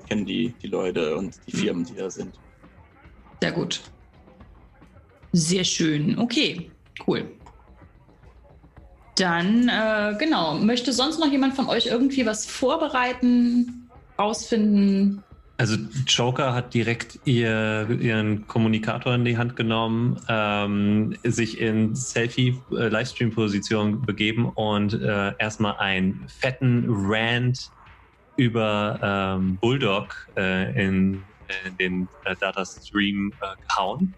[0.08, 2.38] Kennen die, die Leute und die Firmen, die da sind.
[3.40, 3.80] Sehr gut.
[5.32, 6.18] Sehr schön.
[6.18, 6.70] Okay,
[7.06, 7.30] cool.
[9.16, 15.22] Dann, äh, genau, möchte sonst noch jemand von euch irgendwie was vorbereiten, rausfinden?
[15.58, 15.76] Also
[16.08, 24.48] Joker hat direkt ihr, ihren Kommunikator in die Hand genommen, ähm, sich in Selfie-Livestream-Position begeben
[24.48, 27.70] und äh, erstmal einen fetten Rant
[28.36, 31.22] über ähm, Bulldog äh, in,
[31.64, 34.14] in den äh, Data-Stream äh, gehauen.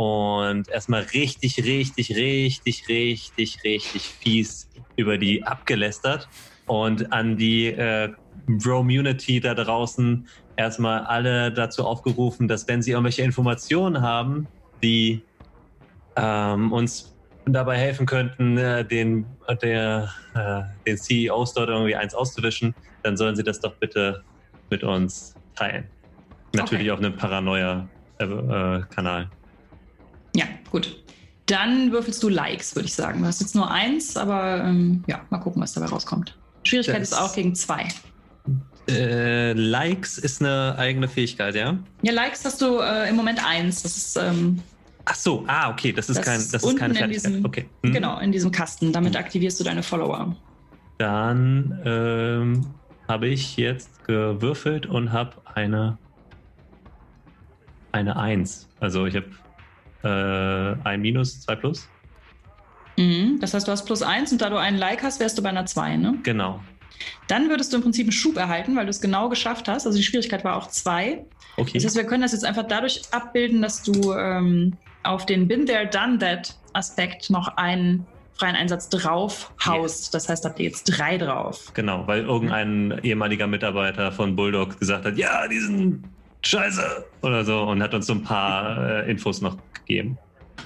[0.00, 6.30] Und erstmal richtig, richtig, richtig, richtig, richtig fies über die abgelästert
[6.64, 13.20] und an die äh, Bromunity da draußen erstmal alle dazu aufgerufen, dass wenn sie irgendwelche
[13.20, 14.48] Informationen haben,
[14.82, 15.28] die
[16.16, 22.74] ähm, uns dabei helfen könnten, äh, den, der, äh, den CEOs dort irgendwie eins auszuwischen,
[23.02, 24.24] dann sollen sie das doch bitte
[24.70, 25.92] mit uns teilen.
[26.54, 26.92] Natürlich Okay.
[26.92, 29.32] auf einem Paranoia-Kanal.
[30.34, 31.02] Ja, gut.
[31.46, 33.20] Dann würfelst du Likes, würde ich sagen.
[33.22, 36.36] Du hast jetzt nur eins, aber ähm, ja, mal gucken, was dabei rauskommt.
[36.64, 37.88] Schwierigkeit Das- ist auch gegen zwei.
[38.88, 41.78] Äh, Likes ist eine eigene Fähigkeit, ja?
[42.02, 43.82] Ja, Likes hast du äh, im Moment eins.
[43.82, 44.60] Das ist ähm,
[45.04, 47.32] Ach so, ah, okay, das ist, Das kein, das ist keine Fertigkeit.
[47.32, 47.68] diesem- okay.
[47.84, 47.92] Hm.
[47.92, 48.92] genau in diesem Kasten.
[48.92, 50.36] Damit aktivierst du deine Follower.
[50.98, 52.66] Dann ähm,
[53.08, 55.98] habe ich jetzt gewürfelt und habe eine
[57.92, 58.68] eine 1.
[58.78, 59.26] Also ich habe
[60.02, 60.08] äh,
[60.84, 61.88] ein Minus, zwei Plus.
[62.96, 63.38] Mhm.
[63.40, 65.48] Das heißt, du hast plus eins und da du einen Like hast, wärst du bei
[65.48, 66.18] einer zwei, ne?
[66.22, 66.60] Genau.
[67.28, 69.86] Dann würdest du im Prinzip einen Schub erhalten, weil du es genau geschafft hast.
[69.86, 71.24] Also die Schwierigkeit war auch zwei.
[71.56, 71.72] Okay.
[71.74, 75.66] Das heißt, wir können das jetzt einfach dadurch abbilden, dass du ähm, auf den Been
[75.66, 80.14] There, Done That Aspekt noch einen freien Einsatz drauf haust.
[80.14, 81.72] Das heißt, habt ihr jetzt drei drauf.
[81.74, 86.04] Genau, weil irgendein ehemaliger Mitarbeiter von Bulldog gesagt hat, ja, die sind
[86.42, 90.18] scheiße oder so und hat uns so ein paar äh, Infos noch gegeben.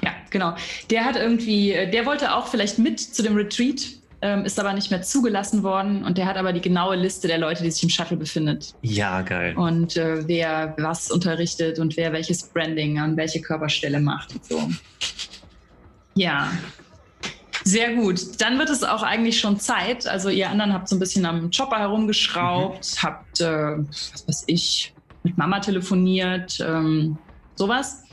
[0.02, 0.54] Ja, genau.
[0.90, 3.82] Der hat irgendwie, äh, der wollte auch vielleicht mit zu dem Retreat,
[4.22, 7.38] ähm, ist aber nicht mehr zugelassen worden und der hat aber die genaue Liste der
[7.38, 8.74] Leute, die sich im Shuttle befindet.
[8.82, 9.54] Ja, geil.
[9.56, 14.70] Und äh, wer was unterrichtet und wer welches Branding an welche Körperstelle macht und so.
[16.14, 16.50] Ja.
[17.64, 18.40] Sehr gut.
[18.40, 20.06] Dann wird es auch eigentlich schon Zeit.
[20.06, 23.02] Also ihr anderen habt so ein bisschen am Chopper herumgeschraubt, mhm.
[23.02, 24.93] habt, äh, was weiß ich,
[25.24, 27.18] mit Mama telefoniert, ähm,
[27.56, 28.04] sowas.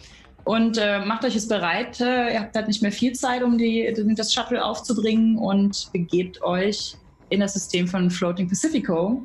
[0.43, 1.99] Und äh, macht euch es bereit.
[2.01, 6.41] Äh, ihr habt halt nicht mehr viel Zeit, um die, das Shuttle aufzubringen und begebt
[6.41, 6.95] euch
[7.29, 9.23] in das System von Floating Pacifico.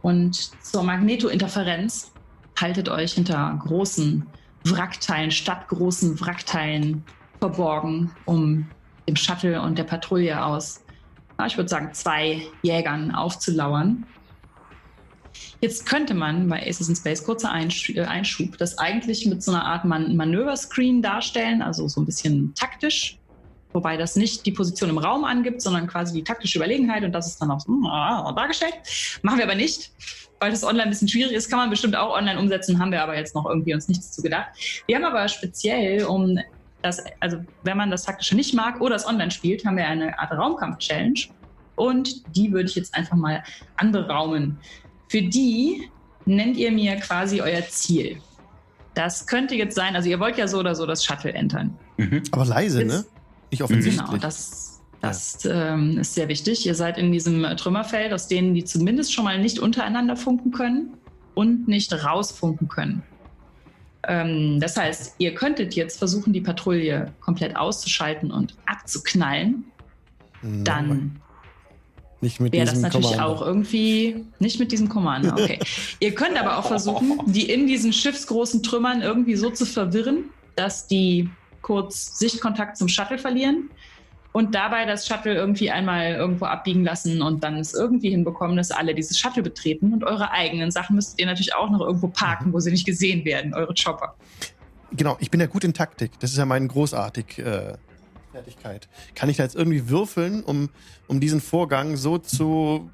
[0.00, 2.12] Und zur Magnetointerferenz
[2.58, 4.26] haltet euch hinter großen
[4.64, 7.04] Wrackteilen, stadtgroßen Wrackteilen
[7.38, 8.66] verborgen, um
[9.08, 10.84] dem Shuttle und der Patrouille aus,
[11.46, 14.06] ich würde sagen, zwei Jägern aufzulauern.
[15.62, 19.64] Jetzt könnte man bei Aces in Space, kurzer äh, Einschub, das eigentlich mit so einer
[19.64, 23.16] Art Man Manöverscreen darstellen, also so ein bisschen taktisch,
[23.72, 27.28] wobei das nicht die Position im Raum angibt, sondern quasi die taktische Überlegenheit und das
[27.28, 28.74] ist dann auch so, uh, dargestellt.
[29.22, 29.92] Machen wir aber nicht,
[30.40, 33.00] weil das online ein bisschen schwierig ist, kann man bestimmt auch online umsetzen, haben wir
[33.00, 34.48] aber jetzt noch irgendwie uns nichts zu gedacht.
[34.88, 36.40] Wir haben aber speziell, um
[36.82, 40.18] das, also wenn man das taktische nicht mag oder es online spielt, haben wir eine
[40.18, 41.20] Art Raumkampf-Challenge
[41.76, 43.44] und die würde ich jetzt einfach mal
[43.76, 44.58] anberaumen.
[45.12, 45.90] Für die
[46.24, 48.16] nennt ihr mir quasi euer Ziel.
[48.94, 51.76] Das könnte jetzt sein, also ihr wollt ja so oder so das Shuttle entern.
[51.98, 52.22] Mhm.
[52.30, 53.04] Aber leise, jetzt, ne?
[53.50, 54.06] Nicht offensichtlich.
[54.06, 55.74] Genau, das, das ja.
[55.74, 56.64] ähm, ist sehr wichtig.
[56.64, 60.94] Ihr seid in diesem Trümmerfeld, aus denen die zumindest schon mal nicht untereinander funken können
[61.34, 63.02] und nicht rausfunken können.
[64.08, 69.64] Ähm, das heißt, ihr könntet jetzt versuchen, die Patrouille komplett auszuschalten und abzuknallen.
[70.40, 70.64] No.
[70.64, 71.20] Dann
[72.22, 73.34] nicht mit Wäre diesem das natürlich Kommando.
[73.34, 75.58] auch irgendwie nicht mit diesem Commander, okay.
[76.00, 80.24] Ihr könnt aber auch versuchen, die in diesen schiffsgroßen Trümmern irgendwie so zu verwirren,
[80.56, 81.28] dass die
[81.62, 83.70] kurz Sichtkontakt zum Shuttle verlieren
[84.32, 88.70] und dabei das Shuttle irgendwie einmal irgendwo abbiegen lassen und dann es irgendwie hinbekommen, dass
[88.70, 92.48] alle dieses Shuttle betreten und eure eigenen Sachen müsst ihr natürlich auch noch irgendwo parken,
[92.48, 92.52] mhm.
[92.52, 94.14] wo sie nicht gesehen werden, eure Chopper.
[94.94, 96.12] Genau, ich bin ja gut in Taktik.
[96.20, 97.74] Das ist ja mein großartig äh,
[98.32, 98.88] Fertigkeit.
[99.14, 100.70] Kann ich da jetzt irgendwie würfeln, um,
[101.06, 102.90] um diesen Vorgang so zu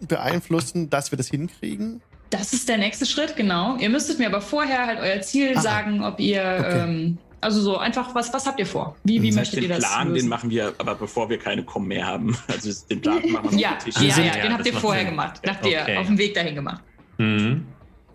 [0.00, 2.02] beeinflussen, dass wir das hinkriegen?
[2.30, 3.76] Das ist der nächste Schritt, genau.
[3.76, 5.60] Ihr müsstet mir aber vorher halt euer Ziel Aha.
[5.60, 6.42] sagen, ob ihr.
[6.60, 6.80] Okay.
[6.80, 8.94] Ähm, also so einfach, was, was habt ihr vor?
[9.02, 9.80] Wie, wie möchtet den ihr das?
[9.80, 10.20] Den Plan, lösen?
[10.20, 12.36] den machen wir, aber bevor wir keine Com mehr haben.
[12.48, 13.96] Also den Plan machen wir ja, Tisch.
[13.96, 15.10] Ja, ja, ja, den habt ihr vorher Sinn.
[15.10, 15.40] gemacht.
[15.42, 16.82] Den habt ihr auf dem Weg dahin gemacht.
[17.18, 17.66] Mhm.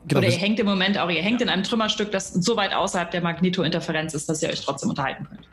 [0.08, 2.74] Genau, Oder ihr hängt im Moment auch, ihr hängt in einem Trümmerstück, das so weit
[2.74, 5.48] außerhalb der Magnetointerferenz ist, dass ihr euch trotzdem unterhalten könnt.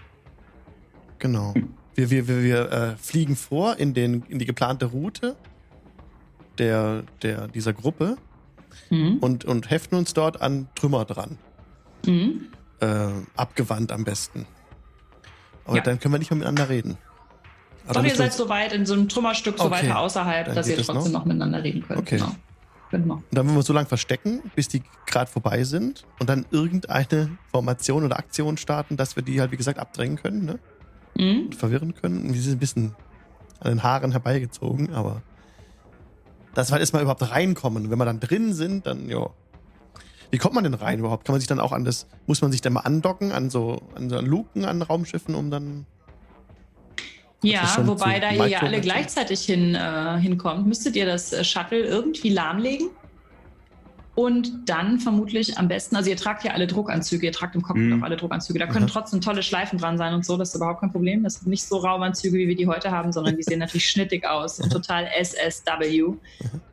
[1.25, 1.55] Genau.
[1.95, 5.37] Wir, wir, wir, wir äh, fliegen vor in, den, in die geplante Route
[6.59, 8.19] der, der, dieser Gruppe
[8.91, 9.21] mhm.
[9.21, 11.39] und, und heften uns dort an Trümmer dran.
[12.05, 12.49] Mhm.
[12.81, 13.07] Äh,
[13.37, 14.45] abgewandt am besten.
[15.65, 15.83] Aber ja.
[15.83, 16.99] dann können wir nicht mehr miteinander reden.
[17.87, 19.77] Aber Doch, ihr seid so weit in so einem Trümmerstück so okay.
[19.77, 21.21] weiter außerhalb, dann dass ihr trotzdem noch?
[21.21, 21.25] noch?
[21.25, 22.01] miteinander reden könnt.
[22.01, 22.19] Okay.
[22.19, 22.35] Genau.
[22.91, 23.15] Genau.
[23.15, 27.39] Und dann wollen wir so lange verstecken, bis die gerade vorbei sind und dann irgendeine
[27.51, 30.45] Formation oder Aktion starten, dass wir die halt, wie gesagt, abdrängen können.
[30.45, 30.59] Ne?
[31.17, 31.53] Mhm.
[31.53, 32.33] verwirren können.
[32.33, 32.95] Die sind ein bisschen
[33.61, 35.23] an den Haaren herbeigezogen, aber
[36.55, 37.91] dass wir halt erstmal überhaupt reinkommen.
[37.91, 39.31] wenn wir dann drin sind, dann, ja.
[40.31, 41.25] Wie kommt man denn rein überhaupt?
[41.25, 43.83] Kann man sich dann auch an das, muss man sich dann mal andocken an so,
[43.95, 45.87] an so Luken an Raumschiffen, um dann.
[47.43, 51.85] Ja, wobei da ihr ja alle gleichzeitig hin, äh, hinkommt, müsstet ihr das äh, Shuttle
[51.85, 52.89] irgendwie lahmlegen?
[54.15, 57.87] Und dann vermutlich am besten, also ihr tragt ja alle Druckanzüge, ihr tragt im Cockpit
[57.87, 58.01] mhm.
[58.01, 58.61] auch alle Druckanzüge.
[58.61, 58.91] Da können mhm.
[58.91, 61.25] trotzdem tolle Schleifen dran sein und so, das ist überhaupt kein Problem.
[61.25, 64.25] Das sind nicht so Raumanzüge, wie wir die heute haben, sondern die sehen natürlich schnittig
[64.25, 66.15] aus und total SSW.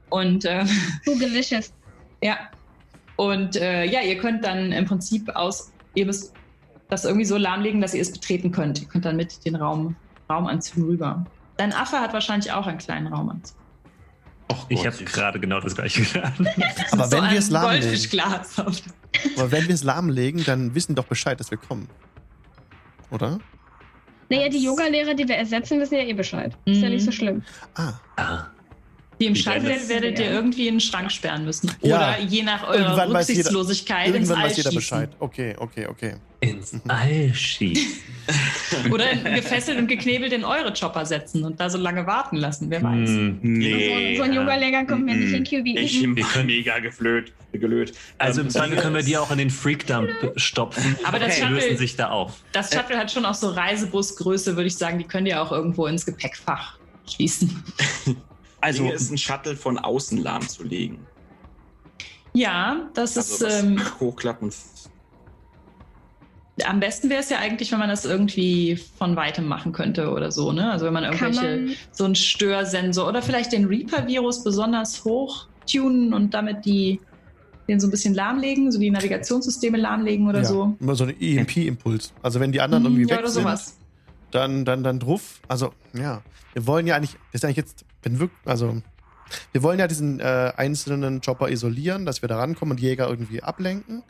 [0.10, 0.66] Und äh,
[1.06, 1.74] so delicious.
[2.22, 2.38] Ja.
[3.16, 6.34] Und äh, ja, ihr könnt dann im Prinzip aus, ihr müsst
[6.90, 8.82] das irgendwie so lahmlegen, dass ihr es betreten könnt.
[8.82, 9.96] Ihr könnt dann mit den Raum,
[10.30, 11.26] Raumanzügen rüber.
[11.58, 13.61] Dein Affe hat wahrscheinlich auch einen kleinen Raumanzug.
[14.52, 16.34] Och, ich habe gerade genau das gleiche gedacht.
[16.92, 18.22] Aber so wenn wir es lahmlegen.
[19.38, 21.88] Aber wenn wir es lahmlegen, dann wissen doch Bescheid, dass wir kommen.
[23.10, 23.40] Oder?
[24.30, 26.58] Naja, die Yoga-Lehrer, die wir ersetzen, wissen ja eh Bescheid.
[26.66, 26.84] Ist mhm.
[26.84, 27.44] ja nicht so schlimm.
[27.76, 27.94] Ah.
[28.16, 28.46] ah.
[29.22, 31.72] Die im Schrank werdet, ihr irgendwie in den Schrank sperren müssen.
[31.82, 32.26] Oder ja.
[32.28, 35.10] je nach eurer irgendwann Rücksichtslosigkeit jeder, Irgendwann weiß jeder Bescheid.
[35.20, 36.16] Okay, okay, okay.
[36.40, 38.02] ins All schießen.
[38.92, 42.82] Oder gefesselt und geknebelt in eure Chopper setzen und da so lange warten lassen, wer
[42.82, 43.10] weiß.
[43.10, 43.40] Hm.
[43.44, 44.16] Nee.
[44.16, 45.68] so, so ein junger Lecker kommt mir nicht in QB.
[45.80, 46.16] Ich Mhm.
[46.16, 47.94] bin mega geflöht, gelöt.
[48.18, 50.96] Also im Zweifel können wir die auch in den Freakdump stopfen.
[51.04, 52.38] Aber das die Shuttle- lösen sich da auf.
[52.54, 54.98] Das Shuttle hat schon auch so Reisebusgröße, würde ich sagen.
[54.98, 56.78] Die könnt ihr auch irgendwo ins Gepäckfach
[57.08, 57.64] schließen.
[58.62, 61.00] Also, Dinge ist ein Shuttle von außen lahmzulegen.
[62.34, 64.52] Ja, das ist Also was ähm, hochklappen.
[66.66, 70.32] am besten wäre es ja eigentlich, wenn man das irgendwie von weitem machen könnte oder
[70.32, 70.72] so, ne?
[70.72, 76.14] Also wenn man irgendwelche man, so einen Störsensor oder vielleicht den Reaper-Virus besonders hoch tunen
[76.14, 77.00] und damit die
[77.68, 80.76] den so ein bisschen lahmlegen, so die Navigationssysteme lahmlegen oder ja, so.
[80.80, 82.14] Immer so ein EMP-Impuls.
[82.22, 83.78] Also wenn die anderen irgendwie Mhm, ja, weg oder sind, sowas.
[84.32, 85.42] dann, dann, dann druff.
[85.48, 86.22] Also, ja.
[86.54, 88.82] Wir wollen ja eigentlich, das ist eigentlich jetzt, wenn wirklich, also,
[89.52, 93.42] wir wollen ja diesen äh, einzelnen Chopper isolieren, dass wir da rankommen und Jäger irgendwie
[93.42, 94.04] ablenken.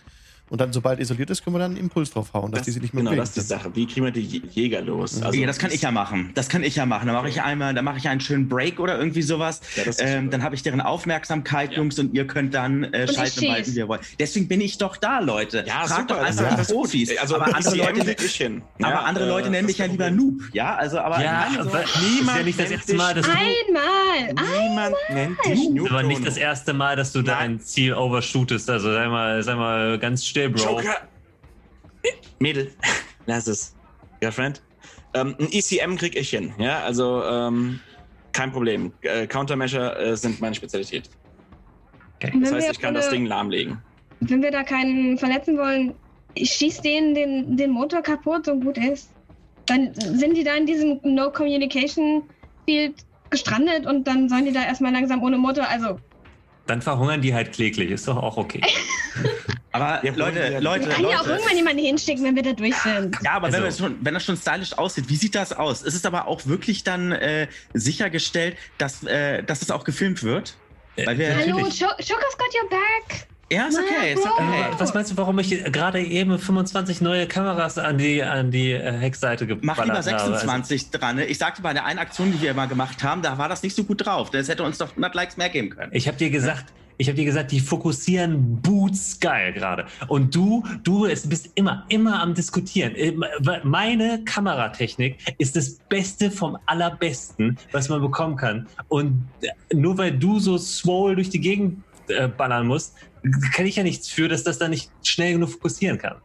[0.51, 2.81] Und dann, sobald isoliert ist, können wir dann einen Impuls draufhauen, dass Das, die sich
[2.81, 3.53] nicht mehr genau, bewegen das ist die.
[3.55, 3.71] Sache.
[3.73, 4.19] Wie kriegen wir die
[4.51, 5.21] Jäger los?
[5.23, 6.31] Also ja, das kann ich ja machen.
[6.35, 7.07] Das kann ich ja machen.
[7.07, 9.61] Da mache ich einmal, da mache ich einen schönen Break oder irgendwie sowas.
[9.77, 11.77] Ja, Ähm, dann habe ich deren Aufmerksamkeit, Ja.
[11.77, 14.01] Jungs, und ihr könnt dann äh, schalten wie ihr wollt.
[14.19, 15.63] Deswegen bin ich doch da, Leute.
[15.65, 16.19] Ja, Fragt super.
[16.21, 16.73] doch das einfach ist die.
[16.73, 17.17] Profis.
[17.17, 18.61] Also, aber andere Leute, krieg ich hin.
[18.81, 20.33] aber andere äh, Leute nennen das mich ja lieber Noob.
[20.51, 22.97] Ja, also, aber Ja, nein, so- aber ist ja Niemand nicht das nennt erste dich
[23.01, 23.31] Mal, dass du.
[23.31, 24.59] Einmal!
[24.69, 25.89] Niemand nennt dich Noob.
[25.91, 28.69] Aber nicht das erste Mal, dass du dein Ziel overshootest.
[28.69, 30.63] Also sei mal, sei mal ganz still, Bro.
[30.63, 31.07] Joker!
[32.39, 32.71] Mädel,
[33.25, 33.75] lass es.
[34.19, 34.61] Girlfriend?
[35.13, 37.79] Ähm, ein ECM krieg ich hin, ja, also ähm,
[38.31, 38.93] kein Problem.
[39.01, 41.09] Äh, Countermeasure äh, sind meine Spezialität.
[42.15, 42.31] Okay.
[42.41, 43.79] Das heißt, ich kann das Ding lahmlegen.
[44.21, 45.93] Wenn wir da keinen verletzen wollen,
[46.37, 49.11] schießt denen den, den Motor kaputt und gut ist.
[49.65, 52.23] Dann sind die da in diesem No Communication
[52.65, 52.95] Field
[53.29, 55.67] gestrandet und dann sollen die da erstmal langsam ohne Motor.
[55.67, 55.99] Also,
[56.67, 57.91] Dann verhungern die halt kläglich.
[57.91, 58.61] Ist doch auch okay.
[59.71, 61.31] aber Ja, Leute, Leute, wir können ja auch Leute.
[61.37, 63.17] irgendwann jemanden hinschicken, wenn wir da durch sind.
[63.23, 65.81] Ja, aber wenn, Also- das schon, wenn das schon stylisch aussieht, wie sieht das aus?
[65.81, 70.55] Ist es aber auch wirklich dann äh, sichergestellt, dass, äh, dass es auch gefilmt wird?
[70.97, 71.53] Weil wir- Natürlich.
[71.53, 73.27] Hallo, Cho- Choco's got your back.
[73.51, 74.61] Ja, ist okay, ist okay.
[74.71, 78.71] Äh, Was meinst du, warum ich gerade eben 25 neue Kameras an die, an die
[78.71, 80.13] äh, Heckseite geballert Mach lieber habe?
[80.13, 81.17] Also, 26 dran.
[81.17, 81.25] Ne?
[81.25, 83.75] Ich sagte bei der einen Aktion, die wir mal gemacht haben, da war das nicht
[83.75, 84.29] so gut drauf.
[84.31, 85.91] Das hätte uns doch 100 Likes mehr geben können.
[85.93, 86.65] ich habe dir gesagt,
[86.97, 89.85] ich habe dir gesagt, die fokussieren Boots geil gerade.
[90.07, 92.93] Und du, du es bist immer, immer am diskutieren.
[92.95, 93.27] Immer-
[93.63, 98.67] Meine Kameratechnik ist das Beste vom allerbesten, was man bekommen kann.
[98.87, 99.27] Und
[99.73, 102.93] nur weil du so swole durch die Gegend äh, ballern musst,
[103.53, 106.15] kann ich ja nichts für, dass das dann nicht schnell genug fokussieren kann.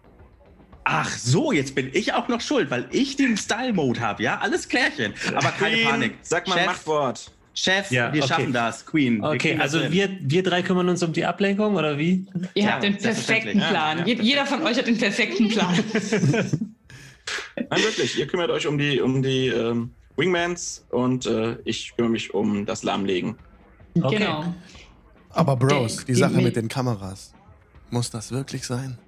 [0.84, 4.38] Ach so, jetzt bin ich auch noch schuld, weil ich den Style-Mode habe, ja?
[4.38, 5.14] Alles klärchen.
[5.34, 6.14] Aber keine Queen, Panik.
[6.22, 7.30] Sag mal Chef, Machtwort.
[7.54, 8.28] Chef, Ja, wir okay.
[8.34, 8.86] schaffen das.
[8.86, 9.20] Queen.
[9.20, 12.26] wir Okay, das also wir, wir drei kümmern uns um die Ablenkung oder wie?
[12.54, 13.58] Ihr Ja, habt den perfekten.
[13.58, 13.98] Plan.
[13.98, 14.14] Ja, ja.
[14.14, 15.74] Je- Jeder von euch hat den perfekten Plan.
[17.56, 18.18] Nein, wirklich.
[18.18, 22.64] Ihr kümmert euch um die, um die ähm, Wingmans und äh, ich kümmere mich um
[22.66, 23.36] das Lahmlegen.
[24.00, 24.18] Okay.
[24.18, 24.54] Genau.
[25.36, 27.32] Aber Bros, die Die- Sache die- mit den Kameras.
[27.90, 28.98] Muss das wirklich sein?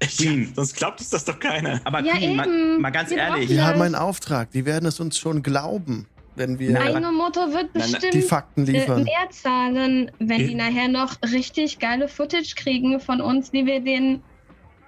[0.00, 0.52] Queen.
[0.54, 1.80] Sonst glaubt es das doch keiner.
[1.84, 2.80] Aber Ja, Queen, mal, eben.
[2.80, 3.48] mal ganz Wir ehrlich.
[3.48, 3.64] Wir Ja.
[3.66, 4.50] haben einen Auftrag.
[4.52, 6.06] Die werden es uns schon glauben,
[6.36, 9.04] wenn wir Eine Motor wird Nein, nein, bestimmt die Fakten äh, liefern.
[9.04, 13.80] mehr zahlen, wenn Die- die nachher noch richtig geile Footage kriegen von uns, wie wir
[13.80, 14.22] den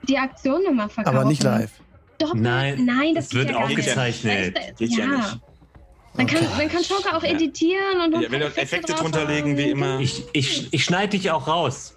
[0.06, 1.16] die Aktion immer verkaufen.
[1.18, 1.70] Aber nicht live.
[2.18, 2.42] Doppelt?
[2.42, 4.56] Nein, Nein, das es wird ja aufgezeichnet.
[4.56, 5.40] Das Geht ja nicht.
[6.18, 7.30] Dann kann, dann kann Joker auch Ja.
[7.30, 10.00] editieren und Ja, wenn wir Effekte drunter legen, wie immer.
[10.00, 11.94] Ich, ich, ich schneide dich auch raus.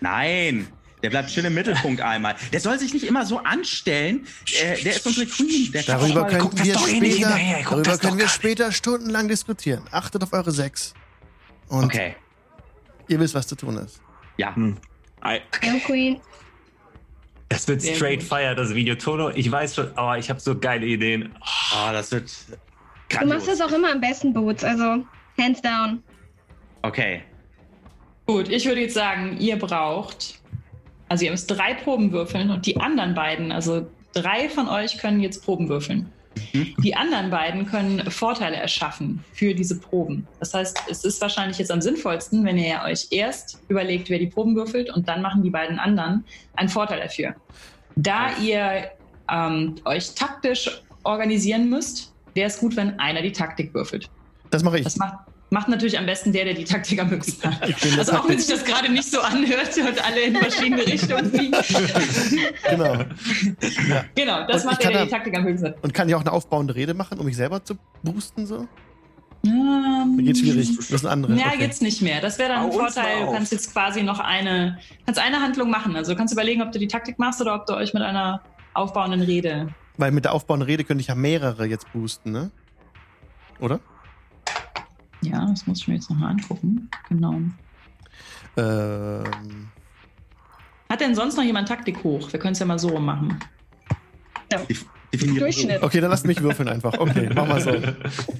[0.00, 0.68] Nein.
[1.04, 2.34] Der bleibt schön im Mittelpunkt einmal.
[2.52, 4.26] Der soll sich nicht immer so anstellen.
[4.60, 5.72] Äh, der ist unsere Queen.
[5.86, 7.38] Darüber können wir doch eh nicht später,
[7.70, 9.84] darüber können wir später stundenlang diskutieren.
[9.92, 10.94] Achtet auf eure sechs.
[11.68, 12.16] Und Okay.
[13.06, 14.00] ihr wisst, was zu tun ist.
[14.38, 14.54] Ja.
[14.56, 14.76] Hm.
[15.20, 15.40] Ei.
[15.62, 16.20] Ja, Queen.
[17.48, 18.96] Das wird straight fire, das Video.
[18.96, 21.32] Tono, ich weiß schon, aber ich habe so geile Ideen.
[21.72, 22.30] Oh, das wird
[23.08, 24.64] Du machst das auch immer am besten, Boots.
[24.64, 25.04] Also,
[25.38, 26.02] hands down.
[26.82, 27.22] Okay.
[28.26, 30.38] Gut, ich würde jetzt sagen, ihr braucht,
[31.08, 35.20] also ihr müsst drei Proben würfeln und die anderen beiden, also drei von euch können
[35.20, 36.12] jetzt Proben würfeln.
[36.52, 36.74] Mhm.
[36.82, 40.26] Die anderen beiden können Vorteile erschaffen für diese Proben.
[40.40, 44.26] Das heißt, es ist wahrscheinlich jetzt am sinnvollsten, wenn ihr euch erst überlegt, wer die
[44.26, 46.24] Proben würfelt und dann machen die beiden anderen
[46.54, 47.34] einen Vorteil dafür.
[47.96, 48.90] Da ihr
[49.30, 54.10] ähm, euch taktisch organisieren müsst, wäre es gut, wenn einer die Taktik würfelt.
[54.50, 54.84] Das mache ich.
[54.84, 55.14] Das macht,
[55.50, 57.62] macht natürlich am besten der, der die Taktik am höchsten hat.
[57.98, 61.56] Also auch wenn sich das gerade nicht so anhört und alle in verschiedene Richtungen fliegen.
[62.70, 62.94] Genau.
[62.94, 64.04] Ja.
[64.14, 65.82] Genau, das Und macht der, der die Taktik am höchsten hat.
[65.82, 68.66] Und kann ich auch eine aufbauende Rede machen, um mich selber zu boosten so?
[69.44, 70.76] Ähm, Geht schwierig.
[70.76, 71.34] Das ist ein anderer.
[71.34, 71.58] Ja, okay.
[71.58, 72.20] geht's nicht mehr.
[72.20, 73.26] Das wäre dann ein Vorteil.
[73.26, 75.96] Du kannst jetzt quasi noch eine, kannst eine Handlung machen.
[75.96, 78.42] Also du kannst überlegen, ob du die Taktik machst oder ob du euch mit einer
[78.74, 79.68] aufbauenden Rede.
[79.98, 82.50] Weil mit der aufbauenden Rede könnte ich ja mehrere jetzt boosten, ne?
[83.58, 83.80] Oder?
[85.22, 86.88] Ja, das muss ich mir jetzt nochmal angucken.
[87.08, 87.34] Genau.
[88.56, 89.68] Ähm,
[90.88, 92.32] Hat denn sonst noch jemand Taktik hoch?
[92.32, 93.38] Wir können es ja mal so rum machen.
[95.12, 95.82] Definiert Durchschnitt.
[95.82, 96.92] okay, dann lasst mich würfeln einfach.
[96.96, 97.70] Okay, mach mal so.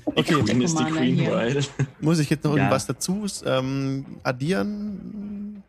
[0.04, 1.64] Okay, Queen ist die Queen, weil
[2.00, 2.58] muss ich jetzt noch Ja.
[2.58, 5.62] irgendwas dazu ähm, addieren?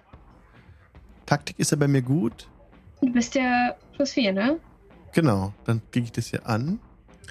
[1.25, 2.47] Taktik ist ja bei mir gut.
[3.01, 4.59] Du bist ja plus vier, ne?
[5.13, 6.79] Genau, dann kriege ich das hier an.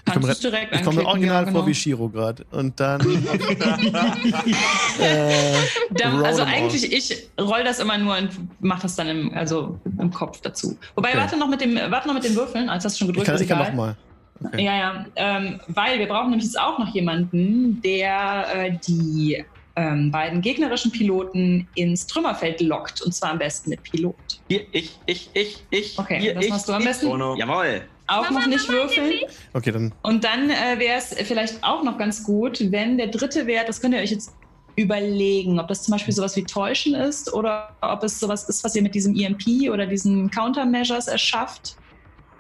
[0.07, 1.67] Ich komme ich komme original ja, vor genau.
[1.67, 2.47] wie Shiro gerade.
[2.51, 3.01] Und dann.
[5.01, 5.55] äh,
[5.91, 8.31] Da, also eigentlich, ich roll das immer nur und
[8.61, 10.79] mach das dann im, also im Kopf dazu.
[10.95, 11.19] Wobei, Okay.
[11.19, 13.27] warte noch mit dem, warte noch mit den Würfeln, als hast du schon Ich gedrückt,
[13.27, 13.97] kann, ist ich kann nochmal.
[14.45, 14.65] Okay.
[14.65, 19.45] Ja, ja, ähm, weil wir brauchen nämlich jetzt auch noch jemanden, der äh, die
[19.79, 23.01] ähm, beiden gegnerischen Piloten ins Trümmerfeld lockt.
[23.03, 24.17] Und zwar am besten mit Pilot.
[24.49, 25.99] Hier, ich, ich, ich, ich.
[25.99, 26.89] Okay, hier, das ich, machst du am ich.
[26.89, 27.07] besten.
[27.07, 27.37] Bono.
[27.37, 27.83] Jawohl.
[28.09, 29.21] Auch noch nicht würfeln.
[29.53, 29.95] Okay, dann.
[30.03, 33.81] Und dann äh, wäre es vielleicht auch noch ganz gut, wenn der dritte Wert, das
[33.81, 34.33] könnt ihr euch jetzt
[34.77, 38.75] überlegen, ob das zum Beispiel sowas wie Täuschen ist oder ob es sowas ist, was
[38.75, 41.77] ihr mit diesem EMP oder diesen Countermeasures erschafft.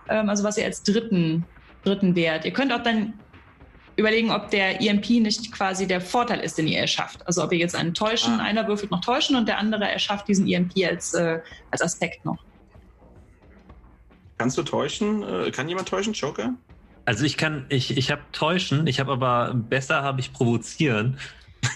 [0.08, 1.44] Ähm, also was ihr als dritten,
[1.84, 2.44] dritten Wert.
[2.44, 3.12] Ihr könnt auch dann
[3.98, 7.26] überlegen, ob der EMP nicht quasi der Vorteil ist, den ihr erschafft.
[7.26, 8.44] Also ob ihr jetzt einen Täuschen, Ah.
[8.44, 12.38] einer würfelt noch Täuschen und der andere erschafft diesen EMP als, äh, als Aspekt noch.
[14.38, 15.22] kannst du täuschen?
[15.22, 16.54] Äh, Kann jemand täuschen, Joker?
[17.04, 21.18] Also ich kann, ich, ich habe täuschen, ich habe aber besser habe ich provozieren.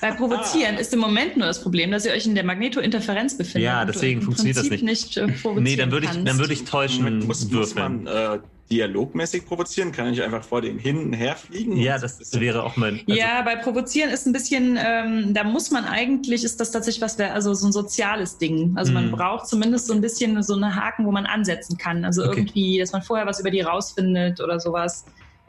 [0.00, 3.62] Bei Provozieren ist im Moment nur das Problem, dass ihr euch in der Magnetointerferenz befindet.
[3.64, 5.16] Ja, und du deswegen im funktioniert das Prinzip nicht.
[5.16, 8.04] äh, provozieren Nee, dann würde ich, dann würde ich täuschen muss, muss würfeln.
[8.04, 8.38] man äh,
[8.70, 9.92] dialogmäßig provozieren?
[9.92, 11.76] Kann ich einfach vor denen hin und her fliegen?
[11.76, 13.00] ja, das wäre auch mein.
[13.08, 17.02] Also, ja, bei Provozieren ist ein bisschen, ähm, da muss man eigentlich, ist das tatsächlich
[17.02, 18.72] was, wer- also so ein soziales Ding.
[18.76, 19.12] Also man Mhm.
[19.12, 22.04] braucht zumindest so ein bisschen so eine Haken, wo man ansetzen kann.
[22.04, 22.40] Also Okay.
[22.40, 25.04] irgendwie, dass man vorher was über die rausfindet oder sowas.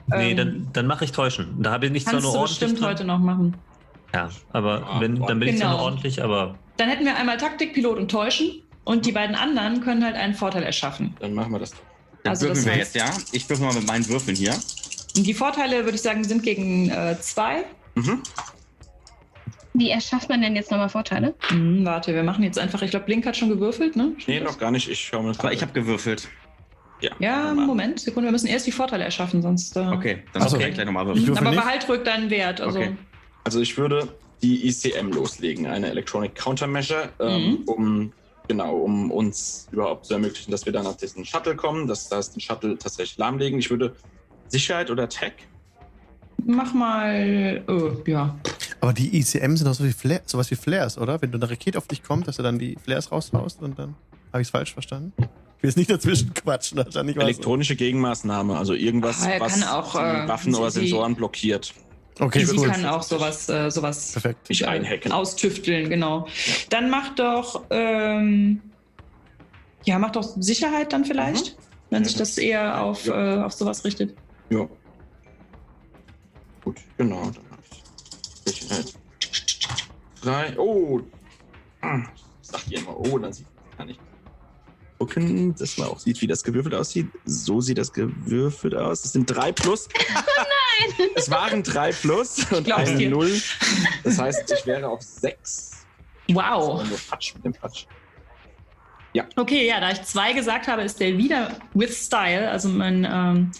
[0.07, 1.61] Nee, Ähm, dann, dann mache ich täuschen.
[1.63, 2.59] Da habe ich nicht zwar kannst nur du ordentlich.
[2.59, 3.55] bestimmt dran- heute noch machen.
[4.13, 5.77] Ja, aber Ah, wenn, dann bin ich zwar genau.
[5.77, 9.79] nur ordentlich, aber Dann hätten wir einmal Taktik, Pilot und Täuschen und die beiden anderen
[9.81, 11.15] können halt einen Vorteil erschaffen.
[11.19, 11.79] Dann machen wir das doch.
[12.23, 13.13] Dann Also würfeln das wir heißt- jetzt, ja?
[13.31, 14.53] Ich würfel mal mit meinen Würfeln hier.
[15.15, 17.65] Die Vorteile, würde ich sagen, sind gegen äh, zwei.
[17.95, 18.21] Mhm.
[19.75, 21.33] Wie erschafft man denn jetzt nochmal Vorteile?
[21.49, 24.13] Hm, warte, wir machen jetzt einfach, ich glaube, Blink hat schon gewürfelt, ne?
[24.15, 24.51] Nee, Stimmt das?
[24.53, 24.87] noch gar nicht.
[24.89, 26.27] Ich schaue mir Aber ich habe gewürfelt.
[27.19, 27.65] Ja, Mal.
[27.65, 29.75] Moment, Sekunde, wir müssen erst die Vorteile erschaffen, sonst.
[29.75, 31.27] Äh, Okay, dann ich gleich nochmal würfeln.
[31.27, 31.61] würfel Aber nicht.
[31.63, 32.61] behalt ruhig deinen Wert.
[32.61, 32.95] Also, Okay.
[33.43, 34.07] Also ich würde
[34.41, 37.63] die ICM loslegen, eine Electronic Countermeasure, ähm, Mhm.
[37.65, 38.13] um
[38.47, 42.31] genau, um uns überhaupt zu ermöglichen, dass wir dann auf diesen Shuttle kommen, dass das
[42.31, 43.59] den Shuttle tatsächlich lahmlegen.
[43.59, 43.95] Ich würde
[44.47, 45.33] Sicherheit oder Tech.
[46.45, 47.63] mach mal.
[47.67, 48.37] Oh, ja.
[48.81, 51.21] Aber die ICM sind doch so wie Fla sowas wie Flares, oder?
[51.21, 53.95] Wenn du eine Rakete auf dich kommt, dass du dann die Flares raushaust und dann.
[54.31, 55.13] Habe ich es falsch verstanden?
[55.17, 59.93] Ich will jetzt nicht dazwischen quatschen, wahrscheinlich es- Elektronische Gegenmaßnahme, also irgendwas, Ah, was auch,
[59.93, 61.73] die äh, Waffen oder sie- Sensoren blockiert.
[62.19, 62.67] Okay, Sie cool.
[62.69, 64.47] kann auch sowas, äh, sowas Perfekt.
[64.49, 65.11] Mich einhacken.
[65.11, 66.27] austüfteln, genau.
[66.69, 67.65] Dann mach doch.
[67.71, 68.61] Ähm,
[69.85, 71.57] ja, mach doch Sicherheit dann vielleicht,
[71.89, 73.41] wenn sich das eher auf, Ja.
[73.41, 74.15] äh, auf sowas richtet.
[74.49, 74.67] Ja.
[76.63, 77.23] Gut, genau.
[77.31, 77.61] Dann habe
[78.45, 78.93] ich Sicherheit.
[80.21, 80.57] Drei.
[80.57, 81.01] Oh.
[81.81, 82.03] Ah,
[82.41, 83.97] Sagt ihr immer, oh, dann sieht kann ich
[85.05, 87.07] gucken, dass man auch sieht, wie das gewürfelt aussieht.
[87.25, 89.01] So sieht das gewürfelt aus.
[89.03, 89.87] Das sind drei plus.
[90.13, 91.09] Nein!
[91.15, 93.09] Es waren drei plus und eine dir.
[93.09, 93.41] Null.
[94.03, 95.85] Das heißt, ich wäre auf sechs.
[96.29, 96.83] Wow.
[96.87, 97.85] Nur Patsch mit dem Patsch.
[99.35, 103.51] Okay, ja, da ich zwei gesagt habe, ist der wieder with Style, also mein ähm,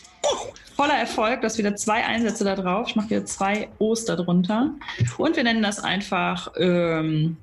[0.76, 2.88] voller Erfolg, dass wieder zwei Einsätze da drauf.
[2.90, 4.74] Ich mache wieder zwei O's da drunter.
[5.18, 7.38] Und wir nennen das einfach ähm,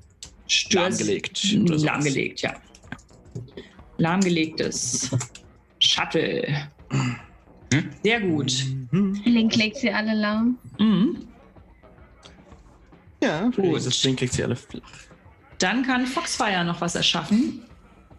[0.47, 1.53] Stör- Lahmgelegt.
[1.53, 2.53] Lahmgelegt, ja.
[4.01, 5.11] Lahmgelegtes
[5.79, 6.47] Shuttle.
[8.03, 8.51] Sehr gut.
[9.25, 10.57] Link legt sie alle lahm.
[10.79, 11.27] Mhm.
[13.23, 13.85] Ja, Gut.
[13.85, 14.81] Das Ding kriegt sie alle flach.
[15.59, 17.61] Dann kann Foxfire noch was erschaffen.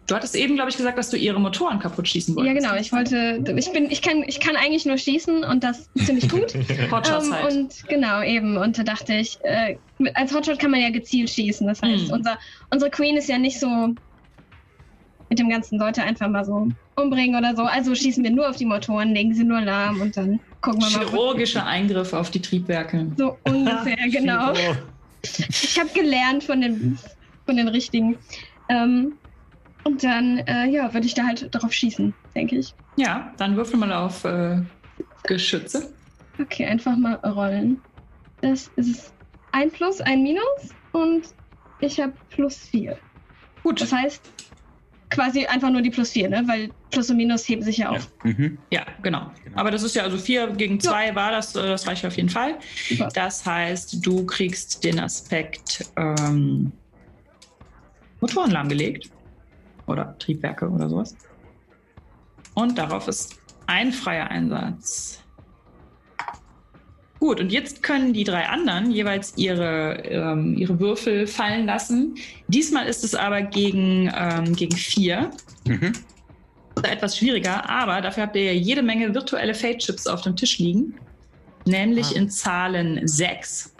[0.07, 2.65] Du hattest eben, glaube ich, gesagt, dass du ihre Motoren kaputt schießen Ja, wolltest.
[2.65, 2.79] genau.
[2.79, 6.53] Ich wollte, ich bin, ich kann, ich kann eigentlich nur schießen und das ziemlich gut.
[6.91, 7.53] Hotshots Ähm, halt.
[7.53, 8.57] und genau, eben.
[8.57, 9.77] Und da dachte ich, äh,
[10.13, 11.67] als Hotshot kann man ja gezielt schießen.
[11.67, 12.13] Das heißt, Mhm.
[12.13, 12.37] unser,
[12.71, 13.93] unsere Queen ist ja nicht so
[15.33, 17.63] mit dem ganzen Leute einfach mal so umbringen oder so.
[17.63, 20.91] Also schießen wir nur auf die Motoren, legen sie nur lahm und dann gucken wir
[20.91, 21.07] mal.
[21.07, 23.07] Chirurgische Eingriffe auf die Triebwerke.
[23.17, 24.53] So ungefähr, genau.
[25.23, 26.99] Ich habe gelernt von den,
[27.47, 28.15] von den richtigen.
[28.69, 29.13] Ähm,
[29.83, 32.75] und dann, äh, ja, würde ich da halt drauf schießen, denke ich.
[32.95, 34.61] Ja, dann würfel mal auf äh,
[35.23, 35.91] Geschütze.
[36.39, 37.81] Okay, einfach mal rollen.
[38.41, 39.11] das ist
[39.51, 41.23] ein Plus, ein Minus und
[41.79, 42.99] ich habe plus vier.
[43.63, 43.81] Gut.
[43.81, 44.21] Das heißt
[45.13, 46.43] quasi einfach nur die plus vier, ne?
[46.47, 48.09] Weil Plus und Minus heben sich ja auf.
[48.23, 48.57] Mhm.
[48.71, 49.31] Ja, genau.
[49.43, 49.57] Genau.
[49.57, 52.29] Aber das ist ja also vier gegen zwei war das, äh, das reicht auf jeden
[52.29, 52.55] Fall.
[52.89, 53.09] Super.
[53.13, 56.71] Das heißt, du kriegst den Aspekt ähm,
[58.19, 59.09] Motoren lahmgelegt.
[59.87, 61.15] Oder Triebwerke oder sowas.
[62.53, 63.37] Und darauf ist
[63.67, 65.22] ein freier Einsatz.
[67.23, 72.15] Gut, und jetzt können die drei anderen jeweils ihre, ähm, ihre Würfel fallen lassen.
[72.49, 75.31] Diesmal ist es aber gegen, ähm, gegen vier.
[75.65, 75.93] Mhm.
[76.83, 80.95] Etwas schwieriger, aber dafür habt ihr ja jede Menge virtuelle Fate-Chips auf dem Tisch liegen.
[81.65, 82.17] Nämlich Ah.
[82.17, 83.72] in Zahlen 6.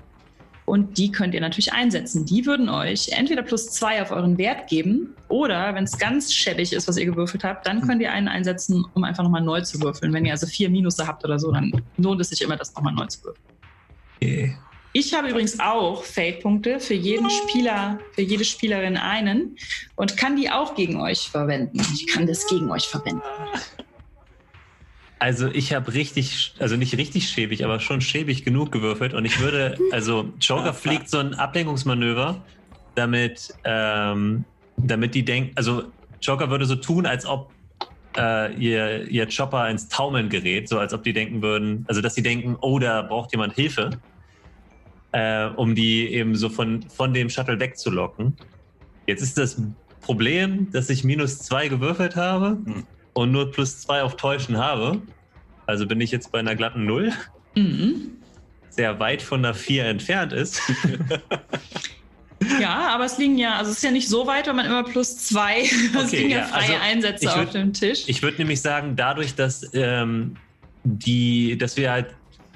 [0.66, 2.26] Und die könnt ihr natürlich einsetzen.
[2.26, 6.72] Die würden euch entweder plus zwei auf euren Wert geben oder, wenn es ganz schäbig
[6.74, 9.82] ist, was ihr gewürfelt habt, dann könnt ihr einen einsetzen, um einfach nochmal neu zu
[9.82, 10.14] würfeln.
[10.14, 12.94] Wenn ihr also vier Minusse habt oder so, dann lohnt es sich immer, das nochmal
[12.94, 13.46] neu zu würfeln.
[14.18, 14.58] Okay.
[14.96, 19.58] Ich habe übrigens auch Fate-Punkte für jeden Spieler, für jede Spielerin einen
[19.96, 21.82] und kann die auch gegen euch verwenden.
[21.96, 23.24] Ich kann das gegen euch verwenden.
[25.24, 29.40] Also ich habe richtig, also nicht richtig schäbig, aber schon schäbig genug gewürfelt und ich
[29.40, 32.44] würde, also Joker fliegt so ein Ablenkungsmanöver,
[32.96, 34.44] damit, ähm,
[34.76, 35.84] damit die denken, also
[36.22, 37.54] Joker würde so tun, als ob
[38.18, 42.16] äh, ihr, ihr Chopper ins Taumeln gerät, so als ob die denken würden, also dass
[42.16, 43.92] sie denken, oh, da braucht jemand Hilfe,
[45.14, 48.36] äh, um die eben so von, von dem Shuttle wegzulocken.
[49.08, 49.56] Jetzt ist das
[50.02, 52.84] Problem, dass ich minus zwei gewürfelt habe Hm.
[53.14, 55.02] Und nur plus zwei auf Täuschen habe.
[55.66, 57.12] Also bin ich jetzt bei einer glatten Null,
[57.56, 58.18] Mhm.
[58.70, 60.60] sehr weit von einer vier entfernt ist.
[62.60, 64.84] Ja, aber es liegen ja, also es ist ja nicht so weit, wenn man immer
[64.84, 68.04] plus zwei, es Okay, liegen ja, ja, freie also Einsätze würd- auf dem Tisch.
[68.08, 70.36] Ich würde nämlich sagen, dadurch, dass ähm,
[70.84, 72.08] die, dass wir halt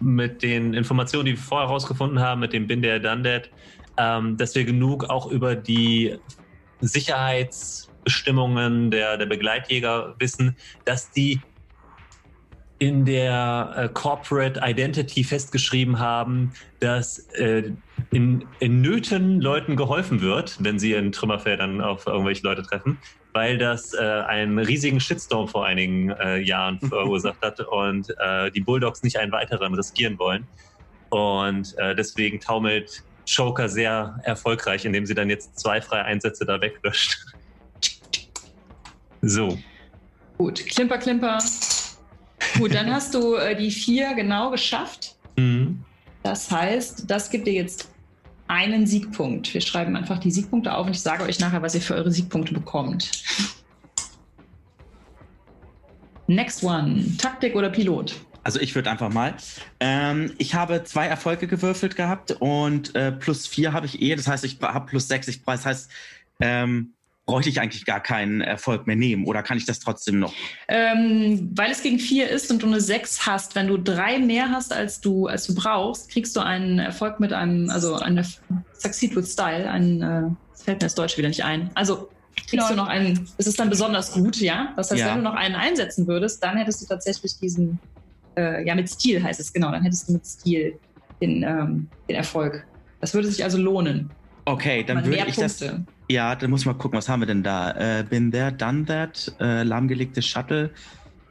[0.01, 3.49] mit den Informationen, die wir vorher herausgefunden haben, mit dem Bin der Dundead,
[3.97, 6.17] ähm, dass wir genug auch über die
[8.07, 10.55] Sicherheitsbestimmungen der, der Begleitjäger wissen,
[10.85, 11.41] dass die
[12.79, 17.71] in der äh, Corporate Identity festgeschrieben haben, dass äh,
[18.11, 22.99] in, in Nöten Leuten geholfen wird, wenn sie in Trümmerfeldern auf irgendwelche Leute treffen,
[23.34, 28.61] weil das äh, einen riesigen Shitstorm vor einigen äh, Jahren verursacht hat und äh, die
[28.61, 30.47] Bulldogs nicht einen weiteren riskieren wollen.
[31.09, 36.61] Und äh, deswegen taumelt Joker sehr erfolgreich, indem sie dann jetzt zwei freie Einsätze da
[36.61, 37.36] weglöscht.
[39.27, 39.57] So.
[40.37, 41.39] Gut, Klimper, Klimper.
[42.57, 45.15] Gut, dann hast du äh, die vier genau geschafft.
[45.35, 45.83] Mhm.
[46.23, 47.89] Das heißt, das gibt dir jetzt
[48.47, 49.53] einen Siegpunkt.
[49.53, 52.11] Wir schreiben einfach die Siegpunkte auf und ich sage euch nachher, was ihr für eure
[52.11, 53.11] Siegpunkte bekommt.
[56.27, 57.17] Next one.
[57.17, 58.15] Taktik oder Pilot?
[58.43, 59.33] Also ich würde einfach mal.
[59.81, 64.15] Ähm, ich habe zwei Erfolge gewürfelt gehabt und äh, plus vier habe ich eh.
[64.15, 65.27] Das heißt, ich habe plus sechs.
[65.27, 65.89] Ich, das heißt,
[66.39, 66.93] ähm,
[67.27, 70.33] bräuchte ich eigentlich gar keinen Erfolg mehr nehmen oder kann ich das trotzdem noch?
[70.69, 74.49] Ähm, weil es gegen vier ist und du eine sechs hast, wenn du drei mehr
[74.49, 78.25] hast, als du, als du brauchst, kriegst du einen Erfolg mit einem, also eine
[78.73, 80.21] Succeed with Style, ein, äh,
[80.51, 81.69] das fällt mir das Deutsche wieder nicht ein.
[81.75, 82.09] Also
[82.47, 82.77] kriegst du Lol.
[82.77, 84.73] noch einen, es ist dann besonders gut, ja.
[84.77, 85.09] Das heißt, Ja.
[85.09, 87.77] wenn du noch einen einsetzen würdest, dann hättest du tatsächlich diesen,
[88.37, 90.79] äh, ja, mit Stil heißt es, genau, dann hättest du mit Stil
[91.21, 92.65] den, ähm, den Erfolg.
[93.01, 94.11] Das würde sich also lohnen.
[94.45, 95.61] Okay, dann würde ich das.
[96.09, 97.71] Ja, dann muss ich mal gucken, was haben wir denn da?
[97.99, 100.71] Äh, been there, done that, äh, lahmgelegtes Shuttle.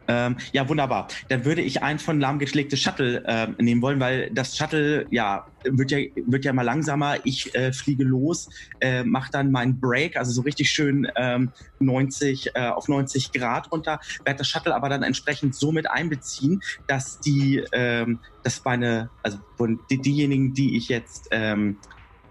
[0.09, 1.09] Ähm, ja, wunderbar.
[1.28, 5.90] Dann würde ich einen von lahmgelegtes Shuttle ähm, nehmen wollen, weil das Shuttle, ja, wird
[5.90, 7.16] ja, wird ja mal langsamer.
[7.24, 8.48] Ich äh, fliege los,
[8.81, 11.51] äh, mache dann meinen Break, also so richtig schön ähm,
[11.81, 16.62] 90 äh, auf 90 Grad runter, werde das Shuttle aber dann entsprechend so mit einbeziehen,
[16.86, 19.39] dass die, ähm, dass meine, also
[19.90, 21.78] die, diejenigen, die ich jetzt ähm,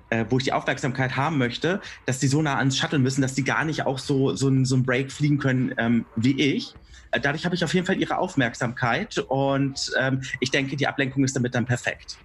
[0.10, 3.34] äh, wo ich die Aufmerksamkeit haben möchte, dass die so nah ans Shuttle müssen, dass
[3.34, 6.74] die gar nicht auch so, so, ein, so ein Break fliegen können ähm, wie ich.
[7.12, 11.24] Äh, dadurch habe ich auf jeden Fall ihre Aufmerksamkeit und ähm, ich denke, die Ablenkung
[11.24, 12.18] ist damit dann perfekt.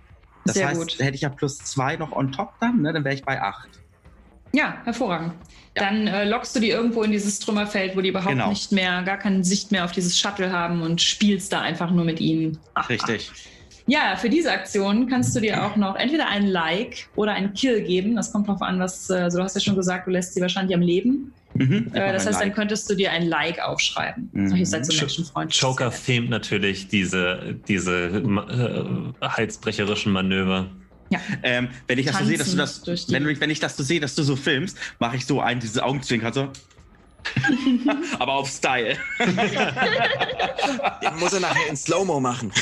[0.44, 0.98] Das Sehr heißt, gut.
[0.98, 3.68] hätte ich ja plus zwei noch on top dann, ne, dann wäre ich bei acht.
[4.52, 5.34] Ja, hervorragend.
[5.76, 5.84] Ja.
[5.84, 8.48] Dann äh, lockst du die irgendwo in dieses Trümmerfeld, wo die überhaupt Genau.
[8.48, 12.04] nicht mehr, gar keine Sicht mehr auf dieses Shuttle haben und spielst da einfach nur
[12.04, 12.58] mit ihnen.
[12.74, 13.30] Ach, Richtig.
[13.86, 17.82] Ja, für diese Aktion kannst du dir auch noch entweder ein Like oder ein Kill
[17.82, 18.16] geben.
[18.16, 20.40] Das kommt drauf an, was, äh, also du hast ja schon gesagt, du lässt sie
[20.40, 21.32] wahrscheinlich am Leben.
[21.54, 22.54] Mhm, Äh, das heißt, dann Like.
[22.54, 24.30] könntest du dir ein Like aufschreiben.
[24.32, 24.54] Mhm.
[24.54, 25.60] Ihr seid so menschenfreundlich.
[25.60, 28.84] Joker filmt natürlich diese, diese äh,
[29.26, 30.68] halsbrecherischen Manöver.
[31.42, 33.98] ähm, wenn ich das so sehe, dass du das, wenn, wenn ich das so sehe,
[33.98, 36.48] dass du so filmst, mache ich so ein, diese Augenzwinkern so.
[38.20, 38.96] Aber auf Style.
[41.02, 42.52] Den muss er nachher in Slow-Mo machen.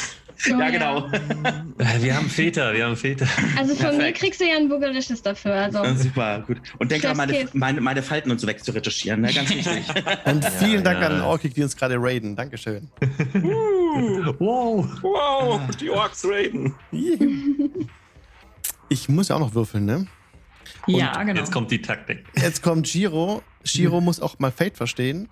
[0.46, 1.10] Ja, genau.
[2.00, 3.26] Wir haben Väter, wir haben Väter.
[3.56, 4.18] Also von mir Perfekt.
[4.18, 5.52] kriegst du ja ein Bürgerliches dafür.
[5.54, 5.84] Also.
[5.96, 6.58] Super, gut.
[6.78, 9.32] Und denk daran, meine, meine, meine Falten und so wegzuretuschieren, ne?
[9.32, 9.84] Ganz wichtig.
[10.24, 11.08] Und vielen Dank ja.
[11.08, 12.36] an Orkik, die uns gerade raiden.
[12.36, 12.88] Dankeschön.
[14.38, 14.86] Wow.
[15.02, 16.74] Wow, die Orks raiden.
[18.88, 20.06] Ich muss ja auch noch würfeln, ne?
[20.86, 21.40] Ja, genau.
[21.40, 22.24] Jetzt kommt die Taktik.
[22.36, 23.42] Jetzt kommt Giro.
[23.64, 25.28] Giro muss auch mal Fate verstehen.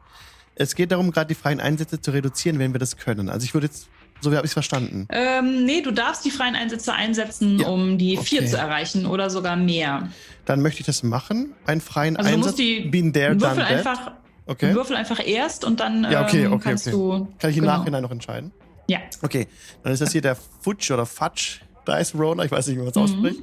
[0.55, 3.29] Es geht darum, gerade die freien Einsätze zu reduzieren, wenn wir das können.
[3.29, 3.89] Also ich würde jetzt,
[4.21, 5.07] so wie habe ich es verstanden.
[5.11, 8.51] Ähm, nee, du darfst die freien Einsätze einsetzen, Ja, um die vier okay.
[8.51, 10.09] zu erreichen oder sogar mehr.
[10.45, 11.55] Dann möchte ich das machen.
[11.67, 12.47] Einen freien Also du Einsatz.
[12.53, 14.13] musst die Been there, Würfel einfach,
[14.49, 14.75] Okay.
[14.75, 16.97] Würfel einfach erst und dann Ja, okay, ähm, okay, kannst okay.
[16.97, 17.29] du.
[17.39, 17.79] Kann ich im genau.
[17.79, 18.53] Nachhinein noch entscheiden?
[18.89, 18.99] Ja.
[19.23, 19.49] Okay,
[19.83, 22.89] dann ist das hier der Futsch oder Fatsch Dice Roller, ich weiß nicht, wie man
[22.91, 23.03] es Mhm.
[23.03, 23.41] ausspricht.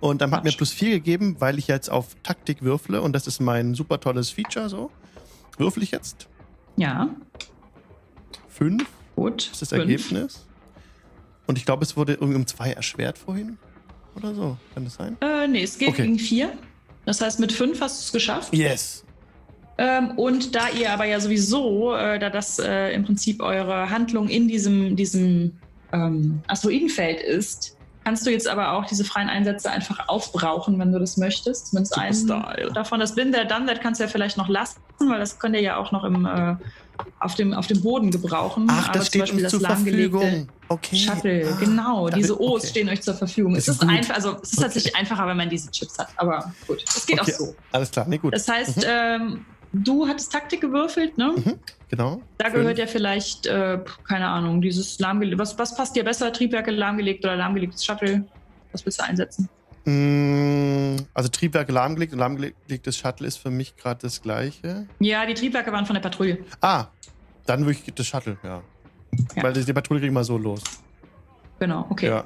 [0.00, 0.56] Und dann hat mir Fatsch.
[0.58, 4.30] plus 4 gegeben, weil ich jetzt auf Taktik würfle und das ist mein super tolles
[4.30, 4.90] Feature so.
[5.58, 6.26] Würfel ich jetzt?
[6.76, 7.08] Ja,
[8.48, 8.84] 5
[9.16, 9.50] gut.
[9.52, 9.72] ist das.
[9.72, 10.46] Ergebnis.
[11.46, 13.58] Und ich glaube, es wurde irgendwie um 2 erschwert vorhin.
[14.14, 14.56] Oder so.
[14.74, 15.16] Kann das sein?
[15.20, 16.02] Äh, nee, es geht Okay.
[16.02, 16.52] gegen vier.
[17.04, 18.54] Das heißt, mit fünf hast du es geschafft.
[18.54, 19.04] Yes.
[19.78, 24.28] Ähm, und da ihr aber ja sowieso, äh, da das äh, im Prinzip eure Handlung
[24.28, 25.56] in diesem, diesem
[25.92, 30.98] ähm, Asteroidenfeld ist, kannst du jetzt aber auch diese freien Einsätze einfach aufbrauchen, wenn du
[30.98, 31.68] das möchtest.
[31.68, 32.70] Zumindest einen Style.
[32.74, 33.00] davon.
[33.00, 35.62] Das Bin der Done That kannst du ja vielleicht noch lassen, weil das könnt ihr
[35.62, 36.54] ja auch noch im, äh,
[37.20, 38.66] auf, dem, auf dem Boden gebrauchen.
[38.70, 40.48] Ach, aber das steht uns zur lahmgelegte Verfügung.
[40.68, 40.96] Okay.
[40.96, 42.08] Shuttle, Ah, genau.
[42.08, 42.66] da Diese O's okay.
[42.70, 43.54] stehen euch zur Verfügung.
[43.54, 44.62] Das Es ist ist einfach, also es ist Okay.
[44.64, 46.08] tatsächlich einfacher, wenn man diese Chips hat.
[46.16, 47.32] Aber gut, es geht Okay.
[47.32, 47.54] auch so.
[47.72, 48.34] Alles klar, nee, gut.
[48.34, 51.34] Das heißt, ähm, du hattest Taktik gewürfelt, ne?
[51.36, 52.26] Mhm, genau.
[52.38, 55.38] Da gehört ja vielleicht, äh, keine Ahnung, dieses lahmgelegt.
[55.38, 56.32] Was, was passt dir besser?
[56.32, 58.26] Triebwerke lahmgelegt oder lahmgelegtes Shuttle?
[58.72, 59.48] Was willst du einsetzen?
[59.84, 64.86] Mm, Also Triebwerke lahmgelegt und lahmgelegtes Shuttle ist für mich gerade das gleiche.
[65.00, 66.38] Ja, die Triebwerke waren von der Patrouille.
[66.60, 66.86] Ah,
[67.46, 68.62] dann würde ich das Shuttle, ja.
[69.36, 69.42] Ja.
[69.42, 70.62] Weil die, die Patrouille kriegen wir so los.
[71.58, 72.06] Genau, okay.
[72.08, 72.24] Ja.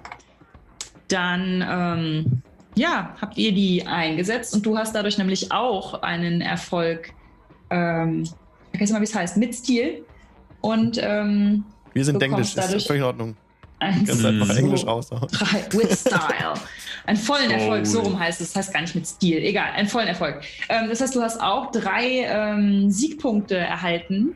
[1.08, 2.42] Dann, ähm,
[2.74, 7.12] ja, habt ihr die eingesetzt und du hast dadurch nämlich auch einen Erfolg,
[7.70, 8.30] ähm, ich
[8.70, 10.04] vergesse mal, wie es heißt, mit Stil.
[10.60, 11.64] Und ähm,
[11.94, 13.36] Wir sind Du Englisch, kommst ist dadurch- völlig in Ordnung.
[13.78, 14.56] Eins, Ganz einfach Mhm.
[14.56, 15.28] Englisch so, raushauen.
[15.30, 16.54] drei, with style.
[17.06, 18.52] Einen vollen Erfolg, so rum heißt es.
[18.52, 19.38] Das heißt gar nicht mit Stil.
[19.38, 20.40] Egal, einen vollen Erfolg.
[20.68, 24.34] Ähm, das heißt, du hast auch drei ähm, Siegpunkte erhalten.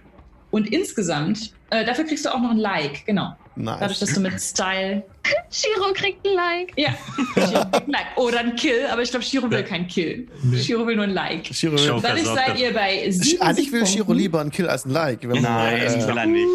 [0.53, 3.35] Und insgesamt, äh, dafür kriegst du auch noch ein Like, genau.
[3.57, 3.99] Dadurch, Nice.
[4.01, 5.05] dass du mit Style.
[5.51, 6.73] Shiro kriegt ein Like.
[6.77, 6.91] Ja,
[7.35, 8.17] Shiro kriegt ein Like.
[8.17, 9.65] Oder ein Kill, aber ich glaube, Shiro will Ja.
[9.65, 10.29] kein Kill.
[10.43, 10.59] Nee.
[10.59, 11.47] Shiro will nur ein Like.
[11.53, 11.95] Shiro Schau.
[11.97, 15.23] will, Dadurch seid ihr bei sieben Eigentlich will Shiro lieber einen Kill als ein Like.
[15.23, 16.47] Wenn man, Nein, äh, will er nicht.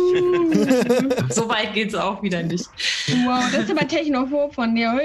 [1.35, 2.65] So weit geht es auch wieder nicht.
[3.25, 4.93] Wow, das ist aber technophob von dir.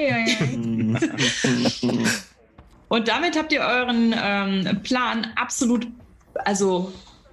[2.89, 5.87] Und damit habt ihr euren ähm, Plan absolut,
[6.45, 6.93] also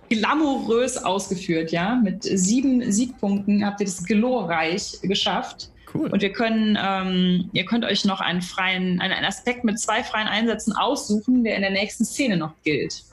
[0.09, 1.95] glamourös ausgeführt, ja.
[1.95, 5.69] Mit sieben Siegpunkten habt ihr das glorreich geschafft.
[5.97, 6.09] Cool.
[6.09, 10.03] Und wir können, ähm, ihr könnt euch noch einen freien, einen, einen Aspekt mit zwei
[10.03, 13.03] freien Einsätzen aussuchen, der in der nächsten Szene noch gilt.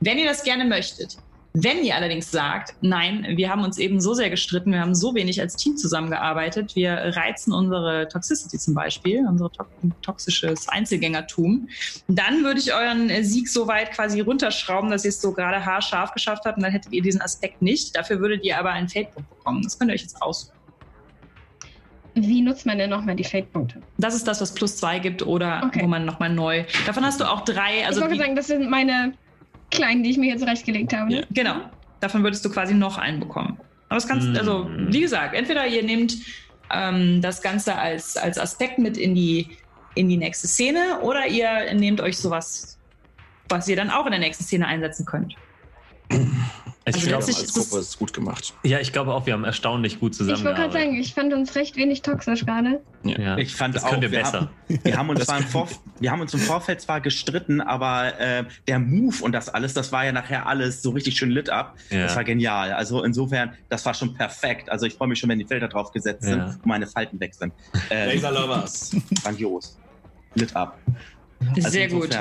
[0.00, 1.16] Wenn ihr das gerne möchtet.
[1.58, 5.14] Wenn ihr allerdings sagt, nein, wir haben uns eben so sehr gestritten, wir haben so
[5.14, 9.64] wenig als Team zusammengearbeitet, wir reizen unsere Toxicity zum Beispiel, unser to
[10.02, 11.66] toxisches Einzelgängertum,
[12.08, 16.12] dann würde ich euren Sieg so weit quasi runterschrauben, dass ihr es so gerade haarscharf
[16.12, 17.96] geschafft habt und dann hättet ihr diesen Aspekt nicht.
[17.96, 19.62] Dafür würdet ihr aber einen Fade-Punkt bekommen.
[19.62, 20.55] Das könnt ihr euch jetzt aussuchen.
[22.16, 23.80] Wie nutzt man denn nochmal die Fate-Punkte?
[23.98, 25.80] Das ist das, was plus zwei gibt oder Okay.
[25.82, 26.64] wo man nochmal neu.
[26.86, 27.86] Davon hast du auch drei.
[27.86, 29.12] Also ich wollte sagen, das sind meine
[29.70, 31.12] kleinen, die ich mir jetzt zurechtgelegt habe.
[31.12, 31.56] ja, genau.
[32.00, 33.58] Davon würdest du quasi noch einen bekommen.
[33.88, 34.36] Aber es kannst, Mm.
[34.36, 36.16] also wie gesagt, entweder ihr nehmt
[36.72, 39.48] ähm, das Ganze als, als Aspekt mit in die,
[39.94, 42.78] in die nächste Szene oder ihr nehmt euch sowas,
[43.48, 45.34] was ihr dann auch in der nächsten Szene einsetzen könnt.
[46.88, 48.54] Ich Also glaube, als Gruppe ist es gut gemacht.
[48.62, 50.82] ja, ich glaube auch, wir haben erstaunlich gut Ich wollte gerade zusammengearbeitet.
[50.82, 52.80] sagen, ich fand uns recht wenig toxisch gerade.
[53.02, 53.36] ja.
[53.38, 54.42] Ich fand das auch, können wir besser.
[54.68, 57.60] Haben, wir, haben uns Das zwar im Vorf wir haben uns im Vorfeld zwar gestritten,
[57.60, 61.30] aber äh, der Move und das alles, das war ja nachher alles so richtig schön
[61.30, 61.74] lit ab.
[61.90, 62.04] Ja.
[62.04, 62.72] Das war genial.
[62.72, 64.70] Also insofern, das war schon perfekt.
[64.70, 66.46] Also ich freue mich schon, wenn die Filter drauf gesetzt sind Ja.
[66.46, 67.52] und meine Falten weg sind.
[67.90, 68.94] Äh, Laser Lovers.
[69.24, 69.76] grandios.
[70.36, 70.78] Lit ab.
[71.56, 72.16] Also Sehr gut.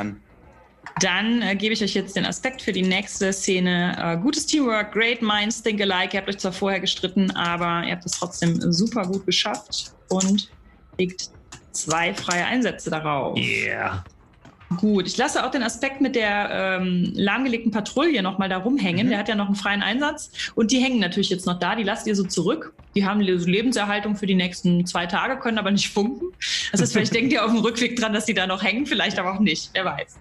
[1.02, 3.95] Dann äh, gebe ich euch jetzt den Aspekt für die nächste Szene.
[3.99, 6.14] Äh, gutes Teamwork, great minds think alike.
[6.14, 10.49] Ihr habt euch zwar vorher gestritten, aber ihr habt es trotzdem super gut geschafft und
[10.98, 11.30] legt
[11.72, 13.38] zwei freie Einsätze darauf.
[13.38, 14.03] Yeah.
[14.78, 19.06] Gut, ich lasse auch den Aspekt mit der ähm, lahmgelegten Patrouille nochmal da rumhängen.
[19.06, 19.10] Mhm.
[19.12, 20.32] Der hat ja noch einen freien Einsatz.
[20.56, 21.76] Und die hängen natürlich jetzt noch da.
[21.76, 22.74] Die lasst ihr so zurück.
[22.95, 26.28] Die haben Lebenserhaltung für die nächsten zwei Tage, können aber nicht funken.
[26.72, 29.20] Das heißt, vielleicht denkt ihr auf dem Rückweg dran, dass die da noch hängen, vielleicht
[29.20, 29.70] aber auch nicht.
[29.74, 30.18] Wer weiß.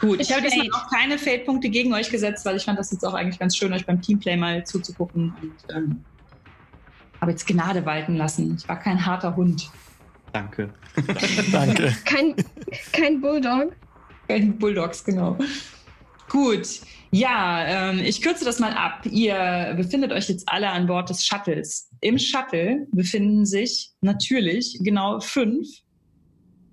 [0.00, 3.04] Gut, ich habe diesmal auch keine Fade-Punkte gegen euch gesetzt, weil ich fand das jetzt
[3.04, 5.34] auch eigentlich ganz schön, euch beim Teamplay mal zuzugucken.
[5.42, 6.04] Und, ähm,
[7.20, 8.56] habe jetzt Gnade walten lassen.
[8.58, 9.70] Ich war kein harter Hund.
[10.32, 10.70] Danke.
[11.52, 11.94] Danke.
[12.04, 12.34] Kein,
[12.92, 13.76] kein Bulldog.
[14.28, 15.36] Kein Bulldogs, genau.
[16.28, 16.80] Gut.
[17.10, 19.04] Ja, ähm, ich kürze das mal ab.
[19.04, 21.90] Ihr befindet euch jetzt alle an Bord des Shuttles.
[22.00, 25.66] Im Shuttle befinden sich natürlich genau fünf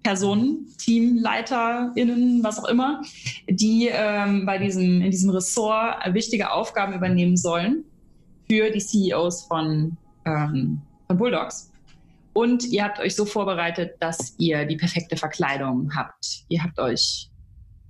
[0.07, 3.01] Personen, TeamleiterInnen, was auch immer,
[3.49, 7.83] die ähm, bei diesem, in diesem Ressort wichtige Aufgaben übernehmen sollen
[8.49, 11.73] für die CEOs von, ähm, von Bulldogs.
[12.31, 16.45] Und ihr habt euch so vorbereitet, dass ihr die perfekte Verkleidung habt.
[16.47, 17.29] Ihr habt euch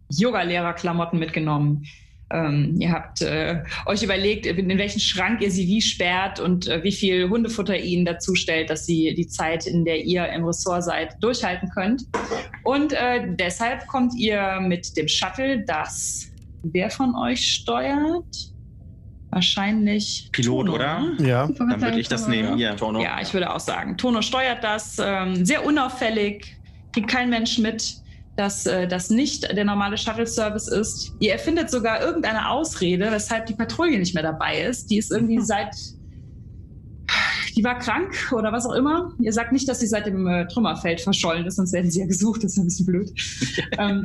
[0.10, 1.86] Yoga-Lehrer-Klamotten mitgenommen.
[2.30, 6.84] Ähm, ihr habt äh, euch überlegt, in welchen Schrank ihr sie wie sperrt und äh,
[6.84, 10.84] wie viel Hundefutter ihnen dazu stellt, dass sie die Zeit, in der ihr im Ressort
[10.84, 12.04] seid, durchhalten könnt.
[12.64, 16.32] Und äh, deshalb kommt ihr mit dem Shuttle, das
[16.64, 18.52] wer von euch steuert?
[19.30, 21.00] Wahrscheinlich Pilot, Tono, oder?
[21.00, 21.28] ne?
[21.28, 21.48] Ja.
[21.48, 22.58] Dann würde ich das nehmen.
[22.58, 22.76] Hier.
[22.76, 23.02] Tono.
[23.02, 23.98] Ja, ich würde auch sagen.
[23.98, 26.58] Tono steuert das ähm, sehr unauffällig,
[26.94, 27.98] kriegt kein Mensch mit,
[28.38, 31.14] dass äh, das nicht der normale Shuttle-Service ist.
[31.20, 34.90] Ihr erfindet sogar irgendeine Ausrede, weshalb die Patrouille nicht mehr dabei ist.
[34.90, 35.76] Die ist irgendwie seit.
[37.56, 39.14] Die war krank oder was auch immer.
[39.20, 42.06] Ihr sagt nicht, dass sie seit dem äh, Trümmerfeld verschollen ist, sonst hätten sie ja
[42.06, 42.44] gesucht.
[42.44, 43.12] Das ist ein bisschen blöd.
[43.80, 44.04] ähm,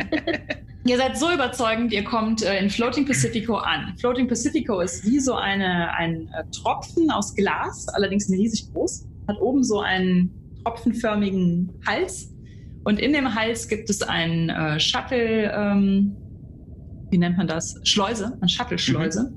[0.86, 3.94] ihr seid so überzeugend, ihr kommt äh, in Floating Pacifico an.
[3.98, 9.04] Floating Pacifico ist wie so eine, ein äh, Tropfen aus Glas, allerdings riesig groß.
[9.28, 10.30] Hat oben so einen
[10.64, 12.31] tropfenförmigen Hals.
[12.84, 16.16] Und in dem Hals gibt es ein äh, Shuttle, ähm,
[17.10, 17.78] wie nennt man das?
[17.84, 19.32] Schleuse, eine Shuttle-Schleuse,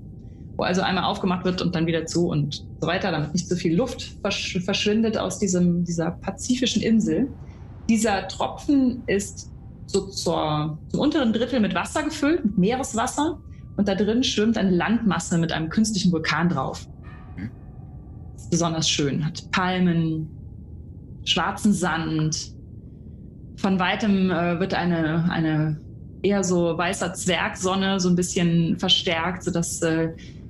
[0.57, 3.55] wo also einmal aufgemacht wird und dann wieder zu und so weiter, damit nicht so
[3.55, 7.27] viel Luft versch verschwindet aus diesem, dieser pazifischen Insel.
[7.87, 9.51] Dieser Tropfen ist
[9.85, 13.39] so zur, zum unteren Drittel mit Wasser gefüllt, mit Meereswasser.
[13.77, 16.87] Und da drin schwimmt eine Landmasse mit einem künstlichen Vulkan drauf.
[18.33, 19.23] Das ist besonders schön.
[19.23, 20.29] Hat Palmen,
[21.25, 22.54] schwarzen Sand.
[23.57, 25.79] Von weitem äh, wird eine, eine
[26.21, 30.09] eher so weißer Zwergsonne so ein bisschen verstärkt, sodass äh,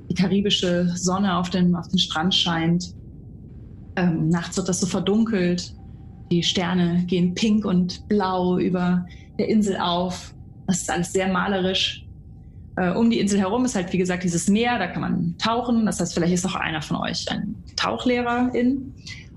[0.10, 2.94] die karibische Sonne auf den, auf den Strand scheint.
[3.95, 5.73] Ähm, nachts wird das so verdunkelt.
[6.32, 9.06] Die Sterne gehen pink und blau über
[9.38, 10.34] der Insel auf.
[10.68, 12.06] Das ist alles sehr malerisch.
[12.77, 15.86] Äh, um die Insel herum ist halt, wie gesagt, dieses Meer, da kann man tauchen.
[15.86, 18.94] Das heißt, vielleicht ist auch einer von euch ein Tauchlehrerin.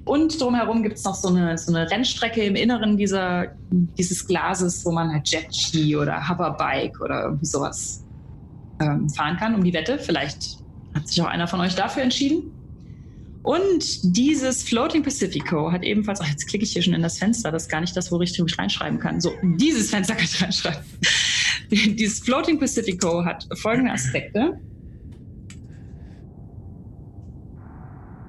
[0.09, 4.83] Und drumherum gibt es noch so eine, so eine Rennstrecke im Inneren dieser, dieses Glases,
[4.87, 8.03] wo man halt Jetski oder Hoverbike oder irgendwie sowas
[8.81, 9.99] ähm, fahren kann, um die Wette.
[9.99, 10.57] Vielleicht
[10.95, 12.51] hat sich auch einer von euch dafür entschieden.
[13.43, 17.53] Und dieses Floating Pacifico hat ebenfalls, ach, jetzt klicke ich hier schon in das Fenster,
[17.53, 19.21] das ist gar nicht das, wo ich reinschreiben kann.
[19.21, 20.85] So, dieses Fenster kann ich reinschreiben.
[21.71, 24.59] dieses Floating Pacifico hat folgende Aspekte.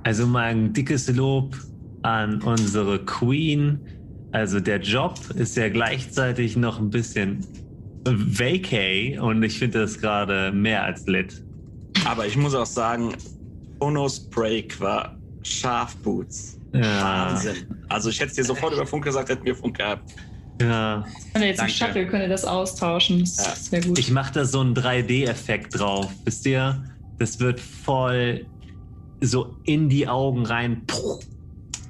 [0.04, 1.56] Also mal ein dickes Lob
[2.04, 3.80] an unsere Queen.
[4.32, 7.46] Also der Job ist ja gleichzeitig noch ein bisschen
[8.06, 11.44] vacay und ich finde das gerade mehr als lit.
[12.06, 13.14] Aber ich muss auch sagen,
[13.80, 16.60] Tonos Break war Schafboots.
[16.74, 17.56] Ja, Wahnsinn.
[17.90, 20.12] Also ich hätte es dir sofort über Funk gesagt, hätten wir Funk gehabt.
[20.62, 21.04] ja.
[21.34, 21.74] Wenn ihr jetzt im Danke.
[21.74, 23.20] Shuttle könnt ihr das austauschen.
[23.22, 23.52] Das Ja.
[23.54, 23.98] ist sehr gut.
[23.98, 26.08] Ich mache da so einen 3D-Effekt drauf.
[26.26, 26.84] Wisst ihr?
[27.18, 28.46] Das wird voll
[29.22, 30.84] so in die Augen rein.
[30.86, 31.20] Puh.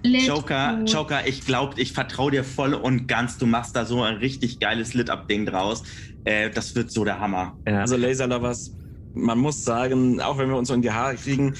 [0.04, 0.92] Lit Joker, gut.
[0.94, 3.38] Joker, ich glaube, ich vertraue dir voll und ganz.
[3.38, 5.84] Du machst da so ein richtig geiles Lit-Up-Ding draus.
[6.26, 7.58] Äh, das wird so der Hammer.
[7.68, 7.82] Ja.
[7.82, 8.72] Also Laser Lovers,
[9.14, 11.54] man muss sagen, auch wenn wir uns so in die Haare kriegen,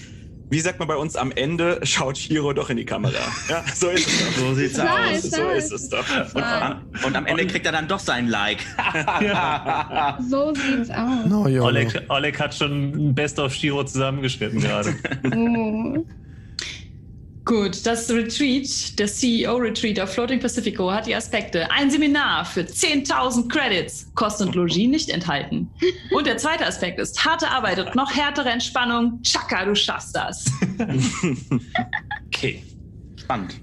[0.52, 3.14] wie sagt man bei uns am Ende, schaut Shiro doch in die Kamera.
[3.50, 4.42] Ja, so ist es doch.
[4.42, 5.24] So sieht's Klar, aus.
[5.24, 6.06] ist So ist es doch.
[6.34, 8.60] Und, am- und am Ende kriegt er dann doch sein Like.
[10.30, 11.26] So sieht's aus.
[11.28, 14.96] No, Oleg, Oleg hat schon ein Best of Shiro zusammengeschnitten gerade.
[15.36, 16.06] Oh.
[17.50, 21.68] Gut, das Retreat, der CEO-Retreat auf Floating Pacifico hat die Aspekte.
[21.72, 25.68] Ein Seminar für 10.000 Credits, Kost und Logis nicht enthalten.
[26.12, 29.20] Und der zweite Aspekt ist harte Arbeit und noch härtere Entspannung.
[29.24, 30.46] Chaka, du schaffst das.
[32.28, 32.62] Okay.
[33.16, 33.60] Spannend.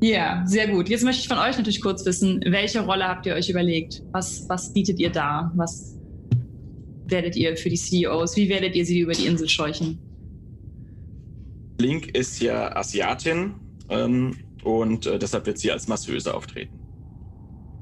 [0.00, 0.88] Ja, sehr gut.
[0.88, 4.02] Jetzt möchte ich von euch natürlich kurz wissen, welche Rolle habt ihr euch überlegt?
[4.12, 5.52] Was, was bietet ihr da?
[5.56, 5.98] Was
[7.04, 8.34] werdet ihr für die CEOs?
[8.36, 10.09] Wie werdet ihr sie über die Insel scheuchen?
[11.80, 13.54] Link ist ja Asiatin
[13.88, 16.78] ähm, und äh, deshalb wird sie als Masseuse auftreten.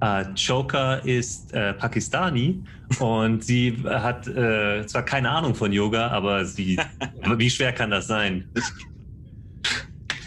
[0.01, 2.63] Äh, Choker ist äh, Pakistani
[3.01, 6.79] und sie hat äh, zwar keine Ahnung von Yoga, aber sie.
[7.37, 8.49] wie schwer kann das sein?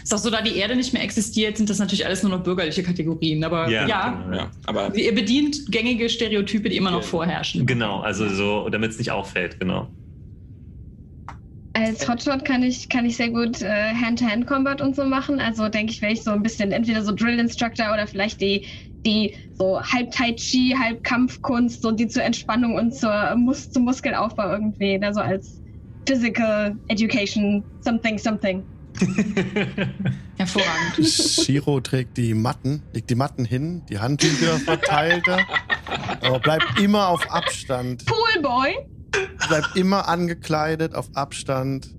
[0.02, 2.42] Ist auch so, da die Erde nicht mehr existiert, sind das natürlich alles nur noch
[2.42, 3.42] bürgerliche Kategorien.
[3.44, 4.36] Aber Ja, ja, genau.
[4.36, 7.64] Ja, aber ihr bedient gängige Stereotype, die immer noch vorherrschen.
[7.64, 9.88] Genau, also so, damit es nicht auffällt, genau.
[11.74, 15.40] Als Hotshot kann ich, kann ich sehr gut äh, Hand-to-Hand-Combat und so machen.
[15.40, 18.66] Also denke ich, werde ich so ein bisschen entweder so Drill-Instructor oder vielleicht die,
[19.06, 23.84] die so halb Tai Chi, halb Kampfkunst, so die zur Entspannung und zur Mus zum
[23.84, 25.60] Muskelaufbau irgendwie, da so als
[26.06, 28.62] Physical Education, something, something.
[30.36, 31.06] Hervorragend.
[31.06, 35.46] Shiro trägt die Matten, legt die Matten hin, die Handtücher verteilt er,
[36.22, 38.04] aber bleibt immer auf Abstand.
[38.04, 38.74] Poolboy?
[39.48, 41.94] Bleibt immer angekleidet, auf Abstand.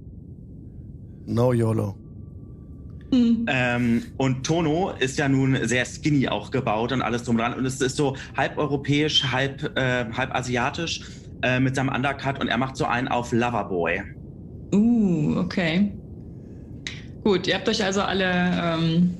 [1.25, 1.95] No YOLO.
[3.11, 3.45] Hm.
[3.47, 7.53] Ähm, und Tono ist ja nun sehr skinny auch gebaut und alles drum dran.
[7.53, 11.01] Und es ist so halb europäisch, halb, äh, halb asiatisch
[11.43, 14.01] äh, mit seinem Undercut und er macht so einen auf Loverboy.
[14.73, 15.93] Uh, okay.
[17.23, 19.15] Gut, ihr habt euch also alle ähm,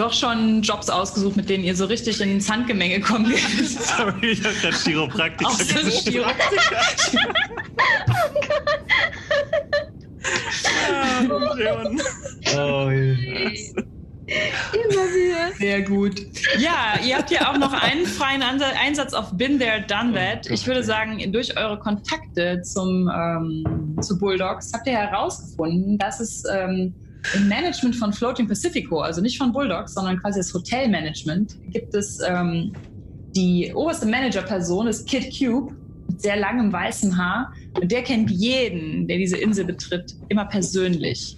[0.00, 3.68] doch schon Jobs ausgesucht, mit denen ihr so richtig ins Handgemenge kommen werdet.
[3.68, 6.08] Sorry, ich habe gerade Chiropraktiker Außer gesagt.
[6.08, 6.80] Chiropraktiker.
[12.56, 12.90] Oh,
[14.72, 15.52] Immer wieder.
[15.58, 16.20] Sehr gut.
[16.58, 20.48] Ja, ihr habt ja auch noch einen freien Ansa- Einsatz auf Been There, Done That.
[20.50, 26.44] Ich würde sagen, durch eure Kontakte zum, ähm, zu Bulldogs habt ihr herausgefunden, dass es
[26.52, 26.94] ähm,
[27.34, 32.18] im Management von Floating Pacifico, also nicht von Bulldogs, sondern quasi das Hotelmanagement, gibt es
[32.26, 32.72] ähm,
[33.34, 35.74] die oberste Managerperson, ist Kid Cube,
[36.08, 37.52] mit sehr langem weißem Haar.
[37.80, 41.36] Und der kennt jeden, der diese Insel betritt, immer persönlich.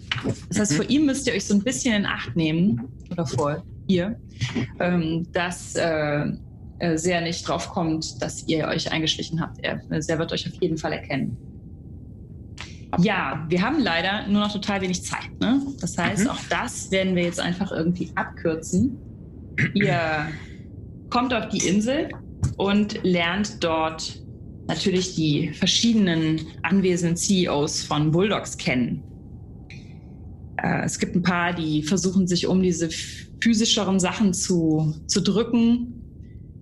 [0.49, 3.63] Das heißt, vor ihm müsst ihr euch so ein bisschen in Acht nehmen, oder vor
[3.87, 4.19] ihr,
[4.81, 6.25] ähm, dass äh,
[6.79, 9.63] äh, sehr nicht drauf kommt, dass ihr euch eingeschlichen habt.
[9.63, 11.37] Er, äh, er wird euch auf jeden Fall erkennen.
[12.99, 15.31] Ja, wir haben leider nur noch total wenig Zeit.
[15.41, 15.61] Ne?
[15.81, 16.31] Das heißt, Mhm.
[16.31, 18.99] auch das werden wir jetzt einfach irgendwie abkürzen.
[19.75, 20.27] Ihr
[21.11, 22.09] kommt auf die Insel
[22.57, 24.21] und lernt dort
[24.69, 29.03] natürlich die verschiedenen anwesenden CEOs von Bulldogs kennen.
[30.63, 32.89] Äh, es gibt ein paar, die versuchen sich um diese
[33.43, 36.02] physischeren Sachen zu, zu drücken.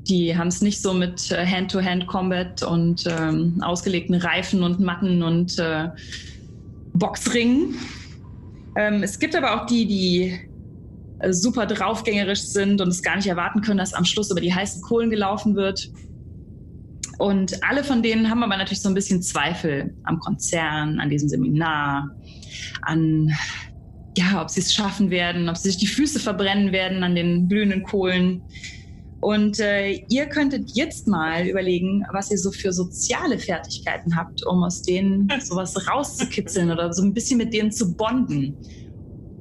[0.09, 5.59] Die haben es nicht so mit äh, Hand-to-Hand-Combat und ähm, ausgelegten Reifen und Matten und
[5.59, 5.89] äh,
[6.95, 7.77] Boxringen.
[8.77, 10.41] Ähm, es gibt aber auch die, die
[11.21, 14.55] äh, super draufgängerisch sind und es gar nicht erwarten können, dass am Schluss über die
[14.55, 15.91] heißen Kohlen gelaufen wird.
[17.19, 21.29] Und alle von denen haben aber natürlich so ein bisschen Zweifel am Konzern, an diesem
[21.29, 22.17] Seminar,
[22.83, 23.31] an
[24.17, 27.49] ja, ob sie es schaffen werden, ob sie sich die Füße verbrennen werden an den
[27.49, 28.43] glühenden Kohlen.
[29.21, 34.63] Und äh, ihr könntet jetzt mal überlegen, was ihr so für soziale Fertigkeiten habt, um
[34.65, 38.57] aus denen sowas rauszukitzeln oder so ein bisschen mit denen zu bonden.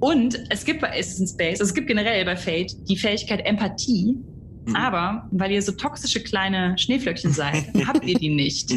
[0.02, 4.18] Und es gibt bei in Space, es gibt generell bei Fate die Fähigkeit Empathie,
[4.66, 4.76] Mhm.
[4.76, 8.70] aber weil ihr so toxische kleine Schneeflöckchen seid, habt ihr die nicht.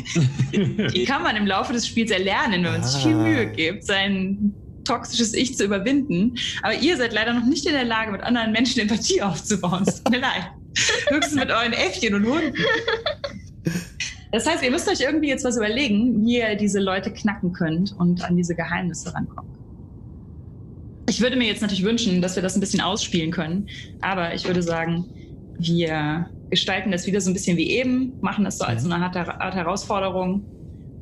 [0.55, 3.23] Die kann man im Laufe des Spiels erlernen, wenn man sich viel Ah.
[3.23, 4.55] Mühe gibt, sein
[4.85, 6.35] toxisches Ich zu überwinden.
[6.63, 9.83] Aber ihr seid leider noch nicht in der Lage, mit anderen Menschen Empathie aufzubauen.
[9.87, 10.51] Es tut mir leid.
[11.09, 12.55] Höchstens mit euren Äffchen und Hunden.
[14.33, 17.95] Das heißt, ihr müsst euch irgendwie jetzt was überlegen, wie ihr diese Leute knacken könnt
[17.99, 19.59] und an diese Geheimnisse rankommt.
[21.09, 23.69] Ich würde mir jetzt natürlich wünschen, dass wir das ein bisschen ausspielen können,
[24.01, 25.05] aber ich würde sagen,
[25.59, 29.05] wir gestalten das wieder so ein bisschen wie eben, machen das so als so eine
[29.05, 30.45] Art, Art Herausforderung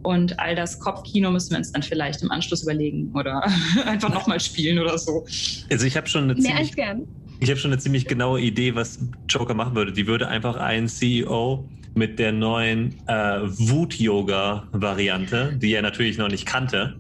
[0.03, 3.45] und all das Kopfkino müssen wir uns dann vielleicht im Anschluss überlegen oder
[3.87, 5.25] einfach nochmal spielen oder so.
[5.71, 7.09] Also ich habe schon eine Mehr als ziemlich, gern.
[7.41, 8.99] Ich habe schon eine ziemlich genaue Idee, was
[9.29, 9.93] Joker machen würde.
[9.93, 16.45] Die würde einfach einen CEO mit der neuen äh, Wut-Yoga-Variante, die er natürlich noch nicht
[16.45, 16.97] kannte,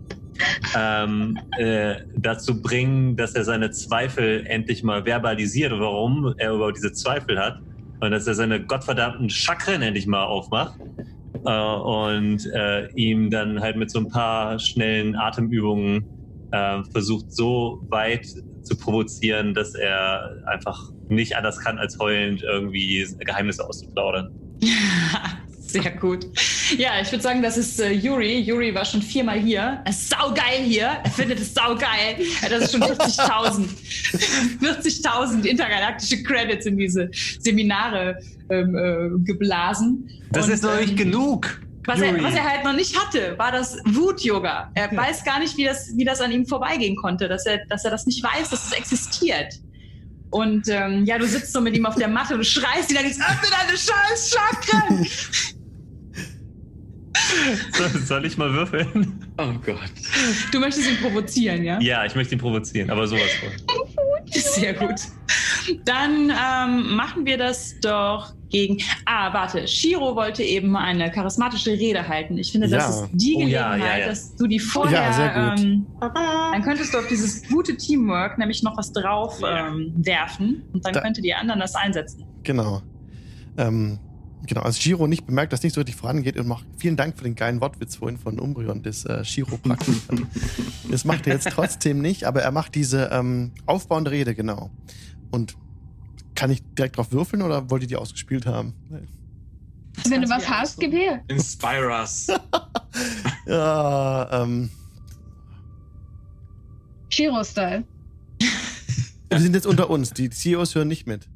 [0.76, 6.92] ähm, äh, dazu bringen, dass er seine Zweifel endlich mal verbalisiert, warum er überhaupt diese
[6.92, 7.58] Zweifel hat.
[8.00, 10.78] Und dass er seine gottverdammten Chakren endlich mal aufmacht.
[11.44, 16.06] Äh, und äh, ihm dann halt mit so ein paar schnellen Atemübungen
[16.50, 18.26] äh, versucht, so weit
[18.62, 24.32] zu provozieren, dass er einfach nicht anders kann, als heulend irgendwie Geheimnisse auszuplaudern.
[25.70, 26.26] Sehr gut.
[26.78, 28.40] Ja, ich würde sagen, das ist äh, Yuri.
[28.40, 29.80] Yuri war schon viermal hier.
[29.84, 30.90] Er ist saugeil hier.
[31.04, 32.16] Er findet es saugeil.
[32.42, 33.68] Er hat das schon 40.000
[34.60, 37.08] 40.000 intergalaktische Credits in diese
[37.38, 38.18] Seminare
[38.48, 40.10] ähm, äh, geblasen.
[40.32, 41.60] Das Und, ist noch nicht ähm, genug.
[41.86, 44.70] Was er, was er halt noch nicht hatte, war das Wut-Yoga.
[44.74, 47.84] Er weiß gar nicht, wie das, wie das an ihm vorbeigehen konnte, dass er, dass
[47.84, 49.54] er das nicht weiß, dass es existiert.
[50.30, 53.06] Und ähm, ja, du sitzt so mit ihm auf der Matte und schreist ihn dann
[53.06, 55.06] jetzt, öffne deine scheiß Chakren!
[57.72, 59.24] Soll- Soll ich mal würfeln?
[59.38, 59.78] Oh Gott.
[60.52, 61.80] Du möchtest ihn provozieren, ja?
[61.80, 63.50] Ja, ich möchte ihn provozieren, aber sowas von.
[64.32, 65.00] Sehr gut.
[65.84, 68.78] Dann ähm, machen wir das doch gegen.
[69.06, 69.66] Ah, warte.
[69.68, 72.36] Shiro wollte eben eine charismatische Rede halten.
[72.38, 73.04] Ich finde, das Ja.
[73.04, 74.06] ist die Oh, ja, Gelegenheit, ja, ja.
[74.08, 75.02] dass du die vorher.
[75.02, 75.64] Ja, sehr gut.
[75.64, 79.68] Ähm, dann könntest du auf dieses gute Teamwork nämlich noch was drauf Ja.
[79.68, 82.24] ähm, werfen und dann Da- könnte die anderen das einsetzen.
[82.42, 82.82] Genau.
[83.56, 83.98] Ähm,
[84.46, 87.24] genau, als Giro nicht bemerkt, dass nicht so richtig vorangeht und macht vielen Dank für
[87.24, 90.08] den geilen Wortwitz vorhin von Umbrion des äh, Chiropraktikers.
[90.90, 94.70] das macht er jetzt trotzdem nicht, aber er macht diese ähm, aufbauende Rede, genau.
[95.30, 95.56] Und
[96.34, 98.74] kann ich direkt drauf würfeln oder wollt ihr die ausgespielt haben?
[100.08, 101.22] Wenn du was hast, gib her.
[101.28, 102.28] Inspire us.
[103.46, 104.70] Ja, ähm,
[107.08, 107.84] Shiro-Style.
[109.28, 110.12] wir sind jetzt unter uns.
[110.12, 111.28] Die CEOs hören nicht mit.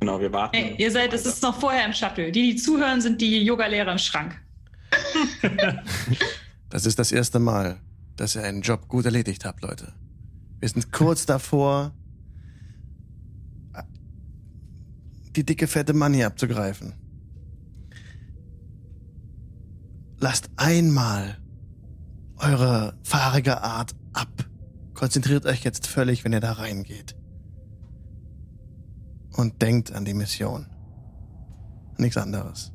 [0.00, 0.56] Genau, wir warten.
[0.56, 2.30] Ey, ihr seid, es ist noch vorher im Shuttle.
[2.32, 4.40] Die, die zuhören, sind die Yoga-Lehrer im Schrank.
[6.70, 7.80] Das ist das erste Mal,
[8.16, 9.94] dass ihr einen Job gut erledigt habt, Leute.
[10.60, 11.92] Wir sind kurz davor,
[15.32, 16.94] die dicke, fette Money abzugreifen.
[20.18, 21.38] Lasst einmal
[22.38, 24.48] eure fahrige Art ab.
[24.94, 27.14] Konzentriert euch jetzt völlig, wenn ihr da reingeht.
[29.32, 30.66] Und denkt an die Mission.
[31.96, 32.72] Nichts anderes.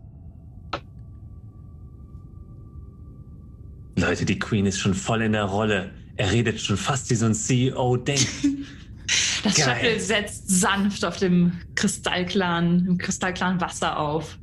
[3.97, 5.91] Leute, die Queen ist schon voll in der Rolle.
[6.15, 8.27] Er redet schon fast wie so ein CEO denkt.
[9.43, 9.75] Das Geil.
[9.75, 14.39] Shuttle setzt sanft auf dem kristallklaren, im kristallklaren Wasser auf.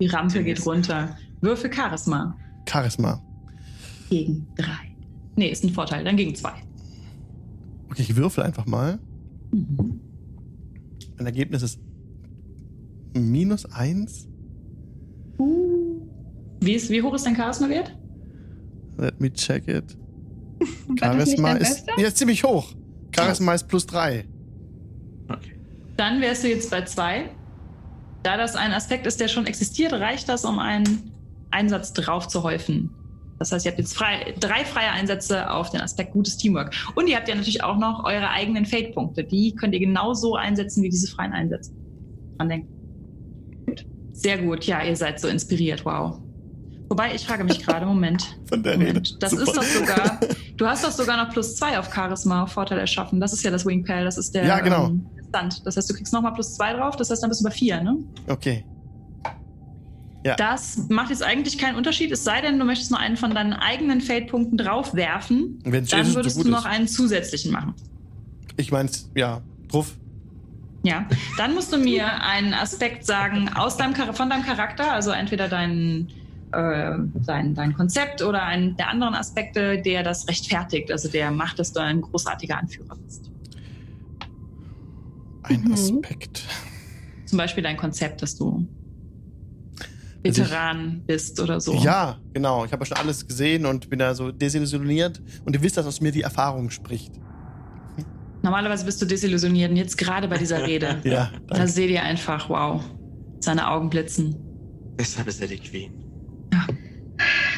[0.00, 1.16] Die Rampe geht runter.
[1.40, 2.36] Würfel Charisma.
[2.68, 3.22] Charisma.
[4.10, 4.96] Gegen drei.
[5.36, 6.04] Nee, ist ein Vorteil.
[6.04, 6.52] Dann gegen zwei.
[7.90, 8.98] Okay, ich würfel einfach mal.
[9.52, 10.00] Mhm.
[11.16, 11.80] Mein Ergebnis ist
[13.14, 14.26] minus eins.
[16.60, 17.96] Wie, ist, wie hoch ist dein Charisma-Wert?
[18.98, 19.96] Let me check it.
[20.98, 22.74] Charisma ist, ja, ist ziemlich hoch.
[23.14, 24.26] Charisma ist plus drei.
[25.96, 27.30] Dann wärst du jetzt bei zwei.
[28.22, 31.12] Da das ein Aspekt ist, der schon existiert, reicht das, um einen
[31.50, 32.90] Einsatz drauf zu häufen.
[33.38, 36.74] Das heißt, ihr habt jetzt frei, drei freie Einsätze auf den Aspekt gutes Teamwork.
[36.94, 39.24] Und ihr habt ja natürlich auch noch eure eigenen Fate-Punkte.
[39.24, 41.72] Die könnt ihr genauso einsetzen wie diese freien Einsätze.
[42.36, 42.68] Dran denken.
[43.66, 43.86] Gut.
[44.12, 44.64] Sehr gut.
[44.64, 45.86] Ja, ihr seid so inspiriert.
[45.86, 46.18] Wow.
[46.90, 48.36] Wobei, ich frage mich gerade, Moment.
[48.46, 48.86] Von der Rede.
[48.88, 49.22] Moment.
[49.22, 49.42] Das Super.
[49.44, 50.20] ist doch sogar,
[50.58, 53.20] du hast doch sogar noch plus zwei auf Charisma Vorteil erschaffen.
[53.20, 54.88] Das ist ja das Wingpal, das ist der Ja, genau.
[54.88, 55.66] ähm, Stunt.
[55.66, 57.80] Das heißt, du kriegst nochmal plus zwei drauf, das heißt, dann bist du bei vier,
[57.80, 57.96] ne?
[58.28, 58.64] Okay.
[60.36, 63.54] Das macht jetzt eigentlich keinen Unterschied, es sei denn, du möchtest nur einen von deinen
[63.54, 65.60] eigenen Fate-Punkten draufwerfen.
[65.64, 66.66] Wenn es Dann so würdest gut du noch ist.
[66.66, 67.74] einen zusätzlichen machen.
[68.58, 69.96] Ich mein's, ja, drauf.
[70.82, 71.06] Ja,
[71.38, 76.08] dann musst du mir einen Aspekt sagen aus deinem, von deinem Charakter, also entweder dein,
[76.52, 81.58] äh, dein, dein Konzept oder einen der anderen Aspekte, der das rechtfertigt, also der macht,
[81.58, 83.30] dass du ein großartiger Anführer bist.
[85.50, 85.72] Ein Mhm.
[85.72, 86.42] Aspekt.
[87.26, 88.66] Zum Beispiel dein Konzept, dass du
[90.24, 91.74] Also ich- Veteran bist oder so.
[91.74, 92.64] Ja, genau.
[92.64, 95.20] Ich habe ja schon alles gesehen und bin da so desillusioniert.
[95.44, 97.12] Und ihr wisst, dass aus mir die Erfahrung spricht.
[98.42, 100.98] Normalerweise bist du desillusioniert und jetzt gerade bei dieser Rede.
[101.04, 101.68] Ja, Da danke.
[101.68, 102.82] seht ihr einfach, wow,
[103.40, 104.36] seine Augen blitzen.
[104.98, 105.92] Deshalb ist er die Queen.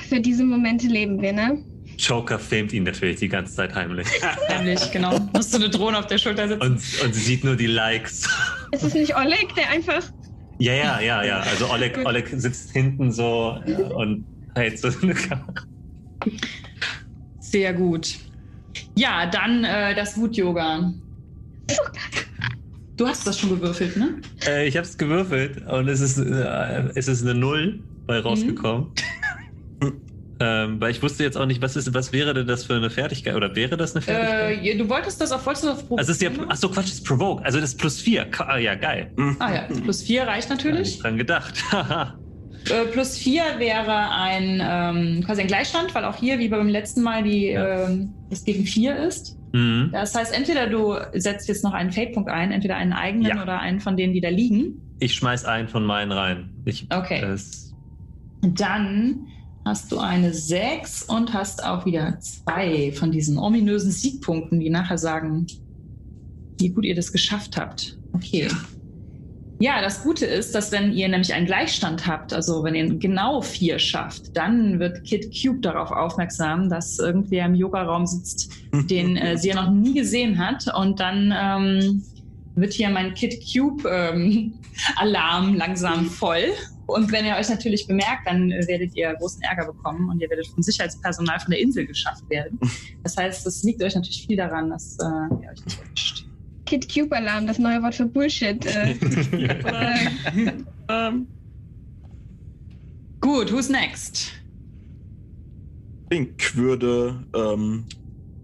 [0.08, 1.64] Für diese Momente leben wir, ne?
[1.98, 4.08] Joker filmt ihn natürlich die ganze Zeit heimlich.
[4.48, 5.18] Nämlich, genau.
[5.32, 6.62] Musst du eine Drohne auf der Schulter sitzen.
[6.62, 8.28] Und, und sieht nur die Likes.
[8.72, 10.02] Ist es nicht Oleg, der einfach.
[10.58, 11.40] Ja, ja, ja, ja.
[11.40, 11.98] Also Oleg.
[12.04, 14.24] Oleg sitzt hinten so äh, und
[14.54, 15.54] hält so eine Kamera.
[17.40, 18.16] Sehr gut.
[18.94, 20.92] Ja, dann äh, das Wut-Yoga.
[22.96, 24.20] Du hast das schon gewürfelt, ne?
[24.46, 28.88] Äh, ich habe es gewürfelt und es ist, äh, es ist eine Null bei rausgekommen.
[30.40, 32.90] Ähm, weil ich wusste jetzt auch nicht, was, ist, was wäre denn das für eine
[32.90, 33.34] Fertigkeit?
[33.34, 34.64] Oder wäre das eine Fertigkeit?
[34.64, 36.00] Äh, du wolltest das auf, wolltest du das auf Probe?
[36.00, 37.44] also ist ja, achso, Quatsch, das ist Provoke.
[37.44, 38.24] Also das ist plus vier.
[38.24, 39.12] Ka- Ah, ja, geil.
[39.38, 40.98] Ah ja, plus vier reicht Hab ich natürlich.
[40.98, 41.62] dran gedacht.
[42.70, 47.02] Äh, plus vier wäre ein ähm, quasi ein Gleichstand, weil auch hier, wie beim letzten
[47.02, 47.88] Mal, die Ja.
[47.88, 49.36] ähm, es gegen vier ist.
[49.52, 49.88] mhm.
[49.92, 53.42] Das heißt, entweder du setzt jetzt noch einen Fate-Punkt ein, entweder einen eigenen Ja.
[53.42, 54.80] oder einen von denen, die da liegen.
[55.00, 56.50] Ich schmeiß einen von meinen rein.
[56.64, 57.20] Ich, Okay.
[57.22, 57.74] Das,
[58.42, 59.26] Dann
[59.64, 64.98] hast du eine 6 und hast auch wieder zwei von diesen ominösen Siegpunkten, die nachher
[64.98, 65.46] sagen,
[66.58, 67.98] wie gut ihr das geschafft habt.
[68.12, 68.48] Okay.
[69.62, 73.42] Ja, das Gute ist, dass wenn ihr nämlich einen Gleichstand habt, also wenn ihr genau
[73.42, 78.50] vier schafft, dann wird Kid Cube darauf aufmerksam, dass irgendwer im Yoga-Raum sitzt,
[78.90, 80.66] den äh, sie ja noch nie gesehen hat.
[80.76, 82.02] Und dann ähm,
[82.56, 84.54] wird hier mein Kid Cube ähm,
[84.96, 86.50] Alarm langsam voll.
[86.94, 90.46] Und wenn ihr euch natürlich bemerkt, dann werdet ihr großen Ärger bekommen und ihr werdet
[90.48, 92.58] vom Sicherheitspersonal von der Insel geschafft werden.
[93.02, 95.04] Das heißt, es liegt euch natürlich viel daran, dass äh,
[95.42, 96.26] ihr euch nicht erwischt.
[96.66, 98.64] Kid Cube Alarm, das neue Wort für Bullshit.
[98.64, 98.94] Äh,
[100.88, 101.26] ähm,
[103.22, 104.32] Gut, who's next?
[106.10, 107.84] Link würde ähm,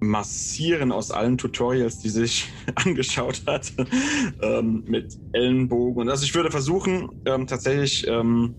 [0.01, 3.73] massieren aus allen Tutorials, die sich angeschaut hat,
[4.43, 6.03] ähm, mit Ellenbogen.
[6.03, 8.55] Und also ich würde versuchen, ähm, tatsächlich ähm,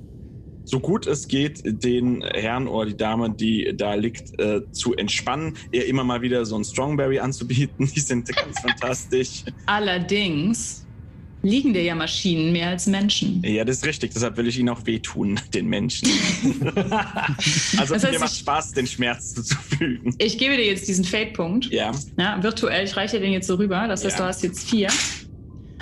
[0.70, 5.58] so gut es geht, den Herrn oder die Dame, die da liegt, äh, zu entspannen,
[5.72, 7.90] ihr immer mal wieder so ein Strongberry anzubieten.
[7.96, 9.46] Die sind ganz fantastisch.
[9.66, 10.89] Allerdings
[11.42, 13.42] liegen dir ja Maschinen mehr als Menschen.
[13.46, 14.12] Ja, das ist richtig.
[14.14, 16.08] Deshalb will ich ihnen auch wehtun, den Menschen.
[17.78, 20.14] also Das heißt, mir macht ich- Spaß, den Schmerz zuzufügen.
[20.18, 21.68] Ich gebe dir jetzt diesen Fate-Punkt.
[21.72, 23.88] Ja, Ja, virtuell, ich reiche dir den jetzt so rüber.
[23.88, 24.26] Das heißt, Ja.
[24.26, 24.90] du hast jetzt vier.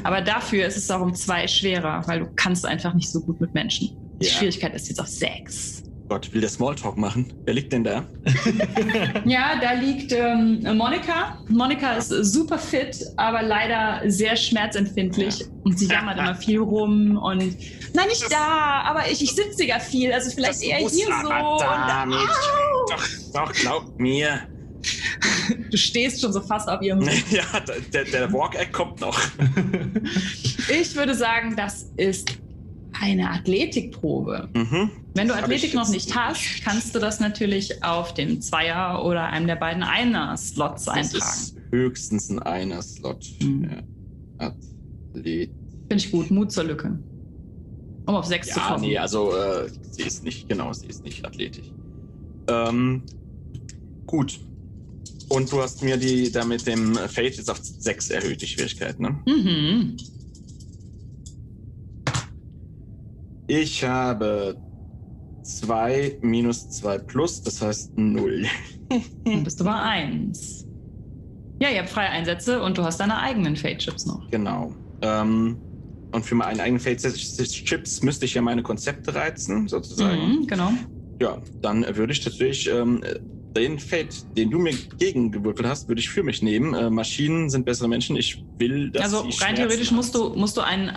[0.04, 3.42] Aber dafür ist es auch um zwei schwerer, weil du kannst einfach nicht so gut
[3.42, 3.90] mit Menschen.
[4.22, 4.32] Die Ja.
[4.34, 5.84] Schwierigkeit ist jetzt auf sechs.
[6.10, 7.34] Gott, will der Smalltalk machen?
[7.44, 8.06] Wer liegt denn da?
[9.26, 11.38] Ja, da liegt ähm, Monika.
[11.50, 15.46] Monika ist super fit, aber leider sehr schmerzempfindlich.
[15.64, 17.58] Und sie jammert immer viel rum und
[17.94, 20.14] nein, nicht da, aber ich, ich sitze ja viel.
[20.14, 21.30] Also vielleicht eher hier so.
[21.30, 22.14] da, und.
[22.14, 22.86] Au!
[22.90, 24.42] Doch, doch, glaub mir.
[25.72, 27.44] Du stehst schon so fast auf ihrem ja,
[27.94, 29.20] der, der Walk-Act kommt noch.
[30.70, 32.38] Ich würde sagen, das ist
[33.02, 34.50] eine Athletikprobe.
[34.54, 34.90] Mhm.
[35.16, 39.28] Wenn du Das Athletik noch nicht hast, kannst du das natürlich auf dem Zweier oder
[39.28, 41.24] einem der beiden Einer-Slots Das eintragen.
[41.24, 43.26] ist höchstens ein Einer-Slot.
[43.42, 43.64] Mhm.
[44.40, 44.54] Ja.
[45.14, 45.50] Athlet.
[45.90, 46.30] Finde ich gut.
[46.32, 47.00] Mut zur Lücke.
[48.06, 48.82] Um auf sechs zu Ja, kommen.
[48.82, 51.72] nee, also äh, sie ist nicht, genau, sie ist nicht athletisch.
[52.48, 53.04] Ähm,
[54.06, 54.40] gut.
[55.30, 58.98] Und du hast mir die da mit dem Fate jetzt auf 6 erhöht, die Schwierigkeit,
[59.00, 59.20] ne?
[59.26, 59.98] Mhm.
[63.48, 64.58] Ich habe
[65.44, 68.46] 2 minus 2 plus, das heißt 0.
[69.26, 70.66] Dann bist du bei eins.
[71.62, 74.30] Ja, ihr habt freie Einsätze und du hast deine eigenen Fate-Chips noch.
[74.30, 74.74] Genau.
[75.02, 75.58] Ähm,
[76.12, 80.40] und für meinen eigenen Fate-Chips müsste ich ja meine Konzepte reizen, sozusagen.
[80.40, 80.72] Mhm, genau.
[81.22, 83.02] Ja, dann würde ich natürlich ähm,
[83.56, 86.74] den Fate, den du mir gegengewürfelt hast, würde ich für mich nehmen.
[86.74, 88.18] Äh, Maschinen sind bessere Menschen.
[88.18, 90.92] Ich will, dass also rein theoretisch musst du, musst du einen.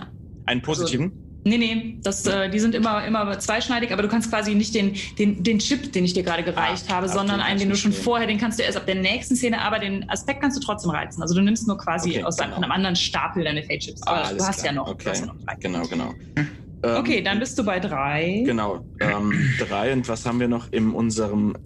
[0.47, 1.30] einen positiven.
[1.43, 4.95] Nee, nee, das, äh, die sind immer, immer zweischneidig, aber du kannst quasi nicht den,
[5.19, 7.77] den, den Chip, den ich dir gerade gereicht Ah, habe, okay, sondern einen, den du
[7.77, 10.61] schon vorher, den kannst du erst ab der nächsten Szene, aber den Aspekt kannst du
[10.65, 11.23] trotzdem reizen.
[11.23, 12.55] Also du nimmst nur quasi Okay, aus genau.
[12.57, 14.03] von einem anderen Stapel deine Fate-Chips.
[14.03, 14.85] Aber Ah, du hast ja klar.
[14.87, 15.33] noch, du hast ja Okay.
[15.35, 15.57] noch drei.
[15.61, 16.15] Genau, genau.
[16.37, 18.43] Ähm, Okay, dann bist du bei drei.
[18.45, 18.87] Genau.
[19.01, 19.93] Ähm, drei.
[19.95, 21.57] Und was haben wir noch in unserem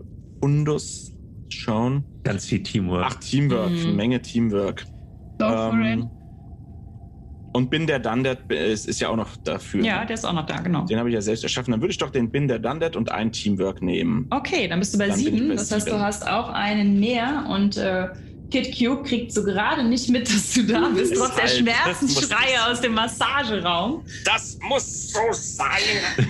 [0.41, 1.13] Fundus?
[1.53, 2.05] Schauen.
[2.25, 3.07] Ganz viel Teamwork.
[3.09, 3.71] Ach, Teamwork.
[3.71, 3.97] Mhm.
[3.97, 4.87] Menge Teamwork.
[5.41, 6.05] Go for it.
[7.55, 9.85] Und Bin der Dundet ist, ist ja auch noch dafür.
[9.85, 10.87] Ja, der ist auch noch da, genau.
[10.87, 11.71] Den habe ich ja selbst erschaffen.
[11.71, 14.27] Dann würde ich doch den Bin der Dundet und ein Teamwork nehmen.
[14.31, 15.49] Okay, dann bist du bei Dann sieben.
[15.51, 15.99] bei das heißt, sieben.
[15.99, 18.09] du hast auch einen mehr und äh,
[18.51, 22.81] Kid Cube kriegt so gerade nicht mit, dass du da bist, trotz der Schmerzensschreie aus
[22.81, 24.05] dem Massageraum.
[24.25, 25.69] Das muss so sein.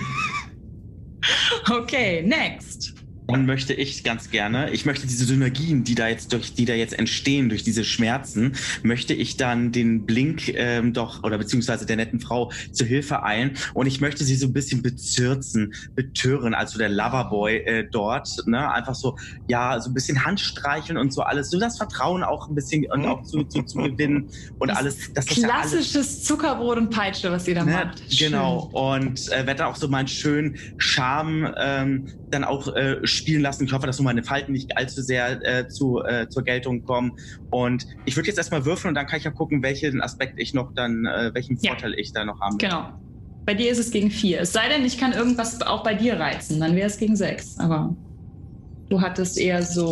[1.71, 2.94] Okay, next.
[3.27, 6.73] Und möchte ich ganz gerne, ich möchte diese Synergien, die da jetzt durch, die da
[6.73, 8.53] jetzt entstehen durch diese Schmerzen,
[8.83, 13.51] möchte ich dann den Blink ähm, doch oder beziehungsweise der netten Frau zu Hilfe eilen
[13.73, 18.71] und ich möchte sie so ein bisschen bezirzen, betören, also der Loverboy äh, dort, ne,
[18.71, 22.55] einfach so, ja, so ein bisschen Handstreicheln und so alles, so das Vertrauen auch ein
[22.55, 24.29] bisschen und auch zu, zu, zu gewinnen
[24.59, 27.99] und Das alles, das ja alles Klassisches Zuckerbrot und Peitsche, was ihr da Ne, macht.
[28.13, 28.31] Schön.
[28.31, 28.69] genau.
[28.73, 33.65] Und äh, werde auch so meinen schönen Charme ähm, dann auch äh, spielen lassen.
[33.65, 37.13] Ich hoffe, dass so meine Falten nicht allzu sehr äh, zu, äh, zur Geltung kommen.
[37.51, 40.53] Und ich würde jetzt erstmal würfeln und dann kann ich ja gucken, welchen Aspekt ich
[40.53, 41.71] noch dann, äh, welchen Ja.
[41.71, 42.89] Vorteil ich da noch haben Genau.
[43.45, 44.41] Bei dir ist es gegen vier.
[44.41, 47.59] Es sei denn, ich kann irgendwas auch bei dir reizen, dann wäre es gegen sechs.
[47.59, 47.95] Aber
[48.89, 49.91] du hattest eher so,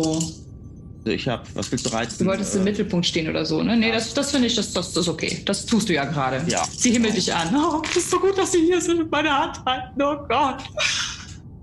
[1.06, 2.24] Also ich habe, was willst du reizen?
[2.24, 3.76] du wolltest Äh, im Mittelpunkt stehen oder so, ne?
[3.76, 5.40] Nee, das, das finde ich, das, das, das ist okay.
[5.44, 6.42] Das tust du ja gerade.
[6.48, 6.64] Ja.
[6.76, 7.54] Sie himmelt dich an.
[7.54, 10.02] Oh, das ist so gut, dass sie hier sind und meine Hand halten.
[10.02, 10.62] Oh Gott.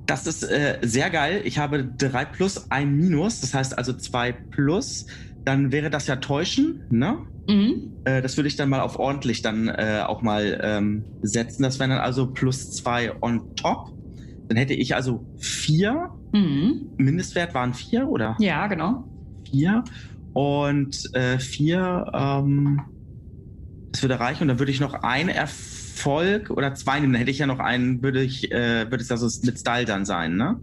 [0.06, 1.42] Das ist äh, sehr geil.
[1.46, 5.06] Ich habe drei plus, ein minus, das heißt also zwei plus.
[5.46, 7.18] Dann wäre das ja täuschen, ne?
[7.48, 7.94] Mhm.
[8.06, 11.64] Äh, das würde ich dann mal auf ordentlich dann äh, auch mal ähm, setzen.
[11.64, 13.92] Das wären dann also plus zwei on top.
[14.48, 16.10] Dann hätte ich also vier.
[16.34, 16.92] Mhm.
[16.98, 19.06] Mindestwert waren vier oder Ja, genau.
[19.50, 19.84] vier.
[20.34, 22.82] Und äh, vier, ähm,
[23.92, 24.44] das würde reichen.
[24.44, 27.14] Und dann würde ich noch einen Erfolg oder zwei nehmen.
[27.14, 30.06] Dann hätte ich ja noch einen, würde ich, äh, würde es also mit Style dann
[30.06, 30.60] sein, ne?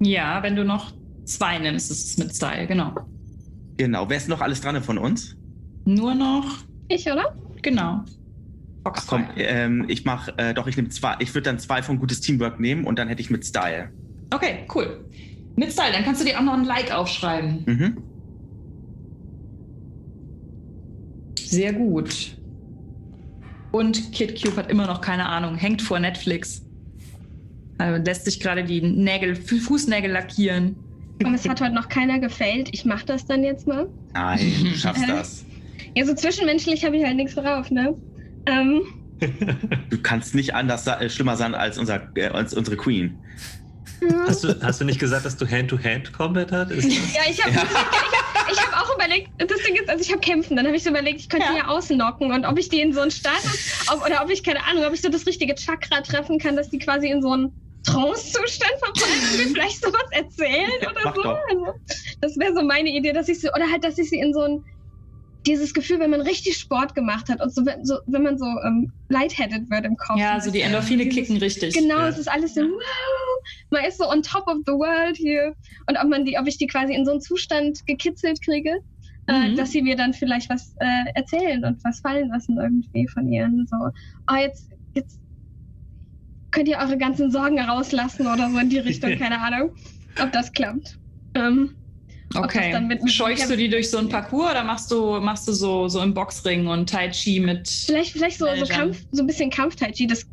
[0.00, 0.92] Ja, wenn du noch
[1.24, 2.94] zwei nimmst, ist es mit Style, genau.
[3.76, 4.08] Genau.
[4.08, 5.36] Wer ist noch alles dran von uns?
[5.84, 6.44] Nur noch,
[6.88, 7.34] Ich, oder?
[7.62, 8.04] genau.
[8.84, 11.16] Ach komm, ähm, ich mach, äh, doch, ich nehme zwei.
[11.18, 13.90] Ich würde dann zwei von gutes Teamwork nehmen und dann hätte ich mit Style.
[14.32, 15.04] Okay, cool.
[15.56, 17.64] Mit Style, dann kannst du dir auch noch ein Like aufschreiben.
[17.66, 17.96] Mhm.
[21.38, 22.39] Sehr gut.
[23.72, 26.62] Und Kid Cube hat immer noch keine Ahnung, hängt vor Netflix.
[27.78, 30.76] Also lässt sich gerade die Nägel, Fußnägel lackieren.
[31.24, 32.68] Und es hat heute noch keiner gefällt.
[32.72, 33.88] Ich mach das dann jetzt mal.
[34.14, 35.44] Nein, du schaffst das.
[35.94, 37.94] Ja, so zwischenmenschlich habe ich halt nichts drauf, ne?
[38.46, 38.82] Ähm,
[39.90, 43.18] Du kannst nicht anders äh, schlimmer sein als, unser, äh, als unsere Queen.
[44.26, 46.88] Hast du, hast du nicht gesagt, dass du Hand-to-Hand-Combat hattest?
[46.90, 47.62] ja, ich habe Ja.
[48.52, 50.76] Ich hab, ich hab auch überlegt, das Ding ist, also ich habe kämpfen, dann habe
[50.76, 51.52] ich so überlegt, ich könnte Ja.
[51.52, 54.42] die ja ausnocken und ob ich die in so einen Status, ob, oder ob ich,
[54.42, 57.32] keine Ahnung, ob ich so das richtige Chakra treffen kann, dass die quasi in so
[57.32, 57.52] einen
[57.84, 61.22] Trance-Zustand verfallen und mir vielleicht sowas erzählen oder mach so.
[61.22, 61.74] Also,
[62.20, 64.40] das wäre so meine Idee, dass ich sie, oder halt, dass ich sie in so
[64.42, 64.64] ein,
[65.46, 68.44] dieses Gefühl, wenn man richtig Sport gemacht hat und so, wenn, so, wenn man so
[68.44, 70.18] ähm, lightheaded wird im Kopf.
[70.18, 71.74] Ja, so die Endorphine Dieses- kicken richtig.
[71.74, 72.08] Genau, Ja.
[72.08, 75.54] es ist alles so, wow, man ist so on top of the world hier.
[75.88, 78.76] Und ob man die, ob ich die quasi in so einen Zustand gekitzelt kriege,
[79.26, 79.56] äh, Mhm.
[79.56, 83.66] dass sie mir dann vielleicht was äh, erzählen und was fallen lassen irgendwie von ihren
[83.66, 83.76] so,
[84.30, 85.20] oh, jetzt, jetzt
[86.50, 89.70] könnt ihr eure ganzen Sorgen rauslassen oder so in die Richtung, keine Ahnung,
[90.20, 90.98] ob das klappt.
[91.34, 91.76] Ähm,
[92.34, 92.86] Okay.
[93.06, 96.14] Scheuchst du die durch so einen Parcours oder machst du, machst du so, so im
[96.14, 97.68] Boxring und Tai Chi mit.
[97.68, 98.66] vielleicht, vielleicht so, so.
[98.66, 100.26] Kampf, so ein bisschen Kampf-Tai Chi, das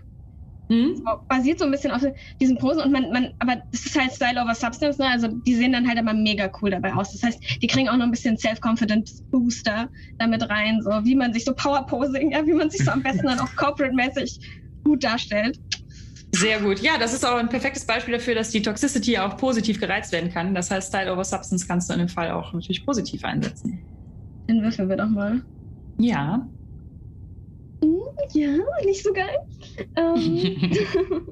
[0.69, 1.02] Hm?
[1.30, 2.02] basiert so ein bisschen auf
[2.41, 5.07] diesen Posen und man, man, aber das ist halt Style over Substance, ne?
[5.07, 7.14] Also die sehen dann halt immer mega cool dabei aus.
[7.14, 11.34] Das heißt, die kriegen auch noch ein bisschen Self-Confidence Booster damit rein, so wie man
[11.34, 14.40] sich so Power-Posing, ja, wie man sich so am besten dann auch corporate-mäßig
[14.84, 15.57] gut darstellt.
[16.40, 16.80] Sehr gut.
[16.80, 20.32] Ja, das ist auch ein perfektes Beispiel dafür, dass die Toxicity auch positiv gereizt werden
[20.32, 20.54] kann.
[20.54, 23.80] Das heißt, Style over Substance kannst du in dem Fall auch natürlich positiv einsetzen.
[24.48, 25.42] Dann würfeln wir doch mal.
[25.98, 26.48] Ja.
[28.34, 29.38] Ja, nicht so geil.
[29.96, 30.72] Ähm,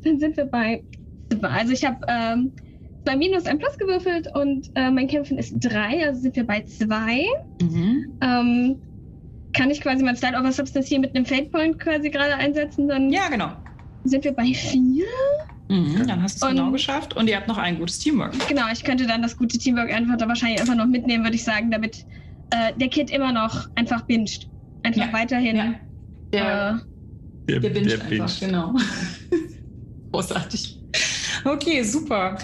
[0.04, 0.84] dann sind wir bei
[1.30, 1.48] zwei.
[1.48, 2.52] Also ich habe ähm,
[3.04, 6.62] zwei Minus, ein Plus gewürfelt und äh, mein Kämpfen ist drei, also sind wir bei
[6.62, 7.24] zwei.
[7.62, 8.18] Mhm.
[8.20, 8.76] Ähm,
[9.52, 12.88] kann ich quasi mein Style over Substance hier mit einem Fate Point quasi gerade einsetzen?
[12.88, 13.52] Dann Ja, genau.
[14.04, 15.06] Sind wir bei vier.
[15.68, 16.06] Mhm.
[16.06, 18.34] Dann hast du es genau geschafft und ihr habt noch ein gutes Teamwork.
[18.48, 21.44] Genau, ich könnte dann das gute Teamwork einfach da wahrscheinlich einfach noch mitnehmen, würde ich
[21.44, 22.04] sagen, damit
[22.50, 24.48] äh, der Kid immer noch einfach binscht.
[24.82, 25.56] Einfach Ja, weiterhin.
[25.56, 25.74] ja.
[26.32, 26.80] Der,
[27.46, 28.74] Äh, der binget einfach, genau.
[30.12, 30.78] Großartig.
[31.44, 32.36] Okay, super.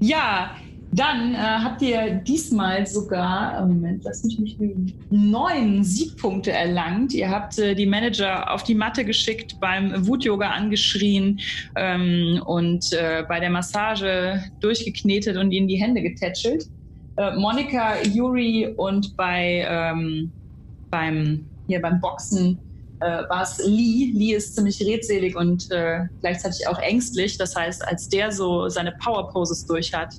[0.00, 0.56] Ja,
[0.94, 7.12] dann äh, habt ihr diesmal sogar, äh, Moment, lass mich nicht lügen, neun Siegpunkte erlangt.
[7.12, 11.40] Ihr habt äh, die Manager auf die Matte geschickt, beim Wut-Yoga angeschrien
[11.74, 16.68] ähm, und äh, bei der Massage durchgeknetet und ihnen die Hände getätschelt.
[17.16, 20.30] Äh, Monika, Yuri und bei, ähm,
[20.90, 22.56] beim, hier beim Boxen
[23.00, 24.12] äh, war es Lee.
[24.14, 25.68] Lee ist ziemlich redselig und
[26.20, 27.36] gleichzeitig auch ängstlich.
[27.36, 30.14] Das heißt, als der so seine Power Poses durch hat,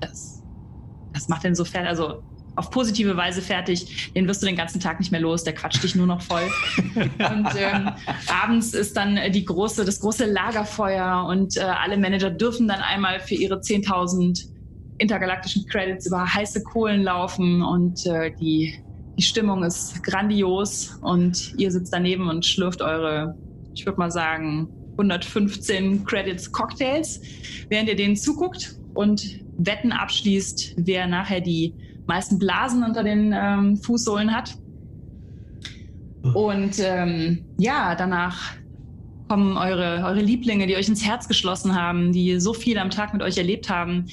[0.00, 0.42] das,
[1.12, 2.22] das macht den so fertig, also
[2.56, 4.12] auf positive Weise fertig.
[4.14, 5.42] Den wirst du den ganzen Tag nicht mehr los.
[5.42, 6.48] Der quatscht dich nur noch voll.
[6.94, 7.90] und ähm,
[8.28, 12.80] abends ist dann äh, die große, das große Lagerfeuer und äh, alle Manager dürfen dann
[12.80, 14.50] einmal für ihre 10.000
[14.98, 18.84] intergalaktischen Credits über heiße Kohlen laufen und äh, die
[19.16, 23.36] die Stimmung ist grandios und ihr sitzt daneben und schlürft eure,
[23.72, 27.20] ich würde mal sagen, 115 Credits Cocktails,
[27.68, 31.74] während ihr denen zuguckt und Wetten abschließt, wer nachher die
[32.06, 34.56] meisten Blasen unter den ähm, Fußsohlen hat.
[36.34, 38.54] Und ähm, ja, danach
[39.28, 43.12] kommen eure, eure Lieblinge, die euch ins Herz geschlossen haben, die so viel am Tag
[43.12, 44.06] mit euch erlebt haben,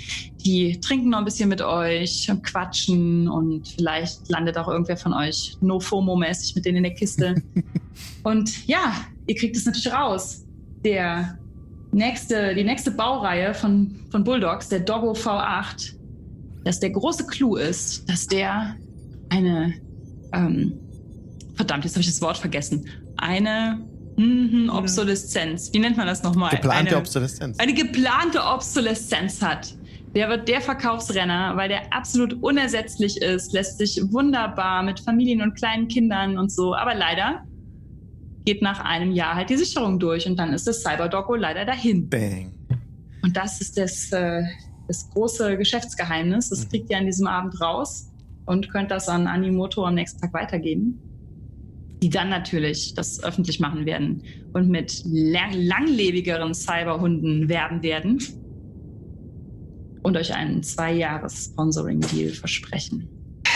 [0.44, 5.14] die trinken noch ein bisschen mit euch und quatschen und vielleicht landet auch irgendwer von
[5.14, 7.36] euch no FOMO-mäßig mit denen in der Kiste.
[8.24, 8.94] und ja,
[9.28, 10.46] ihr kriegt es natürlich raus.
[10.84, 11.38] Der
[11.92, 15.94] nächste, die nächste Baureihe von, von Bulldogs, der Doggo V8,
[16.64, 18.76] dass der große Clou ist, dass der
[19.30, 19.74] eine,
[20.34, 20.80] ähm,
[21.56, 22.86] verdammt, jetzt habe ich das Wort vergessen,
[23.18, 23.86] eine
[24.18, 26.52] mhm, Obsoleszenz, wie nennt man das nochmal?
[26.52, 27.60] Geplante eine, Obsoleszenz.
[27.60, 29.76] eine geplante Obsoleszenz hat.
[30.14, 35.56] Der wird der Verkaufsrenner, weil der absolut unersetzlich ist, lässt sich wunderbar mit Familien und
[35.56, 36.76] kleinen Kindern und so.
[36.76, 37.46] Aber leider
[38.46, 42.10] geht nach einem Jahr halt die Sicherung durch und dann ist das Cyberdoggo leider dahin.
[42.10, 42.54] Bang.
[43.22, 44.44] Und das ist das, äh,
[44.88, 46.50] das große Geschäftsgeheimnis.
[46.50, 48.12] Das kriegt ihr an diesem Abend raus
[48.46, 51.00] und könnt das an Animoto am nächsten Tag weitergeben.
[52.02, 54.24] Die dann natürlich das öffentlich machen werden
[54.54, 58.18] und mit lang langlebigeren Cyberhunden werben werden
[60.02, 63.08] und euch einen zwei Jahres Sponsoring-Deal versprechen.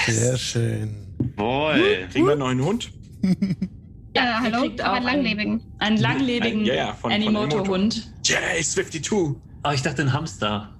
[0.08, 0.96] Sehr schön.
[1.38, 2.08] Jawohl.
[2.12, 2.92] Kriegen wir einen neuen Hund?
[4.16, 5.62] äh, hallo, aber auch einen langlebigen.
[5.80, 8.12] Einen langlebigen Ein- ja, ja, von- von Animoto-Hund.
[8.26, 9.16] Yay, Swifty 2.
[9.16, 9.36] Oh,
[9.74, 10.74] ich dachte ein Hamster.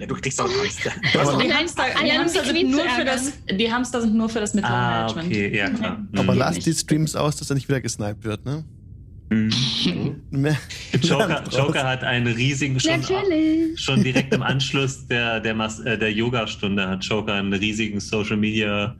[0.00, 0.88] Ja, du kriegst auch Angst.
[1.18, 4.40] Also Aber, die Hamster, die Hamster, sind nur für das, die Hamster sind nur für
[4.40, 5.26] das Ah, Mittelmanagement.
[5.28, 6.06] okay, ja klar.
[6.16, 6.38] aber Mhm.
[6.38, 6.66] lasst nicht.
[6.66, 8.64] die Streams aus, dass er nicht wieder gesniped wird, ne?
[9.30, 9.50] Mhm.
[11.02, 13.80] Joker, Joker hat einen riesigen, schon, Natürlich.
[13.80, 18.36] schon direkt im Anschluss der, der, Mas- äh, der Yoga-Stunde hat Joker einen riesigen Social
[18.36, 18.94] Media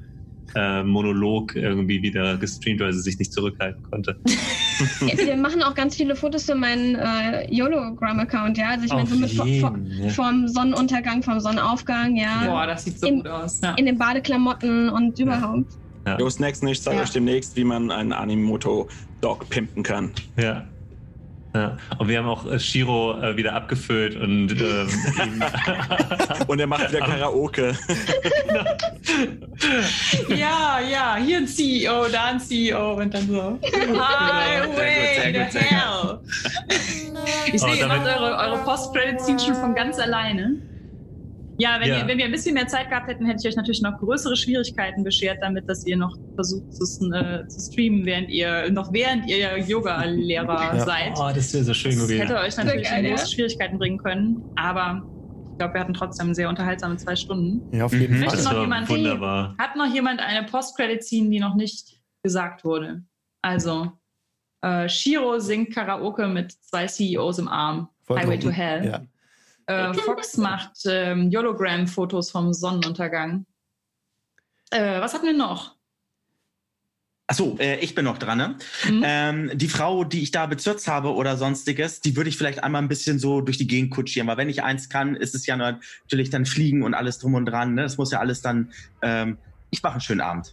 [0.55, 4.17] äh, Monolog irgendwie wieder gestreamt, weil sie sich nicht zurückhalten konnte.
[5.01, 8.71] Ja, Wir machen auch ganz viele Fotos für meinen äh, YOLOGram-Account, ja.
[8.71, 10.09] Also ich meine, so mit vor, vor, jeden, ja.
[10.11, 12.45] vom Sonnenuntergang, vom Sonnenaufgang, ja.
[12.47, 13.61] Boah, das sieht so Im- gut aus.
[13.63, 13.75] Ja.
[13.75, 15.73] In den Badeklamotten und überhaupt.
[16.19, 17.03] Jo, Snacks nicht, ich zeige Ja.
[17.05, 20.11] euch demnächst, wie man einen Animoto-Dog pimpen kann.
[20.37, 20.67] Ja.
[21.55, 21.77] Ja.
[21.99, 24.89] Und wir haben auch äh, Shiro äh, wieder abgefüllt und ähm,
[26.47, 27.77] Und er macht wieder Karaoke.
[30.29, 33.59] ja, ja, hier ein CEO, da ein CEO und dann so.
[33.63, 36.21] Highway to hell.
[37.47, 40.57] Ich Oh, sehe, ihr macht eure, eure Post-Credit-Scene schon von ganz alleine.
[41.63, 41.99] Ja, wenn, Ja.
[42.01, 44.37] Ihr, wenn wir ein bisschen mehr Zeit gehabt hätten, hätte ich euch natürlich noch größere
[44.37, 49.27] Schwierigkeiten beschert, damit, dass ihr noch versucht zu, äh, zu streamen, während ihr, noch während
[49.29, 50.85] ihr Yoga-Lehrer Ja.
[50.85, 51.13] seid.
[51.17, 52.21] oh, das wäre so schön Das gewesen.
[52.27, 53.15] hätte euch natürlich geil, in ja.
[53.17, 55.03] große Schwierigkeiten bringen können, aber
[55.53, 57.61] ich glaube, wir hatten trotzdem sehr unterhaltsame zwei Stunden.
[57.77, 58.25] Ja, auf jeden Mhm.
[58.25, 58.37] Fall.
[58.37, 59.55] Das noch war jemand- wunderbar.
[59.59, 63.03] Hat noch jemand eine Post-Credit-Scene, die noch nicht gesagt wurde?
[63.43, 63.93] Also,
[64.63, 67.89] äh, Shiro singt Karaoke mit zwei CEOs im Arm.
[68.05, 68.33] Vollkommen.
[68.33, 68.85] Highway to Hell.
[68.87, 69.01] Ja.
[69.67, 73.47] Äh, Fox macht ähm, Hologram-Fotos vom Sonnenuntergang.
[74.71, 75.77] Äh, was hatten wir noch?
[77.29, 78.57] Achso, äh, ich bin noch dran, ne?
[78.89, 79.03] Mhm.
[79.05, 82.83] Ähm, die Frau, die ich da bezirzt habe oder sonstiges, die würde ich vielleicht einmal
[82.83, 84.27] ein bisschen so durch die Gegend kutschieren.
[84.29, 87.47] Weil wenn ich eins kann, ist es ja natürlich dann Fliegen und alles drum und
[87.47, 87.75] dran.
[87.75, 87.83] Ne?
[87.83, 88.73] Das muss ja alles dann.
[89.01, 89.39] Ähm,
[89.71, 90.53] ich mache einen schönen Abend.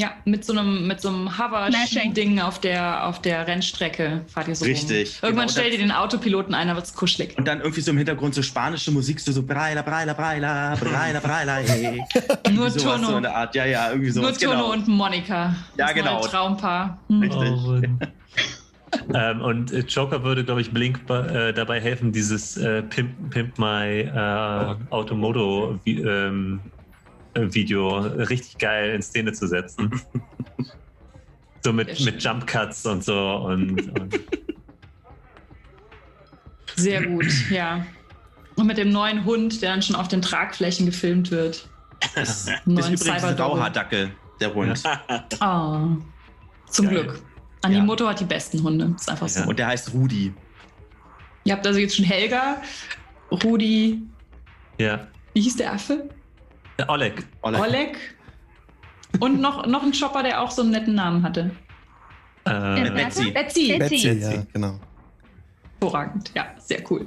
[0.00, 4.54] Ja, mit so einem, mit so einem Hover-Ding auf der, auf der Rennstrecke fahrt ihr
[4.54, 5.30] so Richtig, rum.
[5.30, 5.58] Irgendwann genau.
[5.58, 7.36] stellt ihr den Autopiloten ein, da wird's kuschelig.
[7.36, 11.18] Und dann irgendwie so im Hintergrund so spanische Musik, so, so Breila, Breila, Breila, Breila,
[11.18, 11.96] Breila, ey.
[12.52, 13.06] Nur Irgendwie sowas Tono.
[13.08, 13.54] So in der Art.
[13.56, 14.38] Ja, ja, irgendwie Nur sowas.
[14.38, 14.72] Tono genau.
[14.72, 15.56] und Monika.
[15.76, 16.20] Ja, Das genau.
[16.20, 16.98] neue Traumpaar.
[17.08, 17.20] Hm.
[17.20, 17.50] Richtig.
[17.50, 17.80] Oh,
[19.14, 23.58] ähm, und äh, Joker würde, glaube ich, Blink äh, dabei helfen, dieses äh, Pimp, Pimp
[23.58, 26.77] My äh, Automoto vi ähm, äh,
[27.54, 30.00] Video richtig geil in Szene zu setzen.
[31.64, 33.36] so mit, mit Jump Cuts und so.
[33.36, 34.20] Und, und
[36.76, 37.84] Sehr gut, ja.
[38.56, 41.68] Und mit dem neuen Hund, der dann schon auf den Tragflächen gefilmt wird.
[42.14, 43.42] Das ist Neuen übrigens ein Cyberdogge.
[43.42, 44.10] Rauhaardackel,
[44.40, 44.82] der Hund.
[45.40, 45.88] Oh,
[46.70, 47.04] zum Geil.
[47.04, 47.22] Glück.
[47.62, 48.94] Animoto hat die besten Hunde.
[48.96, 49.40] Ist einfach so.
[49.40, 49.46] Ja.
[49.46, 50.32] Und der heißt Rudi.
[51.44, 52.60] Ihr habt also jetzt schon Helga,
[53.30, 54.02] Rudi,
[54.78, 55.06] ja.
[55.32, 56.08] wie hieß der Affe?
[56.86, 57.26] Oleg.
[57.42, 57.60] Oleg.
[57.60, 57.98] Oleg.
[59.20, 61.50] Und noch, noch ein Chopper, der auch so einen netten Namen hatte.
[62.46, 63.30] Äh, Äh, Betsy.
[63.30, 63.78] Betsy.
[63.78, 63.78] Betsy.
[63.78, 64.78] Betsy, ja, genau.
[65.80, 66.30] Hervorragend.
[66.34, 67.06] Ja, sehr cool.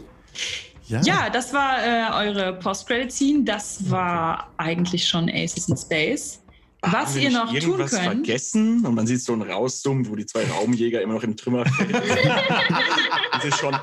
[0.88, 3.44] Ja, Ja, das war äh, eure Post-Credit-Scene.
[3.46, 6.41] Das war eigentlich schon Aces in Space.
[6.84, 7.90] Was Haben wir ihr noch tun könnt.
[7.92, 11.94] vergessen und man sieht so einen Rauszoomen, wo die zwei Raumjäger immer noch im Trümmerfeld
[13.34, 13.76] und sie schon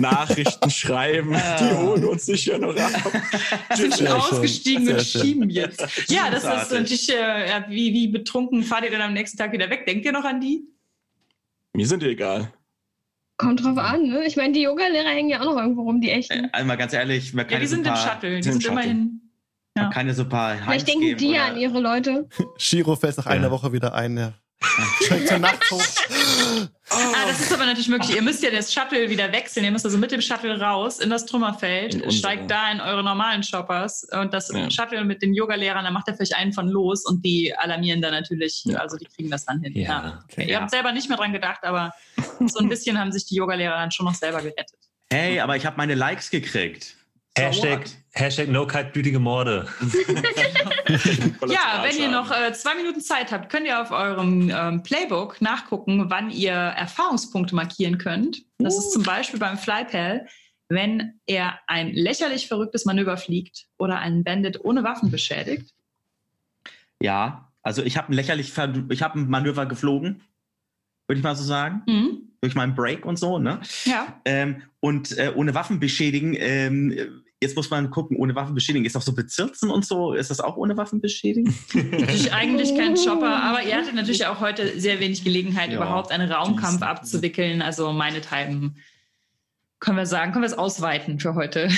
[0.00, 1.30] Nachrichten schreiben.
[1.60, 3.12] Die holen uns sicher noch ab.
[3.76, 5.80] sind schon ausgestiegen und schieben jetzt.
[6.08, 9.52] Ja, das ist natürlich, äh, ja, wie, wie betrunken fahrt ihr denn am nächsten Tag
[9.52, 9.86] wieder weg?
[9.86, 10.64] Denkt ihr noch an die?
[11.74, 12.52] Mir sind die egal.
[13.36, 14.24] Kommt drauf an, ne?
[14.26, 16.46] Ich meine, die Yoga-Lehrer hängen ja auch noch irgendwo rum, die Äh, echten.
[16.52, 18.36] einmal ganz ehrlich, man Ja, kann die so ein sind im paar, Shuttle.
[18.38, 19.20] Die sind sind im
[19.74, 19.74] Immerhin.
[19.74, 19.90] man Ja.
[19.90, 22.28] kann ja so ein paar Vielleicht Heims denken geben die ja oder- an ihre Leute.
[22.56, 23.32] Shiro fällt nach Ja.
[23.32, 24.16] einer Woche wieder ein.
[24.16, 24.32] Ja.
[25.28, 25.80] Zur Nacht hoch.
[26.90, 28.16] Ah, das ist aber natürlich möglich.
[28.16, 29.64] Ihr müsst ja das Shuttle wieder wechseln.
[29.64, 33.04] Ihr müsst also mit dem Shuttle raus in das Trümmerfeld, In steigt da in eure
[33.04, 34.68] normalen Shoppers und das Ja.
[34.68, 38.10] Shuttle mit den Yogalehrern, da macht er vielleicht einen von los und die alarmieren dann
[38.12, 38.78] natürlich, Ja.
[38.78, 39.74] also die kriegen das dann hin.
[39.76, 40.42] Ja, Okay.
[40.46, 40.60] Ihr ja.
[40.60, 41.92] habt selber nicht mehr dran gedacht, aber
[42.46, 44.74] so ein bisschen haben sich die Yogalehrer dann schon noch selber gerettet.
[45.12, 46.96] Hey, aber ich habe meine Likes gekriegt.
[47.38, 47.86] Hashtag?
[48.12, 49.66] Hashtag no kaltblütige Morde.
[51.48, 55.40] Ja, wenn ihr noch äh, zwei Minuten Zeit habt, könnt ihr auf eurem ähm, Playbook
[55.42, 58.42] nachgucken, wann ihr Erfahrungspunkte markieren könnt.
[58.58, 60.26] Das ist zum Beispiel beim Flypal,
[60.68, 65.74] wenn er ein lächerlich verrücktes Manöver fliegt oder einen Bandit ohne Waffen beschädigt.
[67.00, 68.52] Ja, also ich habe ein lächerlich,
[68.90, 70.22] ich habe ein Manöver geflogen,
[71.06, 72.22] würde ich mal so sagen, Mhm.
[72.40, 73.60] durch meinen Break und so, ne?
[73.84, 74.20] Ja.
[74.24, 78.96] Ähm, und äh, ohne Waffen beschädigen, ähm, jetzt muss man gucken, ohne Waffen beschädigen, ist
[78.96, 81.54] auch so bezirzen und so, ist das auch ohne Waffen beschädigen?
[81.74, 85.76] Natürlich eigentlich kein Chopper, aber ihr hattet natürlich auch heute sehr wenig Gelegenheit, Ja.
[85.76, 87.62] überhaupt einen Raumkampf abzuwickeln.
[87.62, 88.76] Also meinethalben
[89.80, 91.68] können wir sagen, können wir es ausweiten für heute.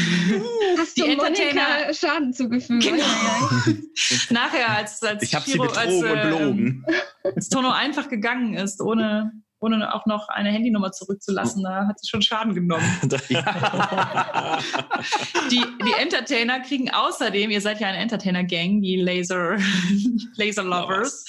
[0.79, 2.83] Hast Die du Entertainer- Schaden zugefügt?
[2.83, 3.05] Genau.
[4.31, 6.85] Nachher, als, als Ich habe sie Shiro- betrogen als, und äh, belogen.
[7.37, 11.63] als Tono einfach gegangen ist, ohne ohne auch noch eine Handynummer zurückzulassen.
[11.63, 12.85] Da hat sie schon Schaden genommen.
[15.51, 19.57] die, die Entertainer kriegen außerdem, ihr seid ja eine Entertainer-Gang, die Laser,
[20.37, 21.25] Laser Lovers,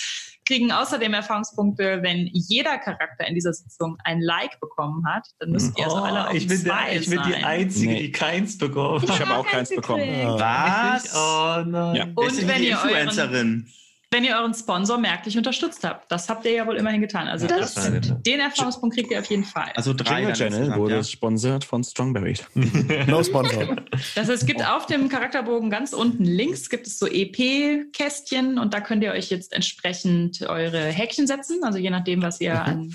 [0.45, 5.25] kriegen außerdem Erfahrungspunkte, wenn jeder Charakter in dieser Sitzung ein Like bekommen hat.
[5.39, 7.35] Dann müsst ihr also Oh, alle auf ich bin, der, ich bin die.
[7.35, 7.99] Einzige, Nee.
[8.01, 9.19] die keins bekommen Ich hat.
[9.27, 10.03] habe auch keins bekommen.
[10.03, 11.15] Was?
[11.15, 11.95] Oh nein.
[11.95, 12.03] Ja.
[12.15, 13.67] Und wenn die ihr euren- Influencerin?
[14.11, 16.11] Wenn ihr euren Sponsor merklich unterstützt habt.
[16.11, 17.29] Das habt ihr ja wohl immerhin getan.
[17.29, 18.13] Also Ja, das, das nett.
[18.25, 19.71] den Erfahrungspunkt kriegt ihr auf jeden Fall.
[19.75, 21.03] Also drei Jingle Channel wurde ja?
[21.03, 22.35] sponsert von Strongberry.
[23.07, 23.77] No Sponsor.
[24.15, 28.73] Das heißt, es gibt auf dem Charakterbogen ganz unten links gibt es so EP-Kästchen und
[28.73, 32.93] da könnt ihr euch jetzt entsprechend eure Häkchen setzen, also je nachdem, was ihr an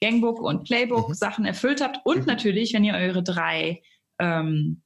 [0.00, 1.98] Gangbook und Playbook-Sachen erfüllt habt.
[2.04, 3.82] Und natürlich, wenn ihr eure drei,
[4.18, 4.82] ähm,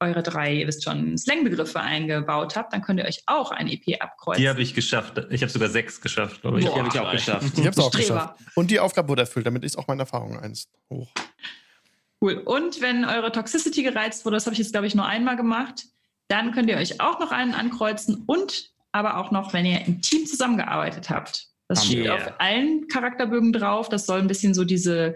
[0.00, 4.00] eure drei, ihr wisst schon, Slang-Begriffe eingebaut habt, dann könnt ihr euch auch ein EP
[4.00, 4.42] abkreuzen.
[4.42, 5.18] Die habe ich geschafft.
[5.30, 6.66] Ich habe sogar sechs geschafft, glaube ich.
[6.66, 6.74] Boah.
[6.74, 7.46] Die habe ich auch geschafft.
[7.52, 8.14] Ich habe es auch Streber.
[8.14, 8.40] geschafft.
[8.54, 9.46] Und die Aufgabe wurde erfüllt.
[9.46, 11.10] Damit ist auch meine Erfahrung eins hoch.
[12.20, 12.34] Cool.
[12.44, 15.84] Und wenn eure Toxicity gereizt wurde, das habe ich jetzt, glaube ich, nur einmal gemacht,
[16.28, 20.00] dann könnt ihr euch auch noch einen ankreuzen und aber auch noch, wenn ihr im
[20.00, 21.46] Team zusammengearbeitet habt.
[21.68, 22.14] Das steht Yeah.
[22.16, 23.88] auf allen Charakterbögen drauf.
[23.88, 25.14] Das soll ein bisschen so diese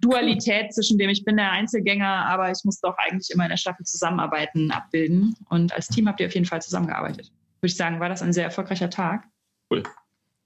[0.00, 3.56] Dualität zwischen dem, ich bin der Einzelgänger, aber ich muss doch eigentlich immer in der
[3.56, 5.36] Staffel zusammenarbeiten, abbilden.
[5.48, 7.30] Und als Team habt ihr auf jeden Fall zusammengearbeitet.
[7.60, 9.24] Würde ich sagen, war das ein sehr erfolgreicher Tag.
[9.70, 9.82] Cool.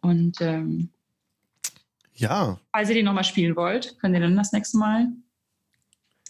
[0.03, 0.91] Und ähm,
[2.15, 5.09] Ja, falls ihr den nochmal spielen wollt, könnt ihr dann das nächste Mal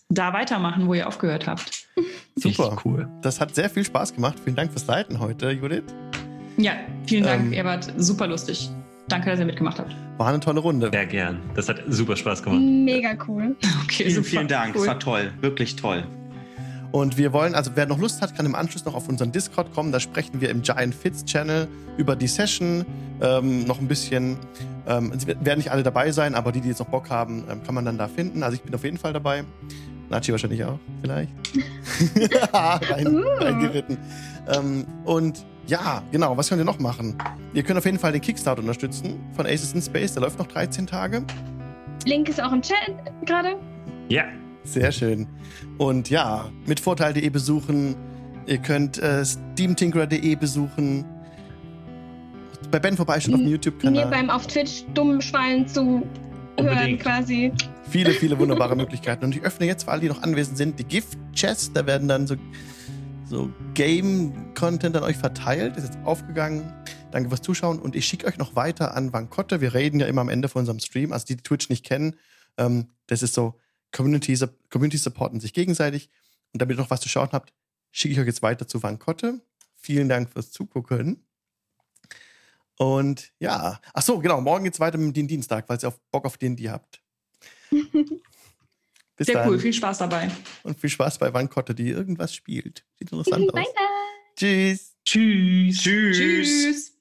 [0.09, 1.89] da weitermachen, wo ihr aufgehört habt.
[2.37, 2.81] super.
[2.85, 3.09] Cool.
[3.23, 4.39] Das hat sehr viel Spaß gemacht.
[4.43, 5.85] Vielen Dank fürs Leiten heute, Judith.
[6.57, 6.75] Ja,
[7.07, 7.47] vielen Dank.
[7.47, 8.71] Ähm, ihr wart super lustig.
[9.09, 9.95] Danke, dass ihr mitgemacht habt.
[10.19, 10.91] War eine tolle Runde.
[10.93, 11.39] Sehr gern.
[11.55, 12.61] Das hat super Spaß gemacht.
[12.61, 13.55] Mega cool.
[13.85, 14.27] Okay, Vielen, super.
[14.29, 14.75] vielen Dank.
[14.75, 14.89] Es Cool.
[14.89, 15.33] war toll.
[15.41, 16.05] Wirklich toll.
[16.91, 19.73] Und wir wollen, also wer noch Lust hat, kann im Anschluss noch auf unseren Discord
[19.73, 19.93] kommen.
[19.93, 21.69] Da sprechen wir im Giant Fits Channel
[21.99, 22.85] über die Session.
[23.21, 24.39] Ähm, noch ein bisschen,
[24.89, 27.63] ähm, es werden nicht alle dabei sein, aber die, die jetzt noch Bock haben, ähm,
[27.65, 28.43] kann man dann da finden.
[28.43, 29.45] Also ich bin auf jeden Fall dabei.
[30.09, 31.31] Nachi wahrscheinlich auch, vielleicht.
[32.53, 33.23] Rein, Uh.
[33.41, 33.99] reingeritten.
[34.57, 37.17] Ähm, und ja, genau, was könnt ihr noch machen?
[37.55, 40.13] Ihr könnt auf jeden Fall den Kickstart unterstützen von Aces in Space.
[40.13, 41.25] Der läuft noch 13 Tage.
[42.05, 42.77] Link ist auch im Chat
[43.25, 43.57] gerade.
[44.09, 44.25] Ja.
[44.65, 45.29] Sehr schön.
[45.79, 47.95] Und ja, mit Vorteil.de besuchen.
[48.47, 51.05] Ihr könnt äh, steamtinkerer.de besuchen.
[52.71, 54.07] Bei Ben vorbeischauen auf dem Mir YouTube-Kanal.
[54.09, 56.09] beim auf Twitch dummen Schwein zu hören
[56.57, 57.01] Unbedingt.
[57.01, 57.53] quasi.
[57.89, 59.25] Viele, viele wunderbare Möglichkeiten.
[59.25, 61.73] Und ich öffne jetzt für alle, die noch anwesend sind, die Gift-Chest.
[61.77, 62.35] Da werden dann so,
[63.29, 65.77] so Game-Content an euch verteilt.
[65.77, 66.73] Ist jetzt aufgegangen.
[67.11, 67.81] Danke fürs Zuschauen.
[67.81, 69.61] Und ich schicke euch noch weiter an Vankotte.
[69.61, 71.13] Wir reden ja immer am Ende von unserem Stream.
[71.13, 72.17] Also die, die Twitch nicht kennen,
[72.57, 73.59] ähm, das ist so,
[73.93, 74.37] Community,
[74.71, 76.11] Community supporten sich gegenseitig.
[76.53, 77.53] Und damit ihr noch was zu schauen habt,
[77.91, 79.41] schicke ich euch jetzt weiter zu Vankotte.
[79.77, 81.25] Vielen Dank fürs Zugucken.
[82.79, 86.27] Und ja, ach so, genau, morgen geht's weiter mit dem Dienstag, falls ihr auf Bock
[86.27, 87.01] auf D&D habt.
[89.17, 89.49] Bis Sehr dann.
[89.49, 90.31] cool, viel Spaß dabei.
[90.63, 92.85] Und viel Spaß bei Vankotte, die irgendwas spielt.
[92.99, 93.67] Sieht interessant aus.
[94.37, 94.95] Tschüss.
[95.05, 95.79] Tschüss.
[95.79, 96.17] Tschüss.
[96.19, 96.96] Tschüss.